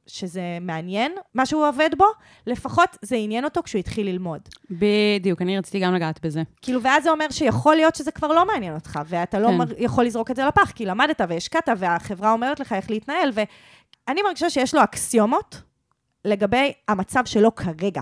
שזה 0.07 0.43
מעניין, 0.61 1.13
מה 1.35 1.47
שהוא 1.47 1.69
עובד 1.69 1.91
בו, 1.99 2.05
לפחות 2.47 2.97
זה 3.03 3.17
עניין 3.17 3.45
אותו 3.45 3.63
כשהוא 3.63 3.79
התחיל 3.79 4.07
ללמוד. 4.07 4.41
בדיוק, 4.71 5.43
אני 5.43 5.59
רציתי 5.59 5.81
גם 5.81 5.95
לגעת 5.95 6.27
בזה. 6.27 6.43
כאילו, 6.63 6.83
ואז 6.83 7.03
זה 7.05 7.11
אומר 7.11 7.27
שיכול 7.31 7.75
להיות 7.77 7.95
שזה 7.95 8.11
כבר 8.11 8.29
לא 8.29 8.47
מעניין 8.47 8.75
אותך, 8.75 9.01
ואתה 9.07 9.39
לא 9.39 9.49
כן. 9.49 9.57
מר- 9.57 9.75
יכול 9.79 10.05
לזרוק 10.05 10.31
את 10.31 10.37
זה 10.37 10.45
לפח, 10.45 10.71
כי 10.75 10.87
למדת 10.87 11.21
והשקעת, 11.29 11.69
והחברה 11.79 12.33
אומרת 12.33 12.61
לך 12.61 12.73
איך 12.73 12.91
להתנהל, 12.91 13.31
ואני 13.35 14.23
מרגישה 14.23 14.51
שיש 14.51 14.75
לו 14.75 14.85
אקסיומות 14.85 15.63
לגבי 16.25 16.73
המצב 16.89 17.23
שלו 17.25 17.55
כרגע. 17.55 18.01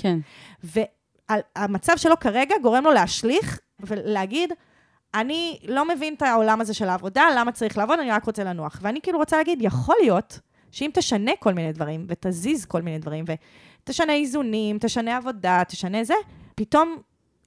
כן. 0.00 0.18
והמצב 0.62 1.92
שלו 1.96 2.20
כרגע 2.20 2.54
גורם 2.62 2.84
לו 2.84 2.90
להשליך 2.90 3.60
ולהגיד, 3.80 4.52
אני 5.14 5.58
לא 5.68 5.88
מבין 5.88 6.14
את 6.14 6.22
העולם 6.22 6.60
הזה 6.60 6.74
של 6.74 6.88
העבודה, 6.88 7.22
למה 7.36 7.52
צריך 7.52 7.78
לעבוד, 7.78 7.98
אני 7.98 8.10
רק 8.10 8.24
רוצה 8.24 8.44
לנוח. 8.44 8.78
ואני 8.82 9.00
כאילו 9.00 9.18
רוצה 9.18 9.36
להגיד, 9.36 9.58
יכול 9.62 9.96
להיות 10.00 10.40
שאם 10.70 10.90
תשנה 10.94 11.32
כל 11.38 11.54
מיני 11.54 11.72
דברים, 11.72 12.06
ותזיז 12.08 12.64
כל 12.64 12.82
מיני 12.82 12.98
דברים, 12.98 13.24
ותשנה 13.84 14.12
איזונים, 14.12 14.78
תשנה 14.78 15.16
עבודה, 15.16 15.62
תשנה 15.68 16.04
זה, 16.04 16.14
פתאום 16.54 16.96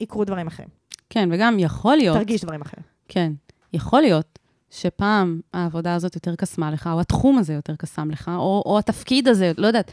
יקרו 0.00 0.24
דברים 0.24 0.46
אחרים. 0.46 0.68
כן, 1.10 1.28
וגם 1.32 1.58
יכול 1.58 1.96
להיות... 1.96 2.16
תרגיש 2.16 2.42
דברים 2.42 2.62
אחרים. 2.62 2.84
כן. 3.08 3.32
יכול 3.72 4.00
להיות 4.00 4.38
שפעם 4.70 5.40
העבודה 5.52 5.94
הזאת 5.94 6.14
יותר 6.14 6.36
קסמה 6.36 6.70
לך, 6.70 6.90
או 6.92 7.00
התחום 7.00 7.38
הזה 7.38 7.52
יותר 7.52 7.76
קסם 7.76 8.10
לך, 8.10 8.30
או, 8.34 8.62
או 8.66 8.78
התפקיד 8.78 9.28
הזה, 9.28 9.52
לא 9.56 9.66
יודעת. 9.66 9.90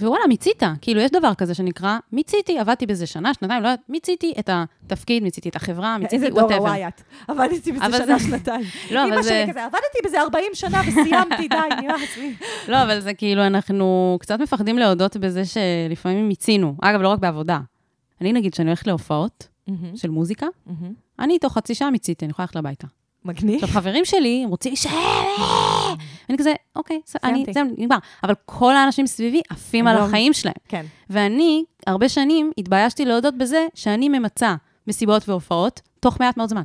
ווואלה, 0.00 0.26
מיצית. 0.28 0.62
כאילו, 0.80 1.00
יש 1.00 1.10
דבר 1.10 1.34
כזה 1.34 1.54
שנקרא, 1.54 1.98
מיציתי, 2.12 2.58
עבדתי 2.58 2.86
בזה 2.86 3.06
שנה, 3.06 3.34
שנתיים, 3.34 3.62
לא 3.62 3.68
יודעת, 3.68 3.80
מיציתי 3.88 4.34
את 4.38 4.50
התפקיד, 4.52 5.22
מיציתי 5.22 5.48
את 5.48 5.56
החברה, 5.56 5.98
מיציתי 5.98 6.16
איזה 6.16 6.28
דור 6.28 6.38
whatever. 6.38 6.66
הוואי 6.66 6.88
את. 6.88 7.02
עבדתי 7.28 7.72
בזה 7.72 7.96
שנה, 7.98 8.18
שנתיים. 8.18 8.64
לא, 8.94 9.04
אבל 9.04 9.22
זה... 9.22 9.44
כזה, 9.48 9.64
עבדתי 9.64 9.98
בזה 10.04 10.20
40 10.20 10.44
שנה 10.54 10.80
וסיימתי, 10.88 11.48
די, 11.48 11.56
נמאס 11.82 12.16
לי. 12.16 12.34
לא, 12.68 12.82
אבל 12.82 13.00
זה 13.00 13.14
כאילו, 13.14 13.46
אנחנו 13.46 14.16
קצת 14.20 14.40
מפחדים 14.40 14.78
להודות 14.78 15.16
בזה 15.16 15.42
שלפעמים 15.44 16.28
מיצינו. 16.28 16.74
אגב, 16.82 17.00
לא 17.00 17.08
רק 17.08 17.18
בעבודה. 17.18 17.58
אני, 18.20 18.32
נגיד, 18.32 18.52
כשאני 18.52 18.68
הולכת 18.68 18.86
להופעות 18.86 19.48
של 19.94 20.10
מוזיקה, 20.10 20.46
אני 21.18 21.38
תוך 21.38 21.54
חצי 21.54 21.74
שעה 21.74 21.90
מיציתי, 21.90 22.24
אני 22.24 22.30
יכולה 22.30 22.44
ללכת 22.44 22.56
הביתה. 22.56 22.86
מגניב. 23.26 23.54
עכשיו, 23.54 23.68
חברים 23.68 24.04
שלי, 24.04 24.40
הם 24.44 24.50
רוצים 24.50 24.70
להישאר, 24.70 25.24
ואני 26.28 26.38
כזה, 26.38 26.52
אוקיי, 26.76 27.00
אני. 27.24 27.44
זה 27.54 27.62
נגמר. 27.78 27.96
אבל 28.24 28.34
כל 28.44 28.76
האנשים 28.76 29.06
סביבי 29.06 29.40
עפים 29.50 29.86
על 29.86 29.96
לא- 29.96 30.02
החיים 30.02 30.32
שלהם. 30.32 30.54
כן. 30.68 30.86
ואני, 31.10 31.64
הרבה 31.86 32.08
שנים, 32.08 32.50
התביישתי 32.58 33.04
להודות 33.04 33.38
בזה 33.38 33.66
שאני 33.74 34.08
ממצה 34.08 34.54
מסיבות 34.86 35.28
והופעות 35.28 35.80
תוך 36.00 36.20
מעט 36.20 36.36
מאוד 36.36 36.48
זמן. 36.48 36.62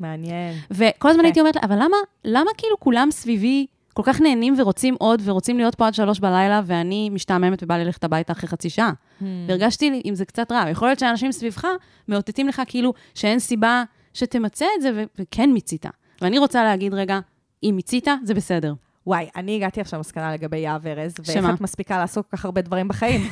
מעניין. 0.00 0.54
וכל 0.70 1.08
הזמן. 1.08 1.24
הייתי 1.24 1.40
אומרת 1.40 1.56
לה, 1.56 1.62
אבל 1.64 1.76
למה, 1.76 1.96
למה 2.24 2.50
כאילו 2.58 2.80
כולם 2.80 3.08
סביבי 3.10 3.66
כל 3.94 4.02
כך 4.04 4.20
נהנים 4.20 4.54
ורוצים 4.58 4.96
עוד, 4.98 5.22
ורוצים 5.24 5.56
להיות 5.58 5.74
פה 5.74 5.86
עד 5.86 5.94
שלוש 5.94 6.20
בלילה, 6.20 6.62
ואני 6.64 7.10
משתעממת 7.10 7.62
ובא 7.62 7.76
לי 7.76 7.84
ללכת 7.84 8.04
הביתה 8.04 8.32
אחרי 8.32 8.48
חצי 8.48 8.70
שעה? 8.70 8.92
והרגשתי 9.20 9.90
לי 9.90 10.00
עם 10.04 10.14
זה 10.14 10.24
קצת 10.24 10.52
רע. 10.52 10.70
יכול 10.70 10.88
להיות 10.88 10.98
שאנשים 10.98 11.32
סביבך 11.32 11.66
מאותתים 12.08 12.48
לך 12.48 12.62
כאילו 12.66 12.92
שאין 13.14 13.38
סיבה 13.38 13.84
שתמצה 14.14 14.66
את 14.76 14.82
זה, 14.82 15.04
וכן 15.18 15.50
מיצית. 15.50 15.86
ואני 16.22 16.38
רוצה 16.38 16.64
להגיד 16.64 16.94
רגע, 16.94 17.20
אם 17.62 17.72
מיצית, 17.76 18.08
זה 18.24 18.34
בסדר. 18.34 18.74
וואי, 19.06 19.28
אני 19.36 19.56
הגעתי 19.56 19.80
עכשיו 19.80 19.98
למסקנה 19.98 20.32
לגבי 20.32 20.58
יהב 20.58 20.86
ארז, 20.86 21.14
ואיך? 21.26 21.44
את 21.54 21.60
מספיקה 21.60 21.98
לעשות 21.98 22.26
כל 22.30 22.36
כך 22.36 22.44
הרבה 22.44 22.60
דברים 22.60 22.88
בחיים. 22.88 23.30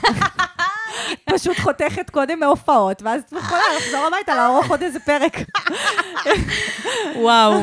פשוט 1.35 1.59
חותכת 1.59 2.11
קודם 2.11 2.41
מהופעות, 2.41 3.03
ואז 3.03 3.23
את 3.23 3.33
יכולה 3.33 3.61
לחזור 3.77 4.07
הביתה, 4.07 4.35
לערוך 4.35 4.71
עוד 4.71 4.83
איזה 4.83 5.01
פרק. 5.01 5.37
וואו. 7.23 7.63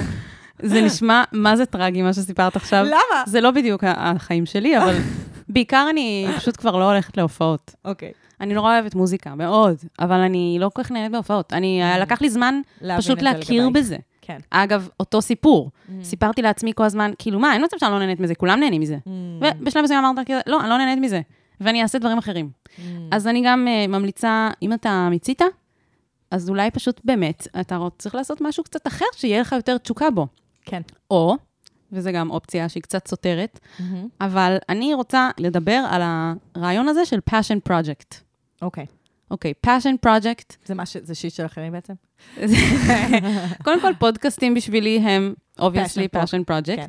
זה 0.61 0.81
נשמע, 0.81 1.23
מה 1.31 1.55
זה 1.55 1.65
טרגי, 1.65 2.01
מה 2.01 2.13
שסיפרת 2.13 2.55
עכשיו? 2.55 2.83
למה? 2.85 3.23
זה 3.25 3.41
לא 3.41 3.51
בדיוק 3.51 3.83
החיים 3.87 4.45
שלי, 4.45 4.77
אבל 4.77 4.95
בעיקר 5.49 5.87
אני 5.89 6.27
פשוט 6.37 6.57
כבר 6.57 6.77
לא 6.77 6.91
הולכת 6.91 7.17
להופעות. 7.17 7.75
אוקיי. 7.85 8.11
אני 8.41 8.53
נורא 8.53 8.73
אוהבת 8.73 8.95
מוזיקה, 8.95 9.35
מאוד, 9.35 9.75
אבל 9.99 10.19
אני 10.19 10.57
לא 10.59 10.69
כל 10.73 10.83
כך 10.83 10.91
נהנית 10.91 11.11
בהופעות. 11.11 11.53
אני, 11.53 11.81
לקח 11.99 12.21
לי 12.21 12.29
זמן 12.29 12.61
פשוט 12.97 13.21
להכיר. 13.21 13.69
בזה. 13.69 13.97
כן. 14.21 14.37
אגב, 14.49 14.89
אותו 14.99 15.21
סיפור. 15.21 15.71
סיפרתי 16.03 16.41
לעצמי 16.41 16.71
כל 16.75 16.83
הזמן, 16.83 17.11
כאילו, 17.19 17.39
מה, 17.39 17.53
אין 17.53 17.63
מצב 17.63 17.77
שאני 17.79 17.91
לא 17.91 17.99
נהנית 17.99 18.19
מזה, 18.19 18.35
כולם 18.35 18.59
נהנים 18.59 18.81
מזה. 18.81 18.97
ובשלב 19.41 19.83
מסוים 19.83 20.05
אמרת, 20.05 20.27
כזה, 20.27 20.39
לא, 20.47 20.61
אני 20.61 20.69
לא 20.69 20.77
נהנית 20.77 20.99
מזה, 20.99 21.21
ואני 21.61 21.83
אעשה 21.83 21.99
דברים 21.99 22.17
אחרים. 22.17 22.49
אז 23.11 23.27
אני 23.27 23.41
גם 23.45 23.67
uh, 23.67 23.87
ממליצה, 23.87 24.49
אם 24.61 24.73
אתה 24.73 25.07
מיצית, 25.09 25.41
אז 26.31 26.49
אולי 26.49 26.71
פשוט 26.71 27.01
באמת, 27.03 27.47
אתה 27.59 27.77
צריך 27.97 28.15
לעשות 28.15 28.41
משהו 28.41 28.63
קצת 28.63 28.87
אחר, 28.87 29.05
שיהיה 29.15 29.41
לך 29.41 29.51
יותר 29.51 29.77
תשוקה 29.77 30.09
בו. 30.09 30.27
כן. 30.65 30.81
או, 31.11 31.35
וזו 31.91 32.11
גם 32.11 32.31
אופציה 32.31 32.69
שהיא 32.69 32.83
קצת 32.83 33.07
סותרת, 33.07 33.59
אבל 34.21 34.57
אני 34.69 34.93
רוצה 34.93 35.29
לדבר 35.37 35.85
על 35.89 36.01
הרעיון 36.55 36.87
הזה 36.87 37.05
של 37.05 37.19
passion 37.29 37.69
project. 37.69 38.24
אוקיי. 38.61 38.85
אוקיי, 39.31 39.53
passion 39.67 40.05
project, 40.05 40.55
זה 40.65 40.75
מה 40.75 40.85
ש... 40.85 40.97
זה 40.97 41.15
שיט 41.15 41.33
של 41.33 41.45
אחרים 41.45 41.71
בעצם? 41.71 41.93
קודם 43.65 43.81
כל, 43.81 43.93
פודקאסטים 43.99 44.53
בשבילי 44.53 44.99
הם, 44.99 45.33
obviously, 45.59 46.15
Passion 46.15 46.23
passion 46.23 46.51
project. 46.51 46.75
כן. 46.75 46.87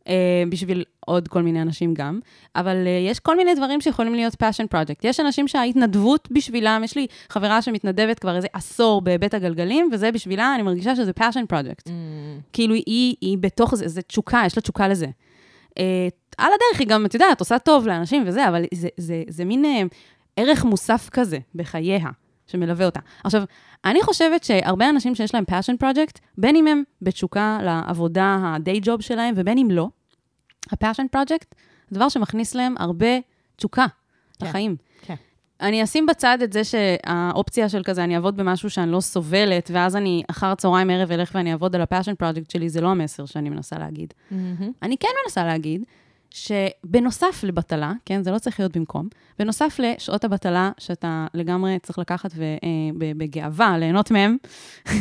Uh, 0.00 0.04
בשביל 0.50 0.84
עוד 1.00 1.28
כל 1.28 1.42
מיני 1.42 1.62
אנשים 1.62 1.94
גם, 1.94 2.20
אבל 2.56 2.76
uh, 2.84 3.10
יש 3.10 3.20
כל 3.20 3.36
מיני 3.36 3.54
דברים 3.54 3.80
שיכולים 3.80 4.14
להיות 4.14 4.34
passion 4.34 4.74
project. 4.74 5.00
יש 5.04 5.20
אנשים 5.20 5.48
שההתנדבות 5.48 6.28
בשבילם, 6.30 6.82
יש 6.84 6.96
לי 6.96 7.06
חברה 7.28 7.62
שמתנדבת 7.62 8.18
כבר 8.18 8.36
איזה 8.36 8.48
עשור 8.52 9.02
בבית 9.04 9.34
הגלגלים, 9.34 9.90
וזה 9.92 10.12
בשבילה, 10.12 10.54
אני 10.54 10.62
מרגישה 10.62 10.96
שזה 10.96 11.12
passion 11.20 11.52
project. 11.52 11.90
כאילו, 12.52 12.74
היא, 12.74 13.16
היא 13.20 13.38
בתוך 13.38 13.74
זה, 13.74 13.88
זה 13.88 14.02
תשוקה, 14.02 14.42
יש 14.46 14.56
לה 14.56 14.62
תשוקה 14.62 14.88
לזה. 14.88 15.06
Uh, 15.70 15.72
על 16.38 16.52
הדרך 16.52 16.80
היא 16.80 16.88
גם, 16.88 17.06
את 17.06 17.14
יודעת, 17.14 17.40
עושה 17.40 17.58
טוב 17.58 17.86
לאנשים 17.86 18.24
וזה, 18.26 18.48
אבל 18.48 18.64
זה, 18.74 18.88
זה, 18.96 19.22
זה 19.28 19.44
מין 19.44 19.64
uh, 19.64 19.94
ערך 20.36 20.64
מוסף 20.64 21.08
כזה 21.12 21.38
בחייה, 21.54 22.10
שמלווה 22.46 22.86
אותה. 22.86 23.00
עכשיו, 23.24 23.42
אני 23.84 24.02
חושבת 24.02 24.44
שהרבה 24.44 24.88
אנשים 24.88 25.14
שיש 25.14 25.34
להם 25.34 25.44
passion 25.50 25.82
project, 25.82 26.18
בין 26.38 26.56
אם 26.56 26.66
הם 26.66 26.82
בתשוקה 27.02 27.58
לעבודה, 27.62 28.24
ה-day 28.24 28.84
job 28.84 29.00
שלהם, 29.00 29.34
ובין 29.36 29.58
אם 29.58 29.68
לא, 29.70 29.88
ה-passion 30.72 31.16
project 31.16 31.54
זה 31.90 31.96
דבר 31.96 32.08
שמכניס 32.08 32.54
להם 32.54 32.74
הרבה 32.78 33.18
תשוקה 33.56 33.86
כן, 34.38 34.46
לחיים. 34.46 34.76
כן. 35.02 35.14
אני 35.60 35.84
אשים 35.84 36.06
בצד 36.06 36.38
את 36.44 36.52
זה 36.52 36.64
שהאופציה 36.64 37.68
של 37.68 37.82
כזה, 37.82 38.04
אני 38.04 38.16
אעבוד 38.16 38.36
במשהו 38.36 38.70
שאני 38.70 38.92
לא 38.92 39.00
סובלת, 39.00 39.70
ואז 39.74 39.96
אני 39.96 40.22
אחר 40.30 40.46
הצהריים 40.46 40.90
ערב 40.90 41.12
אלך 41.12 41.30
ואני 41.34 41.52
אעבוד 41.52 41.74
על 41.74 41.82
ה-passion 41.82 42.22
project 42.22 42.52
שלי, 42.52 42.68
זה 42.68 42.80
לא 42.80 42.88
המסר 42.88 43.26
שאני 43.26 43.50
מנסה 43.50 43.78
להגיד. 43.78 44.14
אני 44.82 44.96
כן 44.96 45.08
מנסה 45.24 45.44
להגיד 45.44 45.84
שבנוסף 46.34 47.40
לבטלה, 47.44 47.92
כן, 48.04 48.22
זה 48.22 48.30
לא 48.30 48.38
צריך 48.38 48.60
להיות 48.60 48.76
במקום, 48.76 49.08
בנוסף 49.38 49.76
לשעות 49.78 50.24
הבטלה 50.24 50.70
שאתה 50.78 51.26
לגמרי 51.34 51.78
צריך 51.82 51.98
לקחת 51.98 52.30
ובגאווה 52.94 53.78
ליהנות 53.78 54.10
מהם, 54.10 54.36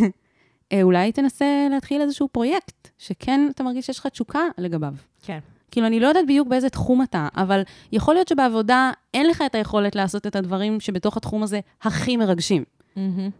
אה, 0.71 0.81
אולי 0.81 1.11
תנסה 1.11 1.67
להתחיל 1.71 2.01
איזשהו 2.01 2.27
פרויקט, 2.27 2.87
שכן 2.97 3.47
אתה 3.51 3.63
מרגיש 3.63 3.85
שיש 3.85 3.99
לך 3.99 4.07
תשוקה 4.07 4.41
לגביו. 4.57 4.93
כן. 5.23 5.39
כאילו, 5.71 5.87
אני 5.87 5.99
לא 5.99 6.07
יודעת 6.07 6.25
בדיוק 6.25 6.47
באיזה 6.47 6.69
תחום 6.69 7.01
אתה, 7.01 7.27
אבל 7.35 7.61
יכול 7.91 8.13
להיות 8.13 8.27
שבעבודה 8.27 8.91
אין 9.13 9.27
לך 9.27 9.43
את 9.45 9.55
היכולת 9.55 9.95
לעשות 9.95 10.27
את 10.27 10.35
הדברים 10.35 10.79
שבתוך 10.79 11.17
התחום 11.17 11.43
הזה 11.43 11.59
הכי 11.81 12.17
מרגשים. 12.17 12.63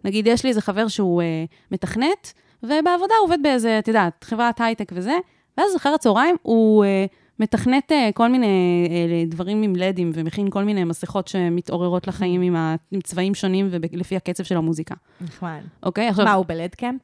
נגיד, 0.04 0.28
יש 0.28 0.44
לי 0.44 0.50
איזה 0.50 0.62
חבר 0.62 0.88
שהוא 0.88 1.22
אה, 1.22 1.46
מתכנת, 1.72 2.34
ובעבודה 2.64 3.14
הוא 3.20 3.26
עובד 3.26 3.38
באיזה, 3.44 3.80
את 3.80 3.88
יודעת, 3.88 4.24
חברת 4.24 4.62
הייטק 4.62 4.92
וזה, 4.96 5.18
ואז 5.58 5.76
אחר 5.76 5.90
הצהריים 5.90 6.36
הוא 6.42 6.86
אה, 6.86 7.06
מתכנת 7.42 7.92
אה, 7.92 8.10
כל 8.14 8.28
מיני 8.28 8.88
אה, 8.92 9.24
דברים 9.28 9.64
עם 9.64 9.76
לדים, 9.76 10.12
ומכין 10.14 10.50
כל 10.50 10.64
מיני 10.64 10.84
מסכות 10.84 11.28
שמתעוררות 11.28 12.08
לחיים 12.08 12.42
עם, 12.42 12.56
ה, 12.56 12.76
עם 12.92 13.02
צבעים 13.02 13.36
שונים 13.36 13.68
ולפי 13.72 14.16
הקצב 14.16 14.44
של 14.44 14.58
המוזיקה. 14.58 14.96
נחמד. 15.22 15.62
אוקיי? 15.84 16.08
עכשיו, 16.08 16.26
מה, 16.26 16.34
הוא 16.34 16.46
בלד 16.46 16.76
קמפ? 16.76 17.02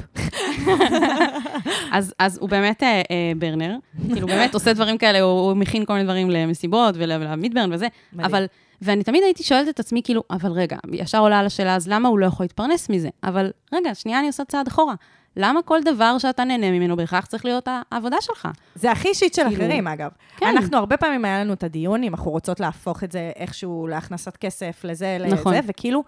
אז, 1.91 2.13
אז 2.19 2.38
הוא 2.41 2.49
באמת 2.49 2.83
אה, 2.83 3.01
אה, 3.11 3.31
ברנר, 3.38 3.75
כאילו, 4.13 4.27
באמת 4.27 4.53
עושה 4.53 4.73
דברים 4.73 4.97
כאלה, 4.97 5.21
הוא, 5.21 5.31
הוא 5.31 5.53
מכין 5.53 5.85
כל 5.85 5.93
מיני 5.93 6.05
דברים 6.05 6.29
למסיבות 6.29 6.95
ולמידברן 6.97 7.73
וזה, 7.73 7.88
מדהים. 8.13 8.25
אבל, 8.25 8.45
ואני 8.81 9.03
תמיד 9.03 9.23
הייתי 9.23 9.43
שואלת 9.43 9.69
את 9.69 9.79
עצמי, 9.79 10.01
כאילו, 10.03 10.23
אבל 10.31 10.51
רגע, 10.51 10.77
ישר 10.91 11.19
עולה 11.19 11.39
על 11.39 11.45
השאלה, 11.45 11.75
אז 11.75 11.88
למה 11.88 12.09
הוא 12.09 12.19
לא 12.19 12.25
יכול 12.25 12.43
להתפרנס 12.43 12.89
מזה? 12.89 13.09
אבל 13.23 13.51
רגע, 13.73 13.95
שנייה, 13.95 14.19
אני 14.19 14.27
עושה 14.27 14.43
צעד 14.45 14.67
אחורה. 14.67 14.93
למה 15.38 15.61
כל 15.61 15.79
דבר 15.85 16.17
שאתה 16.17 16.43
נהנה 16.43 16.71
ממנו 16.71 16.95
בהכרח 16.95 17.25
צריך 17.25 17.45
להיות 17.45 17.67
העבודה 17.91 18.17
שלך? 18.21 18.47
זה 18.75 18.91
הכי 18.91 19.13
שיט 19.13 19.33
של 19.33 19.43
כאילו- 19.43 19.63
אחרים, 19.65 19.88
אגב. 19.88 20.09
כן. 20.38 20.45
אנחנו, 20.45 20.77
הרבה 20.77 20.97
פעמים 20.97 21.25
היה 21.25 21.43
לנו 21.43 21.53
את 21.53 21.63
הדיון, 21.63 22.03
אם 22.03 22.15
אנחנו 22.15 22.31
רוצות 22.31 22.59
להפוך 22.59 23.03
את 23.03 23.11
זה 23.11 23.31
איכשהו 23.35 23.88
להכנסת 23.88 24.38
כסף, 24.38 24.81
לזה, 24.83 25.17
לזה, 25.19 25.35
נכון. 25.35 25.53
וכאילו, 25.67 26.03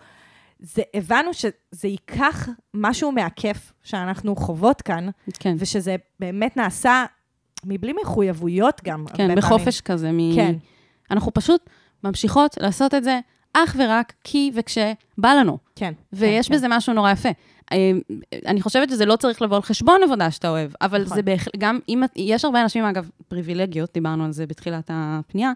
זה, 0.59 0.81
הבנו 0.93 1.33
שזה 1.33 1.87
ייקח 1.87 2.49
משהו 2.73 3.11
מהכיף 3.11 3.73
שאנחנו 3.83 4.35
חוות 4.35 4.81
כאן, 4.81 5.09
כן, 5.39 5.55
ושזה 5.59 5.95
באמת 6.19 6.57
נעשה 6.57 7.05
מבלי 7.65 7.93
מחויבויות 8.01 8.81
גם, 8.83 9.05
כן, 9.07 9.15
פעמים. 9.17 9.35
בחופש 9.37 9.81
כזה. 9.81 10.11
מ... 10.11 10.35
כן. 10.35 10.55
אנחנו 11.11 11.33
פשוט 11.33 11.69
ממשיכות 12.03 12.57
לעשות 12.59 12.93
את 12.93 13.03
זה 13.03 13.19
אך 13.53 13.75
ורק 13.79 14.13
כי 14.23 14.51
וכשבא 14.53 15.33
לנו. 15.39 15.57
כן. 15.75 15.93
ויש 16.13 16.47
כן, 16.47 16.55
בזה 16.55 16.67
משהו 16.69 16.93
נורא 16.93 17.11
יפה. 17.11 17.29
אה, 17.71 17.91
אני 18.45 18.61
חושבת 18.61 18.89
שזה 18.89 19.05
לא 19.05 19.15
צריך 19.15 19.41
לבוא 19.41 19.55
על 19.55 19.61
חשבון 19.61 20.03
עבודה 20.03 20.31
שאתה 20.31 20.49
אוהב, 20.49 20.71
אבל 20.81 21.01
נכון. 21.01 21.15
זה 21.15 21.21
בהחלט, 21.21 21.53
גם 21.57 21.79
אם, 21.89 22.03
יש 22.15 22.45
הרבה 22.45 22.61
אנשים, 22.61 22.83
אגב, 22.83 23.09
פריבילגיות, 23.27 23.89
דיברנו 23.93 24.25
על 24.25 24.31
זה 24.31 24.45
בתחילת 24.45 24.91
הפנייה, 24.93 25.51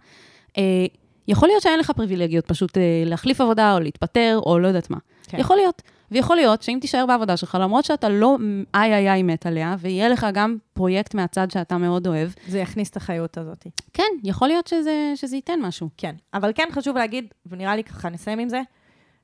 אה, 0.58 0.86
יכול 1.28 1.50
להיות 1.50 1.62
שאין 1.62 1.80
לך 1.80 1.91
פריבילגיות, 1.91 2.46
פשוט 2.46 2.78
אה, 2.78 3.04
להחליף 3.06 3.41
עבודה 3.41 3.74
או 3.74 3.80
להתפטר, 3.80 4.39
או 4.46 4.60
לא 4.60 4.68
יודעת 4.68 4.89
מה. 4.89 4.98
כן. 5.28 5.39
יכול 5.39 5.56
להיות. 5.56 5.82
ויכול 6.14 6.36
להיות 6.36 6.61
שאם 6.61 6.78
תישאר 6.82 7.05
בעבודה 7.05 7.38
שלך, 7.38 7.57
למרות 7.61 7.86
שאתה 7.86 8.09
לא 8.09 8.38
איי 8.76 8.93
איי 8.93 9.09
איי 9.09 9.24
מת 9.24 9.45
עליה, 9.45 9.76
ויהיה 9.80 10.09
לך 10.09 10.28
גם 10.34 10.57
פרויקט 10.74 11.14
מהצד 11.14 11.51
שאתה 11.51 11.78
מאוד 11.78 12.07
אוהב, 12.07 12.30
זה 12.47 12.59
יכניס 12.59 12.89
את 12.89 12.97
החיות 12.97 13.38
הזאת. 13.38 13.68
כן, 13.93 14.03
יכול 14.24 14.47
להיות 14.47 14.68
שזה, 14.68 15.14
שזה 15.16 15.36
ייתן 15.36 15.59
משהו. 15.61 15.89
כן, 15.97 16.16
אבל 16.34 16.51
כן 16.55 16.68
חשוב 16.72 16.97
להגיד, 16.97 17.34
ונראה 17.45 17.76
לי 17.76 17.84
ככה 17.84 18.09
נסיים 18.09 18.39
עם 18.39 18.49
זה, 18.49 18.61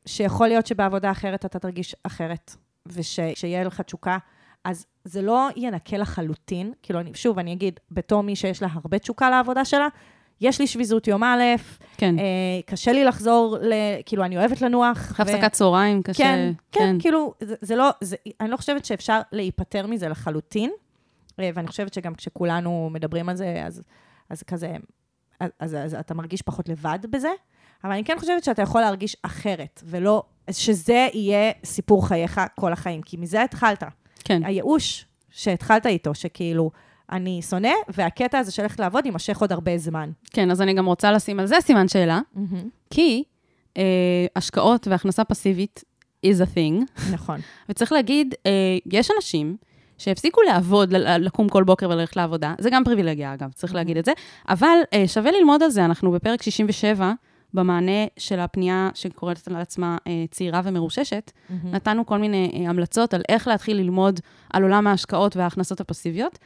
שיכול 0.05 0.47
להיות 0.47 0.67
שבעבודה 0.67 1.11
אחרת 1.11 1.45
אתה 1.45 1.59
תרגיש 1.59 1.95
אחרת, 2.03 2.55
ושיהיה 2.85 3.63
לך 3.63 3.81
תשוקה, 3.81 4.17
אז 4.63 4.85
זה 5.03 5.21
לא 5.21 5.47
ינקה 5.55 5.97
לחלוטין. 5.97 6.73
כאילו, 6.83 6.99
אני, 6.99 7.11
שוב, 7.13 7.39
אני 7.39 7.53
אגיד, 7.53 7.79
בתור 7.91 8.23
מי 8.23 8.35
שיש 8.35 8.61
לה 8.61 8.67
הרבה 8.73 8.99
תשוקה 8.99 9.29
לעבודה 9.29 9.65
שלה, 9.65 9.87
יש 10.41 10.59
לי 10.59 10.67
שביזות 10.67 11.07
יום 11.07 11.23
א', 11.23 11.43
כן. 11.97 12.19
אה, 12.19 12.23
קשה 12.65 12.91
לי 12.91 13.03
לחזור, 13.03 13.57
ל, 13.61 13.73
כאילו, 14.05 14.23
אני 14.23 14.37
אוהבת 14.37 14.61
לנוח. 14.61 14.97
אחרי 14.97 15.25
הפסקת 15.25 15.51
צהריים, 15.51 16.01
קשה... 16.03 16.23
כן, 16.23 16.51
כן, 16.71 16.79
כן, 16.79 16.95
כאילו, 16.99 17.33
זה, 17.39 17.55
זה 17.61 17.75
לא, 17.75 17.89
זה, 18.01 18.15
אני 18.39 18.49
לא 18.49 18.57
חושבת 18.57 18.85
שאפשר 18.85 19.21
להיפטר 19.31 19.87
מזה 19.87 20.09
לחלוטין, 20.09 20.71
אה, 21.39 21.49
ואני 21.53 21.67
חושבת 21.67 21.93
שגם 21.93 22.15
כשכולנו 22.15 22.89
מדברים 22.91 23.29
על 23.29 23.35
זה, 23.35 23.63
אז, 23.65 23.81
אז 24.29 24.43
כזה, 24.43 24.75
אז, 25.39 25.49
אז, 25.59 25.75
אז 25.75 25.93
אתה 25.93 26.13
מרגיש 26.13 26.41
פחות 26.41 26.69
לבד 26.69 26.99
בזה, 27.09 27.31
אבל 27.83 27.91
אני 27.91 28.03
כן 28.03 28.15
חושבת 28.19 28.43
שאתה 28.43 28.61
יכול 28.61 28.81
להרגיש 28.81 29.17
אחרת, 29.21 29.83
ולא, 29.85 30.23
שזה 30.51 31.07
יהיה 31.13 31.51
סיפור 31.63 32.07
חייך 32.07 32.41
כל 32.59 32.73
החיים, 32.73 33.01
כי 33.01 33.17
מזה 33.17 33.43
התחלת. 33.43 33.83
כן, 34.23 34.45
הייאוש 34.45 35.05
שהתחלת 35.29 35.85
איתו, 35.85 36.15
שכאילו, 36.15 36.71
אני 37.11 37.41
שונא, 37.41 37.71
והקטע 37.87 38.37
הזה 38.37 38.51
שהולך 38.51 38.79
לעבוד 38.79 39.05
יימשך 39.05 39.37
עוד 39.37 39.51
הרבה 39.51 39.77
זמן. 39.77 40.09
כן, 40.33 40.51
אז 40.51 40.61
אני 40.61 40.73
גם 40.73 40.85
רוצה 40.85 41.11
לשים 41.11 41.39
על 41.39 41.45
זה 41.45 41.55
סימן 41.61 41.87
שאלה, 41.87 42.19
כי 42.89 43.23
אה, 43.77 44.25
השקעות 44.35 44.87
והכנסה 44.87 45.23
פסיבית 45.23 45.83
is 46.25 46.41
a 46.41 46.55
thing, 46.55 47.01
נכון. 47.13 47.39
וצריך 47.69 47.91
להגיד, 47.91 48.35
אה, 48.45 48.77
יש 48.91 49.11
אנשים 49.15 49.57
שהפסיקו 49.97 50.41
לעבוד, 50.41 50.93
לקום 50.93 51.49
כל 51.49 51.63
בוקר 51.63 51.89
וללכת 51.89 52.15
לעבודה, 52.15 52.53
זה 52.59 52.69
גם 52.69 52.83
פריבילגיה 52.83 53.33
אגב, 53.33 53.51
צריך 53.51 53.75
להגיד 53.75 53.97
את 53.97 54.05
זה, 54.05 54.11
אבל 54.49 54.77
אה, 54.93 55.07
שווה 55.07 55.31
ללמוד 55.31 55.63
על 55.63 55.69
זה, 55.69 55.85
אנחנו 55.85 56.11
בפרק 56.11 56.41
67, 56.41 57.13
במענה 57.53 58.05
של 58.17 58.39
הפנייה 58.39 58.89
שקוראת 58.93 59.47
לעצמה 59.47 59.97
אה, 60.07 60.25
צעירה 60.31 60.61
ומרוששת, 60.63 61.31
נתנו 61.63 62.05
כל 62.05 62.17
מיני 62.17 62.51
אה, 62.53 62.69
המלצות 62.69 63.13
על 63.13 63.21
איך 63.29 63.47
להתחיל 63.47 63.77
ללמוד 63.77 64.19
על 64.53 64.63
עולם 64.63 64.87
ההשקעות 64.87 65.35
וההכנסות 65.35 65.81
הפסיביות, 65.81 66.39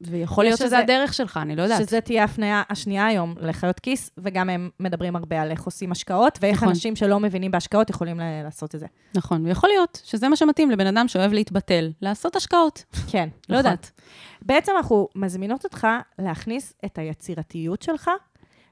ויכול 0.00 0.44
להיות 0.44 0.56
שזה 0.56 0.64
איזה- 0.64 0.78
הדרך 0.78 1.14
שלך, 1.14 1.36
אני 1.42 1.56
לא 1.56 1.62
יודעת. 1.62 1.80
שזה 1.80 2.00
תהיה 2.00 2.22
ההפניה 2.22 2.62
השנייה 2.70 3.06
היום 3.06 3.34
לחיות 3.40 3.80
כיס, 3.80 4.10
וגם 4.18 4.50
הם 4.50 4.70
מדברים 4.80 5.16
הרבה 5.16 5.42
על 5.42 5.50
איך 5.50 5.62
עושים 5.64 5.92
השקעות, 5.92 6.38
ואיך 6.42 6.56
נכון. 6.56 6.68
אנשים 6.68 6.96
שלא 6.96 7.20
מבינים 7.20 7.50
בהשקעות 7.50 7.90
יכולים 7.90 8.20
לעשות 8.44 8.74
את 8.74 8.80
זה. 8.80 8.86
נכון, 9.14 9.46
ויכול 9.46 9.68
להיות 9.68 10.00
שזה 10.04 10.28
מה 10.28 10.36
שמתאים 10.36 10.70
לבן 10.70 10.86
אדם 10.86 11.08
שאוהב 11.08 11.32
להתבטל, 11.32 11.92
לעשות 12.02 12.36
השקעות. 12.36 12.84
כן, 13.10 13.28
לא 13.48 13.58
נכון. 13.58 13.70
יודעת. 13.70 14.00
בעצם 14.42 14.72
אנחנו 14.76 15.08
מזמינות 15.14 15.64
אותך 15.64 15.86
להכניס 16.18 16.74
את 16.84 16.98
היצירתיות 16.98 17.82
שלך 17.82 18.10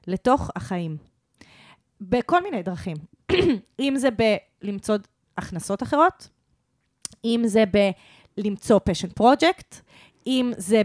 לתוך 0.07 0.49
החיים. 0.55 0.97
בכל 2.01 2.43
מיני 2.43 2.63
דרכים. 2.63 2.95
אם 3.79 3.93
זה 3.97 4.09
בלמצוא 4.61 4.95
הכנסות 5.37 5.83
אחרות, 5.83 6.29
אם 7.25 7.41
זה 7.45 7.63
בלמצוא 8.37 8.79
פשן 8.83 9.07
פרויקט, 9.09 9.75
אם 10.27 10.51
זה 10.57 10.81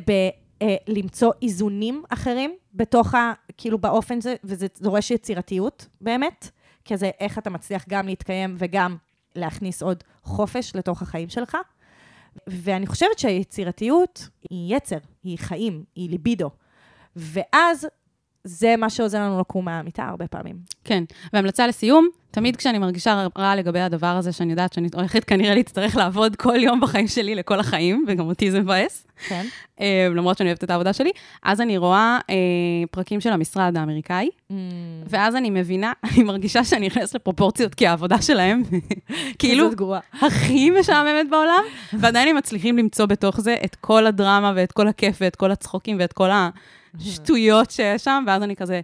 בלמצוא 0.88 1.32
איזונים 1.42 2.02
אחרים 2.08 2.54
בתוך 2.74 3.14
ה... 3.14 3.32
כאילו 3.58 3.78
באופן 3.78 4.20
זה, 4.20 4.34
וזה 4.44 4.66
דורש 4.80 5.10
יצירתיות 5.10 5.86
באמת, 6.00 6.50
כי 6.84 6.96
זה 6.96 7.10
איך 7.20 7.38
אתה 7.38 7.50
מצליח 7.50 7.84
גם 7.88 8.06
להתקיים 8.06 8.54
וגם 8.58 8.96
להכניס 9.36 9.82
עוד 9.82 10.04
חופש 10.22 10.76
לתוך 10.76 11.02
החיים 11.02 11.28
שלך. 11.28 11.56
ואני 12.46 12.86
חושבת 12.86 13.18
שהיצירתיות 13.18 14.28
היא 14.50 14.76
יצר, 14.76 14.98
היא 15.22 15.38
חיים, 15.38 15.84
היא 15.94 16.10
ליבידו. 16.10 16.50
ואז 17.16 17.86
זה 18.44 18.74
מה 18.78 18.90
שעוזר 18.90 19.18
לנו 19.18 19.40
לקום 19.40 19.64
מהמיטה 19.64 20.04
הרבה 20.04 20.26
פעמים. 20.26 20.56
כן, 20.84 21.04
והמלצה 21.32 21.66
לסיום, 21.66 22.08
תמיד 22.30 22.56
כשאני 22.56 22.78
מרגישה 22.78 23.26
רע 23.38 23.56
לגבי 23.56 23.80
הדבר 23.80 24.06
הזה, 24.06 24.32
שאני 24.32 24.50
יודעת 24.50 24.72
שאני 24.72 24.88
הולכת 24.94 25.24
כנראה 25.24 25.54
להצטרך 25.54 25.96
לעבוד 25.96 26.36
כל 26.36 26.56
יום 26.56 26.80
בחיים 26.80 27.08
שלי 27.08 27.34
לכל 27.34 27.60
החיים, 27.60 28.04
וגם 28.08 28.26
אותי 28.26 28.50
זה 28.50 28.60
מבאס, 28.60 29.06
כן? 29.28 29.46
אה, 29.80 30.08
למרות 30.16 30.38
שאני 30.38 30.48
אוהבת 30.48 30.64
את 30.64 30.70
העבודה 30.70 30.92
שלי, 30.92 31.10
אז 31.42 31.60
אני 31.60 31.78
רואה 31.78 32.18
אה, 32.30 32.34
פרקים 32.90 33.20
של 33.20 33.32
המשרד 33.32 33.76
האמריקאי, 33.76 34.28
ואז 35.06 35.36
אני 35.36 35.50
מבינה, 35.50 35.92
אני 36.14 36.22
מרגישה 36.22 36.64
שאני 36.64 36.86
נכנסת 36.86 37.14
לפרופורציות, 37.14 37.74
כי 37.74 37.86
העבודה 37.86 38.22
שלהם, 38.22 38.62
כאילו. 39.38 39.70
הכי 40.20 40.70
משעממת 40.70 41.30
בעולם, 41.30 41.62
ועדיין 41.92 42.28
הם 42.28 42.36
מצליחים 42.36 42.78
למצוא 42.78 43.06
בתוך 43.06 43.40
זה 43.40 43.56
את 43.64 43.76
כל 43.80 44.06
הדרמה 44.06 44.52
ואת 44.56 44.72
כל 44.72 44.88
הכיף 44.88 45.18
ואת 45.20 45.36
כל 45.36 45.50
הצחוקים 45.50 45.96
ואת 46.00 46.12
כל 46.12 46.30
השטויות 46.94 47.70
שיש 47.70 48.04
שם, 48.04 48.24
ואז 48.26 48.42
אני 48.42 48.56
כזה, 48.56 48.80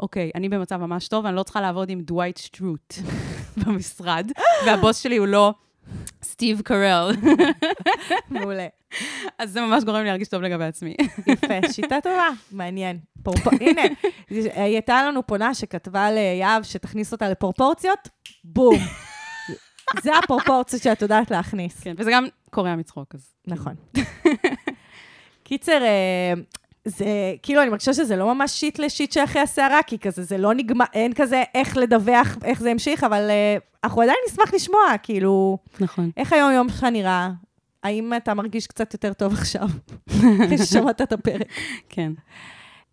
אוקיי, 0.00 0.30
אני 0.34 0.48
במצב 0.48 0.76
ממש 0.76 1.08
טוב, 1.08 1.26
אני 1.26 1.36
לא 1.36 1.42
צריכה 1.42 1.60
לעבוד 1.60 1.90
עם 1.90 2.00
דווייט 2.00 2.36
שטרוט 2.36 2.94
במשרד, 3.66 4.30
והבוס 4.66 4.98
שלי 4.98 5.16
הוא 5.16 5.26
לא 5.26 5.54
סטיב 6.22 6.60
קרל, 6.60 7.12
מעולה. 8.30 8.66
אז 9.38 9.50
זה 9.50 9.60
ממש 9.60 9.84
גורם 9.84 9.98
לי 9.98 10.04
להרגיש 10.04 10.28
טוב 10.28 10.42
לגבי 10.42 10.64
עצמי. 10.64 10.96
יפה, 11.26 11.72
שיטה 11.72 11.96
טובה, 12.02 12.28
מעניין. 12.52 12.98
פורפ... 13.22 13.46
הנה, 13.60 13.82
הייתה 14.54 15.02
לנו 15.06 15.26
פונה 15.26 15.54
שכתבה 15.54 16.10
ליהב 16.10 16.62
שתכניס 16.62 17.12
אותה 17.12 17.28
לפרופורציות, 17.28 18.08
בום. 18.44 18.78
זה 20.02 20.18
הפרופורציות 20.18 20.82
שאת 20.82 21.02
יודעת 21.02 21.30
להכניס. 21.30 21.80
כן, 21.80 21.94
וזה 21.98 22.10
גם 22.12 22.26
קורע 22.50 22.76
מצחוק, 22.76 23.14
אז... 23.14 23.34
נכון. 23.46 23.74
קיצר, 25.44 25.82
אה, 25.82 26.32
זה, 26.84 27.06
כאילו, 27.42 27.62
אני 27.62 27.70
מרגישה 27.70 27.94
שזה 27.94 28.16
לא 28.16 28.34
ממש 28.34 28.50
שיט 28.50 28.78
לשיט 28.78 29.12
שאחרי 29.12 29.42
הסערה, 29.42 29.82
כי 29.86 29.98
כזה, 29.98 30.22
זה 30.22 30.38
לא 30.38 30.54
נגמר, 30.54 30.84
אין 30.94 31.12
כזה 31.12 31.42
איך 31.54 31.76
לדווח, 31.76 32.36
איך 32.44 32.60
זה 32.60 32.70
המשיך, 32.70 33.04
אבל 33.04 33.30
אה, 33.30 33.56
אנחנו 33.84 34.02
עדיין 34.02 34.18
נשמח 34.28 34.54
לשמוע, 34.54 34.80
כאילו, 35.02 35.58
נכון. 35.80 36.10
איך 36.16 36.32
היום-יום 36.32 36.68
שלך 36.68 36.84
נראה? 36.84 37.30
האם 37.82 38.12
אתה 38.16 38.34
מרגיש 38.34 38.66
קצת 38.66 38.92
יותר 38.92 39.12
טוב 39.12 39.32
עכשיו, 39.32 39.68
אחרי 40.44 40.58
ששמעת 40.58 41.02
את 41.02 41.12
הפרק? 41.12 41.46
כן. 41.88 42.12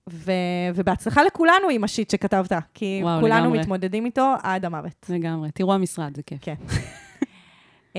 ו- 0.09 0.31
ובהצלחה 0.75 1.23
לכולנו 1.23 1.69
עם 1.71 1.83
השיט 1.83 2.09
שכתבת, 2.09 2.51
כי 2.73 2.99
וואו, 3.03 3.19
כולנו 3.21 3.45
לגמרי. 3.45 3.59
מתמודדים 3.59 4.05
איתו 4.05 4.33
עד 4.43 4.65
המוות. 4.65 5.05
לגמרי. 5.09 5.51
תראו 5.51 5.73
המשרד, 5.73 6.15
זה 6.15 6.23
כיף. 6.23 6.37
כן. 6.41 6.55
Uh, 7.93 7.97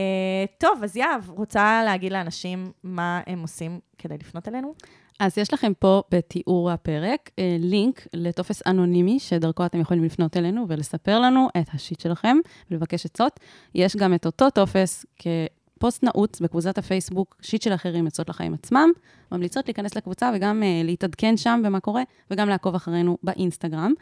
טוב, 0.59 0.81
אז 0.85 0.97
יהב, 0.97 1.31
רוצה 1.31 1.83
להגיד 1.85 2.13
לאנשים 2.13 2.73
מה 2.83 3.21
הם 3.27 3.43
עושים 3.43 3.81
כדי 3.99 4.15
לפנות 4.19 4.49
אלינו? 4.49 4.75
אז 5.21 5.39
יש 5.39 5.53
לכם 5.53 5.73
פה 5.79 6.03
בתיאור 6.11 6.71
הפרק 6.71 7.31
אה, 7.39 7.57
לינק 7.61 8.07
לטופס 8.15 8.63
אנונימי, 8.67 9.19
שדרכו 9.19 9.67
אתם 9.67 9.81
יכולים 9.81 10.05
לפנות 10.05 10.37
אלינו 10.37 10.67
ולספר 10.69 11.21
לנו 11.21 11.49
את 11.59 11.69
השיט 11.75 12.01
שלכם 12.01 12.37
ולבקש 12.71 13.07
עצות. 13.07 13.41
יש 13.75 13.97
גם 13.97 14.15
את 14.15 14.27
אותו 14.27 14.51
טופס 14.51 15.07
כפוסט 15.19 16.03
נעוץ 16.03 16.41
בקבוצת 16.41 16.79
הפייסבוק, 16.79 17.37
שיט 17.43 17.63
של 17.63 17.75
אחרים 17.75 18.07
עצות 18.07 18.29
לחיים 18.29 18.55
עצמם. 18.55 18.91
ממליצות 19.33 19.67
להיכנס 19.67 19.97
לקבוצה 19.97 20.31
וגם 20.35 20.63
אה, 20.63 20.83
להתעדכן 20.85 21.37
שם 21.37 21.61
במה 21.65 21.81
קורה, 21.81 22.03
וגם 22.31 22.49
לעקוב 22.49 22.75
אחרינו 22.75 23.19
באינסטגרם. 23.23 23.93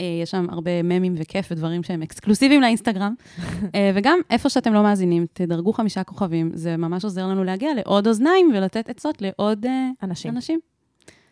אה, 0.00 0.04
יש 0.22 0.30
שם 0.30 0.46
הרבה 0.50 0.82
ממים 0.82 1.14
וכיף 1.16 1.48
ודברים 1.50 1.82
שהם 1.82 2.02
אקסקלוסיביים 2.02 2.60
לאינסטגרם. 2.60 3.14
אה, 3.74 3.90
וגם 3.94 4.18
איפה 4.30 4.48
שאתם 4.48 4.74
לא 4.74 4.82
מאזינים, 4.82 5.26
תדרגו 5.32 5.72
חמישה 5.72 6.04
כוכבים, 6.04 6.50
זה 6.54 6.76
ממש 6.76 7.04
עוזר 7.04 7.26
לנו 7.26 7.44
להגיע 7.44 7.74
לעוד 7.74 8.06
אוזניים 8.06 8.50
ולתת 8.54 8.88
עצות 8.88 9.22
לעוד 9.22 9.66
אה, 9.66 9.88
אנשים. 10.02 10.36
אנשים. 10.36 10.60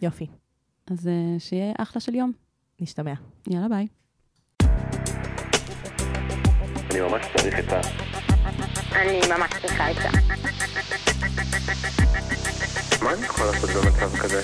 יופי, 0.03 0.27
אז 0.91 1.11
שיהיה 1.39 1.73
אחלה 1.79 2.01
של 2.01 2.15
יום. 2.15 2.33
נשתמע. 2.81 3.13
יאללה, 3.49 3.69
ביי. 3.69 3.87
אני 6.91 7.01
ממש 7.01 7.27
צריך 7.37 7.59
את 7.59 7.73
ה... 7.73 7.81
אני 8.93 9.21
ממש 9.29 9.51
צריכה 9.61 9.87
עצה. 9.87 10.11
מה 13.03 13.13
אני 13.15 13.27
יכול 13.27 13.47
לעשות 13.47 13.71
במצב 13.71 14.17
כזה? 14.17 14.43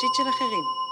שיט 0.00 0.14
של 0.14 0.28
אחרים. 0.28 0.87